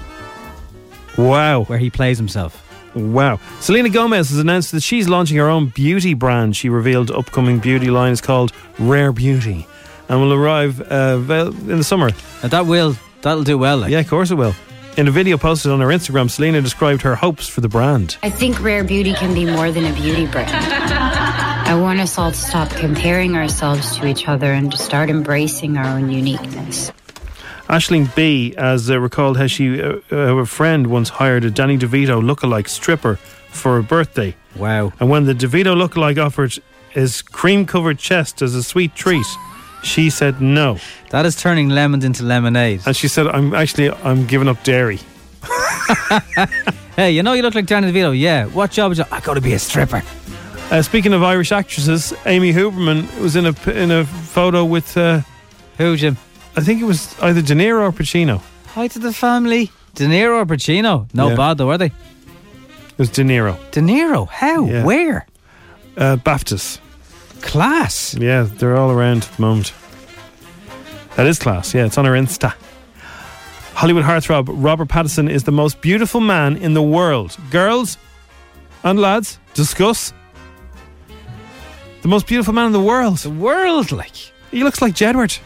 Wow. 1.17 1.65
Where 1.65 1.79
he 1.79 1.91
plays 1.91 2.19
himself. 2.19 2.61
Wow. 2.95 3.41
Selena 3.61 3.89
Gomez 3.89 4.31
has 4.31 4.39
announced 4.39 4.73
that 4.73 4.83
she's 4.83 5.09
launching 5.09 5.37
her 5.39 5.49
own 5.49 5.67
beauty 5.67 6.15
brand. 6.15 6.57
She 6.57 6.69
revealed 6.69 7.11
upcoming 7.11 7.59
beauty 7.59 7.91
line 7.91 8.13
is 8.13 8.21
called 8.21 8.53
Rare 8.79 9.13
Beauty 9.13 9.67
and 10.09 10.21
will 10.21 10.33
arrive 10.33 10.81
uh, 10.81 11.21
in 11.29 11.79
the 11.79 11.85
summer. 11.85 12.11
And 12.43 12.51
that 12.51 12.67
will 12.67 12.97
that'll 13.23 13.45
do 13.45 13.59
well. 13.59 13.79
Like. 13.79 13.91
Yeah, 13.91 14.01
of 14.01 14.09
course 14.09 14.31
it 14.31 14.37
will. 14.37 14.55
In 14.97 15.09
a 15.09 15.11
video 15.11 15.37
posted 15.37 15.73
on 15.73 15.81
her 15.81 15.89
Instagram, 15.89 16.31
Selena 16.31 16.61
described 16.61 17.03
her 17.03 17.17
hopes 17.17 17.49
for 17.49 17.61
the 17.61 17.69
brand. 17.69 18.17
I 18.23 18.31
think 18.31 18.61
Rare 18.61 18.85
Beauty 18.85 19.13
can 19.13 19.35
be 19.35 19.45
more 19.45 19.73
than 19.73 19.85
a 19.85 19.93
beauty 19.93 20.27
brand. 20.27 20.51
I 20.55 21.75
want 21.81 21.99
us 21.99 22.17
all 22.17 22.31
to 22.31 22.37
stop 22.37 22.71
comparing 22.71 23.35
ourselves 23.35 23.97
to 23.97 24.07
each 24.07 24.29
other 24.29 24.53
and 24.53 24.71
to 24.71 24.79
start 24.79 25.11
embracing 25.11 25.77
our 25.77 25.87
own 25.87 26.11
uniqueness. 26.11 26.93
Aisling 27.69 28.15
Bea 28.15 28.55
has 28.57 28.91
uh, 28.91 29.01
recalled 29.01 29.39
how 29.39 29.47
she, 29.47 29.81
uh, 29.81 29.97
uh, 30.13 30.17
a 30.17 30.47
friend 30.47 30.87
once 30.89 31.09
hired 31.09 31.45
a 31.45 31.51
Danny 31.51 31.79
DeVito 31.79 32.23
lookalike 32.23 32.69
stripper 32.69 33.17
for 33.49 33.77
her 33.77 33.83
birthday. 33.83 34.35
Wow. 34.57 34.93
And 35.01 35.09
when 35.09 35.25
the 35.25 35.35
DeVito 35.35 35.75
lookalike 35.75 36.19
offered 36.19 36.59
his 36.91 37.23
cream 37.23 37.67
covered 37.67 37.99
chest 37.99 38.43
as 38.43 38.55
a 38.55 38.63
sweet 38.63 38.95
treat, 38.95 39.27
she 39.83 40.11
said 40.11 40.41
no. 40.41 40.79
That 41.11 41.27
is 41.27 41.37
turning 41.37 41.69
lemons 41.71 42.05
into 42.05 42.23
lemonade. 42.23 42.83
And 42.87 42.97
she 42.97 43.09
said, 43.09 43.27
I'm 43.27 43.55
actually, 43.55 43.91
I'm 43.91 44.27
giving 44.27 44.49
up 44.49 44.63
dairy. 44.63 45.01
Hey, 46.97 47.11
you 47.11 47.25
know 47.25 47.33
you 47.33 47.43
look 47.43 47.57
like 47.57 47.67
Danny 47.67 47.91
DeVito. 47.91 48.17
Yeah. 48.17 48.47
What 48.47 48.71
job 48.71 48.93
is 48.93 49.01
it? 49.01 49.09
I 49.11 49.19
got 49.19 49.35
to 49.35 49.41
be 49.41 49.53
a 49.53 49.59
stripper. 49.59 50.05
Uh, 50.71 50.81
speaking 50.81 51.13
of 51.13 51.25
Irish 51.25 51.51
actresses, 51.51 52.15
Amy 52.25 52.53
Huberman 52.53 53.21
was 53.21 53.35
in 53.35 53.47
a 53.47 53.71
in 53.71 53.91
a 53.91 54.05
photo 54.05 54.65
with 54.65 54.97
uh, 54.97 55.23
who, 55.77 55.97
Jim? 55.97 56.17
I 56.57 56.61
think 56.61 56.81
it 56.81 56.85
was 56.85 57.15
either 57.21 57.43
De 57.43 57.55
Niro 57.55 57.83
or 57.83 57.93
Pacino. 57.93 58.41
Hi 58.75 58.89
to 58.89 58.99
the 58.99 59.13
family. 59.13 59.71
De 59.95 60.07
Niro 60.07 60.39
or 60.43 60.47
Pacino? 60.47 61.09
No 61.15 61.31
Yeah. 61.31 61.37
bad 61.37 61.59
though, 61.59 61.71
are 61.71 61.79
they? 61.79 61.87
It 61.87 62.99
was 62.99 63.11
De 63.11 63.23
Niro. 63.23 63.57
De 63.73 63.81
Niro? 63.81 64.29
How? 64.29 64.65
Yeah. 64.67 64.85
Where? 64.85 65.27
Uh, 65.97 66.17
BAFTAs. 66.17 66.79
Class. 67.41 68.15
Yeah, 68.19 68.43
they're 68.59 68.77
all 68.77 68.91
around 68.91 69.25
at 69.25 69.31
the 69.37 69.43
moment. 69.43 69.73
That 71.17 71.27
is 71.27 71.39
class. 71.39 71.75
Yeah, 71.75 71.85
it's 71.87 71.99
on 71.99 72.07
our 72.07 72.13
Insta. 72.15 72.55
Hollywood 73.75 74.05
heartthrob 74.05 74.49
Robert 74.49 74.89
Pattinson 74.89 75.29
is 75.29 75.45
the 75.45 75.53
most 75.53 75.81
beautiful 75.81 76.21
man 76.21 76.57
in 76.57 76.75
the 76.75 76.83
world. 76.83 77.37
Girls 77.51 77.99
and 78.85 78.99
lads, 79.01 79.39
discuss. 79.55 80.13
The 82.03 82.09
most 82.09 82.27
beautiful 82.27 82.53
man 82.55 82.67
in 82.67 82.73
the 82.73 82.81
world. 82.81 83.19
The 83.19 83.31
world, 83.31 83.91
like 83.93 84.15
he 84.51 84.63
looks 84.63 84.81
like 84.83 84.95
Jedward. 84.95 85.39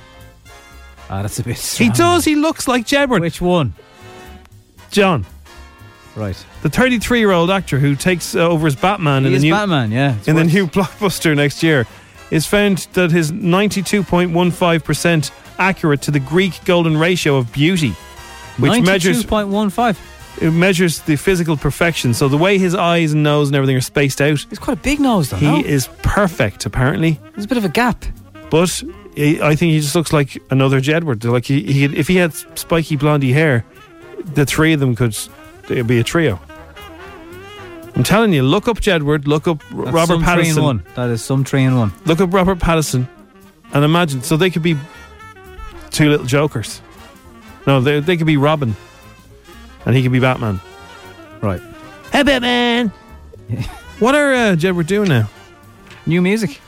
Ah, 1.10 1.22
that's 1.22 1.38
a 1.38 1.42
bit. 1.42 1.56
He 1.56 1.62
strong. 1.62 1.90
does. 1.92 2.24
He 2.24 2.34
looks 2.34 2.68
like 2.68 2.84
Jedward. 2.86 3.20
Which 3.20 3.40
one? 3.40 3.74
John. 4.90 5.24
Right. 6.16 6.36
The 6.62 6.68
33 6.70 7.18
year 7.20 7.30
old 7.30 7.50
actor 7.50 7.78
who 7.78 7.94
takes 7.94 8.34
uh, 8.34 8.40
over 8.40 8.66
as 8.66 8.74
Batman 8.76 9.22
He 9.22 9.28
in 9.28 9.32
the 9.34 9.38
new 9.40 9.52
Batman, 9.52 9.92
yeah. 9.92 10.16
In 10.26 10.34
the 10.36 10.44
new 10.44 10.66
blockbuster 10.76 11.34
next 11.36 11.62
year 11.62 11.86
is 12.30 12.44
found 12.46 12.78
that 12.94 13.10
his 13.10 13.30
92.15% 13.32 15.30
accurate 15.58 16.02
to 16.02 16.10
the 16.10 16.20
Greek 16.20 16.62
golden 16.64 16.96
ratio 16.96 17.36
of 17.36 17.52
beauty, 17.52 17.90
which 18.58 18.80
measures 18.82 19.24
92.15. 19.24 20.42
it 20.42 20.50
measures 20.50 21.00
the 21.02 21.16
physical 21.16 21.56
perfection. 21.56 22.12
So 22.14 22.28
the 22.28 22.36
way 22.36 22.58
his 22.58 22.74
eyes 22.74 23.12
and 23.12 23.22
nose 23.22 23.48
and 23.48 23.56
everything 23.56 23.76
are 23.76 23.80
spaced 23.80 24.20
out, 24.20 24.44
He's 24.50 24.58
quite 24.58 24.78
a 24.78 24.80
big 24.80 25.00
nose, 25.00 25.30
though. 25.30 25.36
he 25.36 25.46
no? 25.46 25.60
is 25.64 25.88
perfect. 26.02 26.66
Apparently, 26.66 27.18
There's 27.34 27.44
a 27.44 27.48
bit 27.48 27.58
of 27.58 27.64
a 27.64 27.68
gap. 27.70 28.04
but 28.50 28.82
he, 29.18 29.42
I 29.42 29.56
think 29.56 29.72
he 29.72 29.80
just 29.80 29.94
looks 29.94 30.12
like 30.12 30.40
another 30.50 30.80
Jedward. 30.80 31.24
Like 31.24 31.44
he, 31.44 31.62
he, 31.64 31.84
if 31.84 32.06
he 32.06 32.16
had 32.16 32.34
spiky 32.56 32.96
blondie 32.96 33.32
hair, 33.32 33.64
the 34.24 34.46
three 34.46 34.72
of 34.72 34.80
them 34.80 34.94
could 34.94 35.16
it'd 35.64 35.86
be 35.86 35.98
a 35.98 36.04
trio. 36.04 36.40
I'm 37.96 38.04
telling 38.04 38.32
you, 38.32 38.44
look 38.44 38.68
up 38.68 38.78
Jedward, 38.78 39.26
look 39.26 39.48
up 39.48 39.60
That's 39.70 39.90
Robert 39.90 40.18
Pattinson. 40.18 40.62
one. 40.62 40.84
That 40.94 41.10
is 41.10 41.24
some 41.24 41.44
three 41.44 41.64
in 41.64 41.76
one. 41.76 41.92
Look 42.06 42.20
up 42.20 42.32
Robert 42.32 42.58
Pattinson 42.60 43.08
and 43.72 43.84
imagine. 43.84 44.22
So 44.22 44.36
they 44.36 44.50
could 44.50 44.62
be 44.62 44.76
two 45.90 46.10
little 46.10 46.26
jokers. 46.26 46.80
No, 47.66 47.80
they, 47.80 47.98
they 47.98 48.16
could 48.16 48.26
be 48.26 48.36
Robin 48.36 48.76
and 49.84 49.96
he 49.96 50.02
could 50.02 50.12
be 50.12 50.20
Batman. 50.20 50.60
Right. 51.40 51.60
Hey, 52.12 52.22
Batman! 52.22 52.88
what 53.98 54.14
are 54.14 54.32
uh, 54.32 54.54
Jedward 54.54 54.86
doing 54.86 55.08
now? 55.08 55.28
New 56.06 56.22
music. 56.22 56.60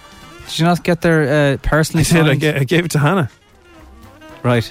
Did 0.50 0.58
you 0.58 0.64
not 0.66 0.82
get 0.84 1.00
their 1.00 1.54
uh, 1.54 1.56
personally 1.62 2.02
I 2.02 2.12
did. 2.12 2.16
I, 2.22 2.26
signed? 2.28 2.40
ga- 2.40 2.54
I 2.60 2.64
gave 2.64 2.84
it 2.84 2.90
to 2.92 2.98
Hannah. 2.98 3.30
Right. 4.42 4.70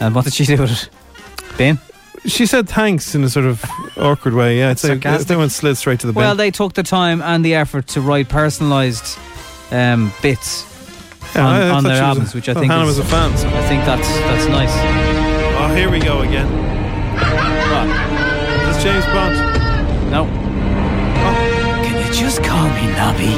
And 0.00 0.14
what 0.14 0.24
did 0.24 0.34
she 0.34 0.44
do 0.44 0.56
with 0.58 0.70
it? 0.70 0.88
Ben? 1.56 1.78
She 2.26 2.46
said 2.46 2.68
thanks 2.68 3.14
in 3.14 3.22
a 3.22 3.28
sort 3.28 3.44
of 3.46 3.64
awkward 3.96 4.34
way. 4.34 4.58
Yeah, 4.58 4.70
it's 4.72 4.82
like, 4.82 5.02
Sarcastic. 5.02 5.28
they 5.28 5.36
went 5.36 5.52
slid 5.52 5.76
straight 5.76 6.00
to 6.00 6.06
the 6.06 6.12
bin. 6.12 6.20
Well, 6.22 6.34
they 6.34 6.50
took 6.50 6.72
the 6.72 6.82
time 6.82 7.20
and 7.22 7.44
the 7.44 7.54
effort 7.54 7.86
to 7.88 8.00
write 8.00 8.28
personalised 8.28 9.18
um, 9.72 10.10
bits 10.22 10.64
Yeah, 11.34 11.46
on, 11.46 11.70
on 11.70 11.84
their 11.84 11.92
was 11.92 12.00
a- 12.00 12.04
albums, 12.04 12.34
which 12.34 12.48
I 12.48 12.54
think 12.54 12.72
Hannah 12.72 12.86
is, 12.88 12.96
was 12.98 13.06
a 13.06 13.10
fan, 13.10 13.36
so- 13.36 13.48
I 13.48 13.62
think 13.68 13.84
that's 13.84 14.08
that's 14.08 14.46
nice. 14.48 14.72
Oh, 15.56 15.74
here 15.76 15.90
we 15.90 15.98
go 16.00 16.22
again. 16.22 16.48
Is 18.68 18.74
this 18.76 18.82
James 18.82 19.04
Bond? 19.06 20.10
No. 20.10 20.43
Can 22.14 22.22
you 22.22 22.30
just 22.30 22.44
call 22.44 22.68
me 22.68 22.86
Nobby? 22.92 23.34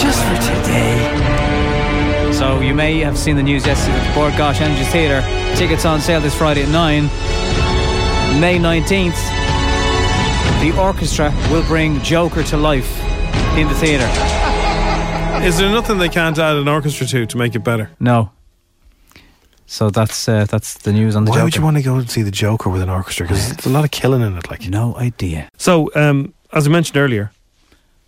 Just 0.00 0.22
for 0.22 0.36
today. 0.36 2.30
So 2.32 2.60
you 2.60 2.72
may 2.72 3.00
have 3.00 3.18
seen 3.18 3.34
the 3.34 3.42
news 3.42 3.66
yesterday 3.66 3.98
at 3.98 4.06
the 4.06 4.14
Bord 4.14 4.32
Gáis 4.34 4.60
Energy 4.60 4.84
Theatre. 4.84 5.20
Tickets 5.56 5.84
on 5.84 6.00
sale 6.00 6.20
this 6.20 6.36
Friday 6.36 6.62
at 6.62 6.68
9. 6.68 7.02
May 8.40 8.60
19th, 8.60 9.16
the 10.62 10.80
orchestra 10.80 11.34
will 11.50 11.64
bring 11.64 12.00
Joker 12.02 12.44
to 12.44 12.56
life 12.56 13.02
in 13.58 13.66
the 13.66 13.74
theatre. 13.74 14.06
Is 15.44 15.58
there 15.58 15.70
nothing 15.70 15.98
they 15.98 16.08
can't 16.08 16.38
add 16.38 16.54
an 16.54 16.68
orchestra 16.68 17.08
to 17.08 17.26
to 17.26 17.36
make 17.36 17.56
it 17.56 17.64
better? 17.64 17.90
No. 17.98 18.30
So 19.66 19.90
that's 19.90 20.28
uh, 20.28 20.44
that's 20.44 20.74
the 20.78 20.92
news 20.92 21.16
on 21.16 21.24
the 21.24 21.30
Why 21.30 21.38
Joker. 21.38 21.44
would 21.44 21.56
you 21.56 21.62
want 21.62 21.76
to 21.76 21.82
go 21.82 21.96
and 21.96 22.08
see 22.08 22.22
the 22.22 22.30
Joker 22.30 22.70
with 22.70 22.82
an 22.82 22.88
orchestra? 22.88 23.26
Because 23.26 23.48
there's 23.48 23.66
a 23.66 23.70
lot 23.70 23.84
of 23.84 23.90
killing 23.90 24.22
in 24.22 24.36
it. 24.36 24.48
Like 24.48 24.68
no 24.68 24.94
idea. 24.96 25.48
So, 25.56 25.90
um, 25.96 26.33
as 26.54 26.66
I 26.66 26.70
mentioned 26.70 26.96
earlier, 26.96 27.30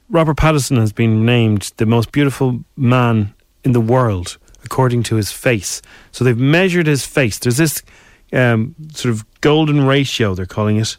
Robert 0.08 0.36
Pattinson 0.36 0.78
has 0.78 0.92
been 0.92 1.26
named 1.26 1.72
the 1.76 1.86
most 1.86 2.12
beautiful 2.12 2.64
man 2.76 3.34
in 3.64 3.72
the 3.72 3.80
world 3.80 4.38
according 4.64 5.02
to 5.04 5.16
his 5.16 5.30
face. 5.32 5.82
So 6.12 6.24
they've 6.24 6.38
measured 6.38 6.86
his 6.86 7.04
face. 7.04 7.38
There's 7.38 7.56
this 7.56 7.82
um, 8.32 8.74
sort 8.92 9.12
of 9.14 9.24
golden 9.40 9.86
ratio 9.86 10.34
they're 10.34 10.46
calling 10.46 10.76
it, 10.78 10.96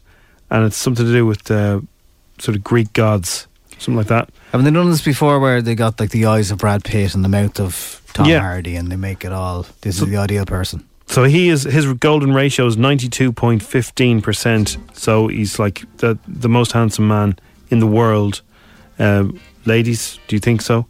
and 0.50 0.66
it's 0.66 0.78
something 0.78 1.06
to 1.06 1.12
do 1.12 1.26
with 1.26 1.50
uh, 1.50 1.82
sort 2.40 2.56
of 2.58 2.64
Greek 2.64 2.94
gods, 2.94 3.48
something 3.72 3.96
like 3.96 4.08
that. 4.08 4.30
Haven't 4.52 4.66
they 4.66 4.72
done 4.72 4.90
this 4.90 5.02
before 5.04 5.40
where 5.40 5.62
they 5.62 5.76
got 5.76 6.00
like 6.00 6.12
the 6.12 6.26
eyes 6.26 6.52
of 6.52 6.58
Brad 6.60 6.84
Pitt 6.84 7.16
and 7.16 7.24
the 7.24 7.30
mouth 7.30 7.60
of 7.60 8.02
Tom 8.14 8.28
Yeah. 8.28 8.40
Hardy 8.40 8.76
and 8.76 8.92
they 8.92 8.96
make 8.96 9.24
it 9.26 9.32
all 9.34 9.66
this 9.82 10.02
is 10.02 10.08
the 10.10 10.18
ideal 10.18 10.46
person? 10.46 10.88
So 11.08 11.24
he 11.24 11.50
is 11.50 11.64
his 11.64 11.92
golden 11.94 12.34
ratio 12.34 12.66
is 12.68 12.78
ninety 12.78 13.10
two 13.10 13.32
point 13.32 13.64
fifteen 13.64 14.22
percent. 14.22 14.78
So 14.94 15.28
he's 15.28 15.58
like 15.58 15.84
the 15.98 16.18
the 16.28 16.50
most 16.50 16.74
handsome 16.74 17.08
man 17.08 17.40
in 17.70 17.80
the 17.80 17.88
world. 17.88 18.42
Um, 19.00 19.40
ladies, 19.66 20.20
do 20.28 20.36
you 20.36 20.40
think 20.40 20.62
so? 20.62 20.86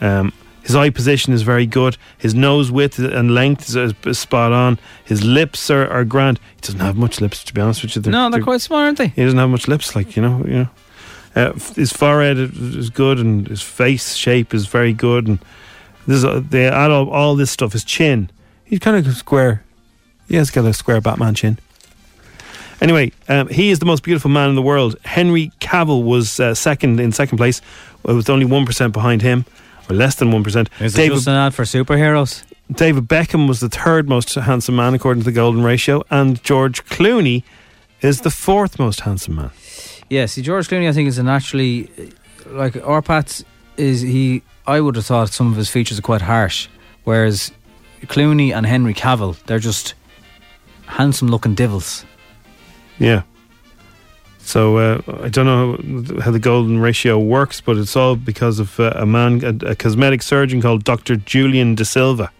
Um, 0.00 0.32
his 0.62 0.76
eye 0.76 0.90
position 0.90 1.32
is 1.32 1.40
very 1.40 1.64
good. 1.64 1.96
His 2.18 2.34
nose 2.34 2.70
width 2.70 2.98
and 2.98 3.34
length 3.34 3.70
is, 3.70 3.94
is 4.04 4.18
spot 4.18 4.52
on. 4.52 4.78
His 5.02 5.24
lips 5.24 5.70
are, 5.70 5.88
are 5.88 6.04
grand. 6.04 6.38
He 6.56 6.60
doesn't 6.60 6.80
have 6.80 6.96
much 6.96 7.22
lips, 7.22 7.42
to 7.44 7.54
be 7.54 7.60
honest 7.62 7.82
with 7.82 7.96
you. 7.96 8.12
no, 8.12 8.28
they're 8.28 8.42
quite 8.42 8.60
small, 8.60 8.80
aren't 8.80 8.98
they? 8.98 9.08
He 9.08 9.24
doesn't 9.24 9.38
have 9.38 9.48
much 9.48 9.66
lips, 9.66 9.96
like 9.96 10.14
you 10.14 10.22
know, 10.22 10.44
you 10.44 10.52
know. 10.52 10.68
Uh, 11.34 11.52
his 11.74 11.90
forehead 11.92 12.36
is 12.36 12.90
good, 12.90 13.18
and 13.18 13.48
his 13.48 13.62
face 13.62 14.14
shape 14.14 14.52
is 14.52 14.66
very 14.66 14.92
good, 14.92 15.26
and 15.26 15.38
this 16.06 16.18
is, 16.18 16.24
uh, 16.24 16.42
they 16.46 16.66
add 16.66 16.90
all, 16.90 17.08
all 17.08 17.34
this 17.34 17.50
stuff. 17.50 17.72
His 17.72 17.84
chin, 17.84 18.30
he's 18.68 18.78
kind 18.78 18.96
of 18.96 19.16
square. 19.16 19.64
He 20.28 20.36
has 20.36 20.50
got 20.50 20.64
a 20.64 20.72
square 20.72 21.00
Batman 21.00 21.34
chin. 21.34 21.58
Anyway, 22.80 23.12
um, 23.28 23.48
he 23.48 23.70
is 23.70 23.80
the 23.80 23.86
most 23.86 24.02
beautiful 24.02 24.30
man 24.30 24.48
in 24.50 24.54
the 24.54 24.62
world. 24.62 24.96
Henry 25.04 25.50
Cavill 25.60 26.04
was 26.04 26.38
uh, 26.38 26.54
second 26.54 27.00
in 27.00 27.10
second 27.10 27.38
place, 27.38 27.60
uh, 28.08 28.14
with 28.14 28.30
only 28.30 28.44
one 28.44 28.64
percent 28.64 28.92
behind 28.92 29.22
him, 29.22 29.44
or 29.90 29.96
less 29.96 30.14
than 30.16 30.30
one 30.30 30.44
percent. 30.44 30.68
Is 30.78 30.96
it 30.96 31.08
just 31.08 31.26
an 31.26 31.34
ad 31.34 31.54
for 31.54 31.64
superheroes? 31.64 32.44
David 32.70 33.08
Beckham 33.08 33.48
was 33.48 33.60
the 33.60 33.68
third 33.68 34.08
most 34.08 34.34
handsome 34.34 34.76
man 34.76 34.94
according 34.94 35.22
to 35.22 35.24
the 35.24 35.32
Golden 35.32 35.64
Ratio, 35.64 36.04
and 36.10 36.42
George 36.44 36.84
Clooney 36.84 37.42
is 38.00 38.20
the 38.20 38.30
fourth 38.30 38.78
most 38.78 39.00
handsome 39.00 39.36
man. 39.36 39.50
Yeah, 40.10 40.26
see, 40.26 40.42
George 40.42 40.68
Clooney, 40.68 40.88
I 40.88 40.92
think, 40.92 41.08
is 41.08 41.18
a 41.18 41.22
naturally 41.22 41.90
like 42.46 42.74
Orpats 42.74 43.44
is 43.76 44.02
he. 44.02 44.42
I 44.66 44.80
would 44.80 44.96
have 44.96 45.06
thought 45.06 45.30
some 45.30 45.50
of 45.50 45.56
his 45.56 45.70
features 45.70 45.98
are 45.98 46.02
quite 46.02 46.20
harsh, 46.20 46.68
whereas 47.04 47.50
Clooney 48.06 48.52
and 48.54 48.64
Henry 48.66 48.94
Cavill, 48.94 49.36
they're 49.46 49.58
just 49.58 49.94
handsome-looking 50.86 51.54
devils. 51.54 52.04
Yeah. 52.98 53.22
So 54.40 54.78
uh, 54.78 55.02
I 55.22 55.28
don't 55.28 55.44
know 55.46 56.20
how 56.22 56.30
the 56.30 56.38
golden 56.38 56.78
ratio 56.80 57.18
works, 57.18 57.60
but 57.60 57.76
it's 57.76 57.94
all 57.96 58.16
because 58.16 58.58
of 58.58 58.80
uh, 58.80 58.92
a 58.96 59.04
man, 59.04 59.42
a, 59.44 59.70
a 59.72 59.74
cosmetic 59.76 60.22
surgeon 60.22 60.62
called 60.62 60.84
Dr. 60.84 61.16
Julian 61.16 61.74
De 61.74 61.84
Silva, 61.84 62.30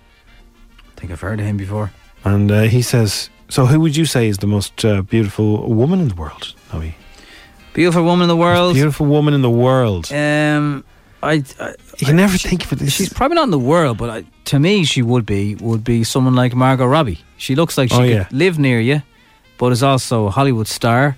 I 0.96 1.00
think 1.00 1.12
I've 1.12 1.20
heard 1.20 1.38
of 1.38 1.46
him 1.46 1.56
before. 1.58 1.92
and 2.24 2.50
uh, 2.50 2.62
he 2.62 2.80
says 2.82 3.28
So, 3.50 3.66
who 3.66 3.78
would 3.80 3.94
you 3.96 4.04
say 4.06 4.26
is 4.28 4.38
the 4.38 4.46
most 4.46 4.84
uh, 4.84 5.02
beautiful 5.02 5.68
woman 5.72 6.00
in 6.00 6.08
the 6.08 6.14
world? 6.14 6.54
Noe? 6.72 6.92
Beautiful 7.74 8.02
woman 8.02 8.22
in 8.24 8.28
the 8.28 8.36
world. 8.36 8.74
Beautiful 8.74 9.06
woman 9.06 9.34
in 9.34 9.42
the 9.42 9.50
world. 9.50 10.10
Um, 10.10 10.84
I, 11.22 11.42
I 11.60 11.74
you 11.98 12.06
can 12.06 12.16
never 12.16 12.38
think 12.38 12.70
of 12.70 12.80
it. 12.80 12.90
She's 12.92 13.12
probably 13.12 13.34
not 13.34 13.44
in 13.44 13.50
the 13.50 13.58
world, 13.58 13.98
but 13.98 14.08
I, 14.10 14.24
to 14.46 14.58
me, 14.58 14.84
she 14.84 15.02
would 15.02 15.26
be 15.26 15.56
would 15.56 15.82
be 15.84 16.04
someone 16.04 16.34
like 16.34 16.54
Margot 16.54 16.86
Robbie. 16.86 17.18
She 17.36 17.54
looks 17.56 17.76
like 17.76 17.90
she 17.90 17.96
Oh, 17.96 18.00
could 18.00 18.08
yeah. 18.10 18.28
live 18.30 18.58
near 18.58 18.80
you, 18.80 19.02
but 19.58 19.72
is 19.72 19.82
also 19.82 20.26
a 20.26 20.30
Hollywood 20.30 20.68
star, 20.68 21.16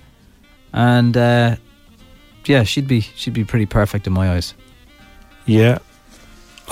and 0.72 1.16
uh, 1.16 1.57
yeah, 2.46 2.62
she'd 2.62 2.88
be 2.88 3.01
she'd 3.01 3.34
be 3.34 3.44
pretty 3.44 3.66
perfect 3.66 4.07
in 4.07 4.12
my 4.12 4.30
eyes. 4.32 4.55
Yeah. 5.46 5.78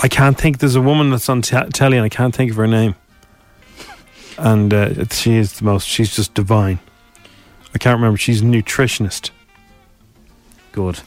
I 0.01 0.07
can't 0.07 0.37
think. 0.37 0.59
There's 0.59 0.75
a 0.75 0.81
woman 0.81 1.09
that's 1.09 1.27
on 1.27 1.41
t- 1.41 1.57
telly 1.73 1.97
and 1.97 2.05
I 2.05 2.09
can't 2.09 2.33
think 2.33 2.51
of 2.51 2.57
her 2.57 2.67
name. 2.67 2.95
And 4.37 4.73
uh, 4.73 5.05
she 5.09 5.35
is 5.35 5.59
the 5.59 5.65
most, 5.65 5.85
she's 5.85 6.15
just 6.15 6.33
divine. 6.33 6.79
I 7.75 7.77
can't 7.77 7.97
remember. 7.97 8.17
She's 8.17 8.39
a 8.39 8.45
nutritionist. 8.45 9.31
Good. 10.71 11.01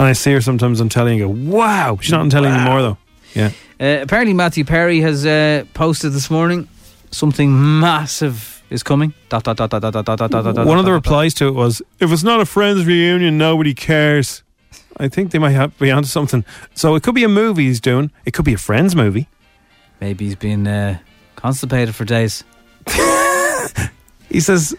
And 0.00 0.08
I 0.08 0.14
see 0.14 0.32
her 0.32 0.40
sometimes 0.40 0.80
on 0.80 0.88
telly 0.88 1.12
and 1.12 1.20
go, 1.20 1.28
wow. 1.28 1.98
She's 2.00 2.10
not 2.10 2.22
on 2.22 2.30
telly 2.30 2.48
anymore, 2.48 2.80
though. 2.80 2.98
Yeah. 3.34 3.50
Uh, 3.78 4.00
apparently, 4.00 4.32
Matthew 4.32 4.64
Perry 4.64 5.00
has 5.00 5.26
uh, 5.26 5.64
posted 5.74 6.12
this 6.12 6.30
morning 6.30 6.68
something 7.10 7.80
massive 7.80 8.62
is 8.70 8.82
coming. 8.82 9.12
Dot 9.28 9.44
dot 9.44 9.58
dot 9.58 9.68
dot 9.68 9.82
dot 9.82 9.92
dot 9.92 10.06
dot 10.06 10.18
dot 10.18 10.30
dot. 10.30 10.54
dot, 10.54 10.66
One 10.66 10.78
of 10.78 10.86
the 10.86 10.92
replies 10.92 11.34
to 11.34 11.48
it 11.48 11.54
was, 11.54 11.82
if 11.98 12.10
it's 12.10 12.22
not 12.22 12.40
a 12.40 12.46
friends 12.46 12.86
reunion, 12.86 13.36
nobody 13.36 13.74
cares. 13.74 14.42
I 14.96 15.08
think 15.08 15.32
they 15.32 15.38
might 15.38 15.50
have, 15.50 15.78
be 15.78 15.90
onto 15.90 16.08
something. 16.08 16.46
So 16.74 16.94
it 16.94 17.02
could 17.02 17.14
be 17.14 17.24
a 17.24 17.28
movie 17.28 17.66
he's 17.66 17.80
doing. 17.80 18.10
It 18.24 18.32
could 18.32 18.46
be 18.46 18.54
a 18.54 18.58
friends 18.58 18.96
movie. 18.96 19.28
Maybe 20.00 20.24
he's 20.24 20.34
been 20.34 20.66
uh, 20.66 20.98
constipated 21.36 21.94
for 21.94 22.06
days. 22.06 22.42
He 24.30 24.40
says, 24.40 24.74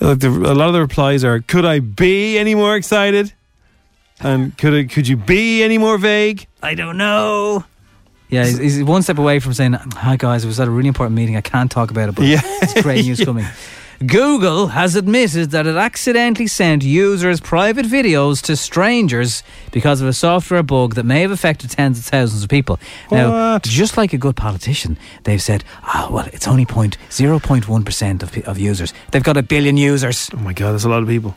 a 0.00 0.14
lot 0.14 0.68
of 0.68 0.72
the 0.74 0.80
replies 0.80 1.24
are, 1.24 1.40
"Could 1.40 1.64
I 1.64 1.80
be 1.80 2.38
any 2.38 2.54
more 2.54 2.76
excited?" 2.76 3.32
And 4.20 4.56
could 4.58 4.74
I, 4.74 4.84
could 4.84 5.08
you 5.08 5.16
be 5.16 5.62
any 5.62 5.78
more 5.78 5.96
vague? 5.98 6.46
I 6.62 6.74
don't 6.74 6.96
know. 6.98 7.64
Yeah, 8.28 8.44
he's, 8.44 8.58
he's 8.58 8.84
one 8.84 9.02
step 9.02 9.18
away 9.18 9.40
from 9.40 9.54
saying, 9.54 9.72
"Hi 9.72 10.16
guys, 10.16 10.44
I 10.44 10.46
was 10.46 10.60
at 10.60 10.68
a 10.68 10.70
really 10.70 10.88
important 10.88 11.16
meeting. 11.16 11.36
I 11.36 11.40
can't 11.40 11.70
talk 11.70 11.90
about 11.90 12.08
it, 12.10 12.14
but 12.14 12.26
Yeah. 12.26 12.40
it's 12.62 12.80
great 12.82 13.04
news 13.06 13.18
Yeah. 13.18 13.24
coming." 13.24 13.46
Google 14.06 14.68
has 14.68 14.94
admitted 14.96 15.50
that 15.50 15.66
it 15.66 15.76
accidentally 15.76 16.46
sent 16.46 16.82
users' 16.82 17.38
private 17.38 17.84
videos 17.84 18.40
to 18.44 18.56
strangers 18.56 19.42
because 19.72 20.00
of 20.00 20.08
a 20.08 20.14
software 20.14 20.62
bug 20.62 20.94
that 20.94 21.04
may 21.04 21.20
have 21.20 21.30
affected 21.30 21.68
tens 21.70 21.98
of 21.98 22.04
thousands 22.06 22.42
of 22.42 22.48
people. 22.48 22.78
Now, 23.10 23.58
just 23.58 23.98
like 23.98 24.14
a 24.14 24.18
good 24.18 24.36
politician, 24.36 24.96
they've 25.24 25.42
said, 25.42 25.64
"Oh, 25.94 26.08
well, 26.12 26.26
it's 26.32 26.46
only 26.48 26.64
point 26.64 26.96
zero 27.10 27.38
point 27.40 27.68
one 27.68 27.84
percent 27.84 28.22
of 28.22 28.36
of 28.46 28.58
users. 28.58 28.94
They've 29.10 29.24
got 29.24 29.36
a 29.36 29.42
billion 29.42 29.76
users." 29.76 30.30
Oh 30.32 30.38
my 30.38 30.52
god, 30.54 30.72
that's 30.72 30.84
a 30.84 30.88
lot 30.88 31.02
of 31.02 31.08
people. 31.08 31.34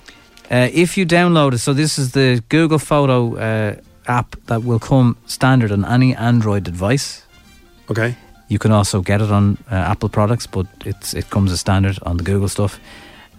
Uh, 0.53 0.69
if 0.71 0.97
you 0.97 1.03
download 1.03 1.53
it, 1.53 1.57
so 1.57 1.73
this 1.73 1.97
is 1.97 2.11
the 2.11 2.43
Google 2.49 2.77
Photo 2.77 3.35
uh, 3.37 3.75
app 4.05 4.35
that 4.45 4.63
will 4.63 4.77
come 4.77 5.17
standard 5.25 5.71
on 5.71 5.83
any 5.83 6.15
Android 6.15 6.63
device. 6.63 7.23
Okay. 7.89 8.15
You 8.49 8.59
can 8.59 8.71
also 8.71 9.01
get 9.01 9.19
it 9.19 9.31
on 9.31 9.57
uh, 9.71 9.75
Apple 9.91 10.09
products, 10.09 10.45
but 10.45 10.67
it's 10.85 11.15
it 11.15 11.31
comes 11.31 11.51
as 11.51 11.59
standard 11.59 11.97
on 12.03 12.17
the 12.17 12.23
Google 12.23 12.47
stuff. 12.47 12.79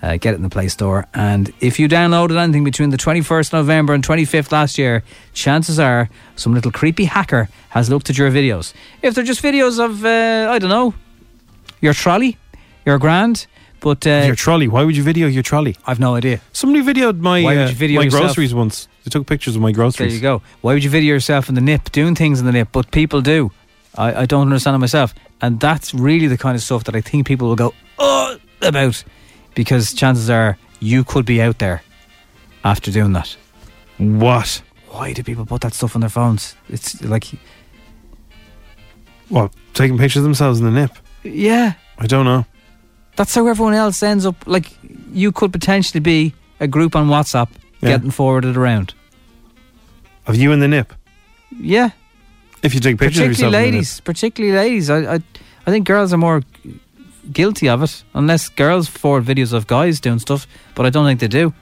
Uh, 0.03 0.17
get 0.17 0.33
it 0.35 0.39
in 0.39 0.43
the 0.43 0.51
Play 0.51 0.67
Store, 0.67 1.07
and 1.15 1.53
if 1.61 1.79
you 1.79 1.89
downloaded 1.89 2.37
anything 2.37 2.65
between 2.65 2.91
the 2.91 2.99
21st 2.99 3.53
November 3.53 3.95
and 3.95 4.05
25th 4.05 4.51
last 4.51 4.77
year, 4.77 5.05
chances 5.33 5.79
are 5.79 6.11
some 6.35 6.53
little 6.53 6.73
creepy 6.73 7.05
hacker 7.05 7.49
has 7.71 7.89
looked 7.89 8.11
at 8.11 8.19
your 8.19 8.31
videos. 8.31 8.75
If 9.03 9.15
they're 9.15 9.25
just 9.25 9.41
videos 9.41 9.79
of 9.79 10.05
uh, 10.05 10.51
I 10.51 10.59
don't 10.59 10.69
know, 10.69 10.95
your 11.81 11.95
trolley, 11.95 12.37
your 12.85 12.99
grand, 12.99 13.47
but 13.85 14.07
uh, 14.07 14.23
your 14.25 14.35
trolley. 14.35 14.67
Why 14.67 14.83
would 14.83 14.97
you 14.97 15.03
video 15.03 15.27
your 15.27 15.43
trolley? 15.43 15.77
I've 15.87 16.01
no 16.01 16.15
idea. 16.15 16.41
Somebody 16.55 16.83
videoed 16.83 17.19
my 17.19 17.43
Why 17.43 17.55
would 17.55 17.67
uh, 17.67 17.69
you 17.69 17.75
video 17.75 18.01
my 18.01 18.05
yourself? 18.05 18.23
groceries 18.25 18.55
once. 18.55 18.89
They 19.05 19.11
took 19.11 19.27
pictures 19.27 19.57
of 19.57 19.61
my 19.61 19.73
groceries. 19.73 20.13
There 20.13 20.17
you 20.17 20.23
go. 20.23 20.43
Why 20.63 20.73
would 20.73 20.83
you 20.83 20.89
video 20.89 21.13
yourself 21.13 21.51
in 21.51 21.55
the 21.55 21.61
nip 21.61 21.93
doing 21.93 22.15
things 22.15 22.41
in 22.41 22.47
the 22.47 22.53
nip? 22.53 22.69
But 22.73 22.91
people 22.93 23.21
do. 23.21 23.53
I, 23.95 24.23
I 24.23 24.27
don't 24.27 24.41
understand 24.41 24.75
it 24.75 24.79
myself. 24.79 25.15
And 25.43 25.61
that's 25.61 25.93
really 25.93 26.29
the 26.29 26.39
kind 26.39 26.57
of 26.57 26.63
stuff 26.63 26.85
that 26.85 26.97
I 26.97 27.03
think 27.03 27.27
people 27.27 27.49
will 27.49 27.57
go, 27.57 27.75
oh, 27.99 28.39
about. 28.63 29.05
Because 29.55 29.93
chances 29.93 30.31
are 30.31 30.57
you 30.81 31.05
could 31.05 31.27
be 31.27 31.43
out 31.43 31.59
there 31.59 31.83
after 32.65 32.91
doing 32.91 33.13
that. 33.13 33.37
What? 33.99 34.63
Why 34.89 35.13
do 35.13 35.23
people 35.23 35.45
put 35.45 35.61
that 35.61 35.75
stuff 35.75 35.95
on 35.95 36.01
their 36.01 36.09
phones? 36.09 36.57
It's 36.71 37.03
like, 37.03 37.27
What? 39.29 39.53
Taking 39.75 39.99
pictures 39.99 40.21
of 40.21 40.25
themselves 40.25 40.59
in 40.59 40.65
the 40.65 40.73
nip? 40.73 40.93
yeah, 41.23 41.75
I 41.99 42.07
don't 42.07 42.25
know. 42.25 42.47
That's 43.17 43.35
how 43.35 43.47
everyone 43.47 43.75
else 43.75 44.03
ends 44.03 44.27
up. 44.27 44.37
Like, 44.47 44.71
you 45.13 45.33
could 45.33 45.53
potentially 45.53 46.01
be 46.01 46.35
a 46.61 46.67
group 46.67 46.97
on 46.97 47.09
WhatsApp 47.09 47.49
Yeah. 47.81 47.91
getting 47.91 48.11
forwarded 48.11 48.57
around. 48.57 48.95
Of 50.27 50.37
you 50.37 50.53
in 50.53 50.61
the 50.61 50.69
nip? 50.69 50.93
Yeah. 51.51 51.91
If 52.63 52.75
you 52.75 52.81
take 52.81 52.99
pictures 52.99 53.21
of 53.21 53.27
particularly 53.29 53.29
yourself 53.29 53.47
in 53.47 53.53
the 53.53 53.59
nip. 53.59 53.73
ladies, 53.75 54.01
particularly 54.01 54.57
ladies. 54.57 54.91
I, 54.91 55.15
I, 55.15 55.21
I 55.67 55.71
think 55.71 55.87
girls 55.87 56.13
are 56.13 56.17
more 56.19 56.43
guilty 57.33 57.69
of 57.69 57.83
it, 57.83 58.05
unless 58.15 58.49
girls 58.49 58.89
forward 58.89 59.25
videos 59.25 59.53
of 59.53 59.67
guys 59.67 60.01
doing 60.01 60.19
stuff. 60.19 60.47
But 60.75 60.87
I 60.87 60.91
don't 60.91 61.05
think 61.07 61.21
they 61.21 61.29
do. 61.29 61.53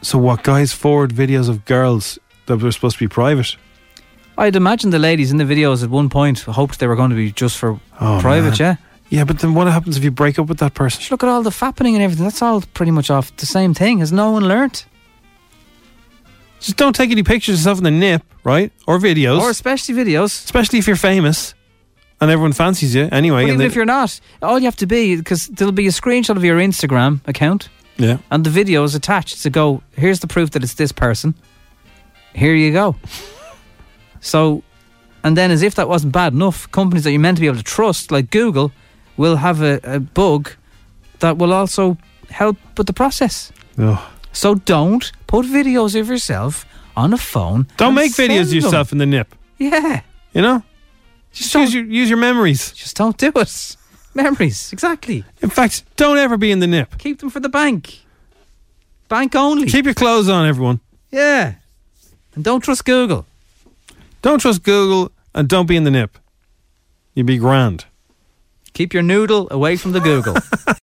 So 0.00 0.18
what? 0.18 0.42
Guys 0.42 0.72
forward 0.72 1.12
videos 1.12 1.48
of 1.48 1.64
girls 1.64 2.18
that 2.46 2.58
were 2.62 2.72
supposed 2.72 2.98
to 2.98 3.04
be 3.04 3.08
private. 3.08 3.56
I'd 4.38 4.56
imagine 4.56 4.90
the 4.90 4.98
ladies 4.98 5.30
in 5.30 5.36
the 5.36 5.44
videos 5.44 5.82
at 5.84 5.90
one 5.90 6.08
point 6.08 6.40
hoped 6.40 6.78
they 6.78 6.86
were 6.86 6.96
going 6.96 7.10
to 7.10 7.16
be 7.16 7.30
just 7.32 7.58
for 7.58 7.78
Oh, 8.00 8.18
private. 8.20 8.58
man. 8.60 8.76
Yeah. 8.78 8.91
Yeah, 9.12 9.24
but 9.24 9.40
then 9.40 9.52
what 9.52 9.66
happens 9.66 9.98
if 9.98 10.04
you 10.04 10.10
break 10.10 10.38
up 10.38 10.46
with 10.46 10.56
that 10.60 10.72
person? 10.72 11.00
Just 11.00 11.10
look 11.10 11.22
at 11.22 11.28
all 11.28 11.42
the 11.42 11.50
fappening 11.50 11.92
and 11.92 12.02
everything. 12.02 12.24
That's 12.24 12.40
all 12.40 12.62
pretty 12.72 12.92
much 12.92 13.10
off 13.10 13.36
the 13.36 13.44
same 13.44 13.74
thing. 13.74 13.98
Has 13.98 14.10
no 14.10 14.30
one 14.30 14.48
learnt? 14.48 14.86
Just 16.60 16.78
don't 16.78 16.96
take 16.96 17.10
any 17.10 17.22
pictures 17.22 17.56
of 17.56 17.58
yourself 17.58 17.78
in 17.78 17.84
the 17.84 17.90
nip, 17.90 18.22
right? 18.42 18.72
Or 18.86 18.98
videos. 18.98 19.38
Or 19.42 19.50
especially 19.50 19.96
videos. 19.96 20.28
Especially 20.44 20.78
if 20.78 20.86
you're 20.86 20.96
famous 20.96 21.52
and 22.22 22.30
everyone 22.30 22.54
fancies 22.54 22.94
you 22.94 23.10
anyway. 23.12 23.42
But 23.42 23.48
even 23.50 23.66
if 23.66 23.74
you're 23.74 23.84
not, 23.84 24.18
all 24.40 24.58
you 24.58 24.64
have 24.64 24.76
to 24.76 24.86
be 24.86 25.16
because 25.16 25.46
there'll 25.48 25.72
be 25.72 25.88
a 25.88 25.90
screenshot 25.90 26.38
of 26.38 26.42
your 26.42 26.58
Instagram 26.58 27.20
account. 27.28 27.68
Yeah. 27.98 28.16
And 28.30 28.44
the 28.44 28.50
video 28.50 28.82
is 28.82 28.94
attached 28.94 29.42
to 29.42 29.50
go. 29.50 29.82
Here's 29.94 30.20
the 30.20 30.26
proof 30.26 30.52
that 30.52 30.62
it's 30.62 30.74
this 30.74 30.90
person. 30.90 31.34
Here 32.34 32.54
you 32.54 32.72
go. 32.72 32.96
So, 34.24 34.62
and 35.24 35.36
then 35.36 35.50
as 35.50 35.62
if 35.62 35.74
that 35.74 35.88
wasn't 35.88 36.12
bad 36.12 36.32
enough, 36.32 36.70
companies 36.70 37.02
that 37.02 37.10
you're 37.10 37.18
meant 37.18 37.38
to 37.38 37.40
be 37.40 37.48
able 37.48 37.56
to 37.56 37.64
trust, 37.64 38.12
like 38.12 38.30
Google, 38.30 38.70
will 39.16 39.36
have 39.36 39.62
a, 39.62 39.80
a 39.84 40.00
bug 40.00 40.50
that 41.20 41.38
will 41.38 41.52
also 41.52 41.96
help 42.30 42.56
with 42.76 42.86
the 42.86 42.92
process. 42.92 43.52
Ugh. 43.78 43.98
So 44.32 44.54
don't 44.54 45.12
put 45.26 45.46
videos 45.46 45.98
of 45.98 46.08
yourself 46.08 46.64
on 46.96 47.12
a 47.12 47.18
phone. 47.18 47.66
Don't 47.76 47.94
make 47.94 48.12
videos 48.12 48.42
of 48.42 48.48
them. 48.48 48.56
yourself 48.56 48.92
in 48.92 48.98
the 48.98 49.06
nip. 49.06 49.34
Yeah. 49.58 50.00
You 50.32 50.42
know? 50.42 50.62
Just 51.32 51.54
use 51.54 51.74
your, 51.74 51.84
use 51.84 52.08
your 52.08 52.18
memories. 52.18 52.72
Just 52.72 52.96
don't 52.96 53.16
do 53.16 53.32
it. 53.34 53.76
Memories, 54.14 54.72
exactly. 54.72 55.24
In 55.40 55.48
fact, 55.48 55.84
don't 55.96 56.18
ever 56.18 56.36
be 56.36 56.50
in 56.50 56.58
the 56.58 56.66
nip. 56.66 56.98
Keep 56.98 57.20
them 57.20 57.30
for 57.30 57.40
the 57.40 57.48
bank. 57.48 58.00
Bank 59.08 59.34
only. 59.34 59.66
Keep 59.66 59.86
your 59.86 59.94
clothes 59.94 60.28
on, 60.28 60.46
everyone. 60.46 60.80
Yeah. 61.10 61.54
And 62.34 62.44
don't 62.44 62.60
trust 62.60 62.84
Google. 62.84 63.26
Don't 64.20 64.38
trust 64.38 64.62
Google 64.62 65.12
and 65.34 65.48
don't 65.48 65.66
be 65.66 65.76
in 65.76 65.84
the 65.84 65.90
nip. 65.90 66.18
You'd 67.14 67.26
be 67.26 67.38
grand. 67.38 67.86
Keep 68.72 68.94
your 68.94 69.02
noodle 69.02 69.48
away 69.50 69.76
from 69.76 69.92
the 69.92 70.00
Google. 70.00 70.36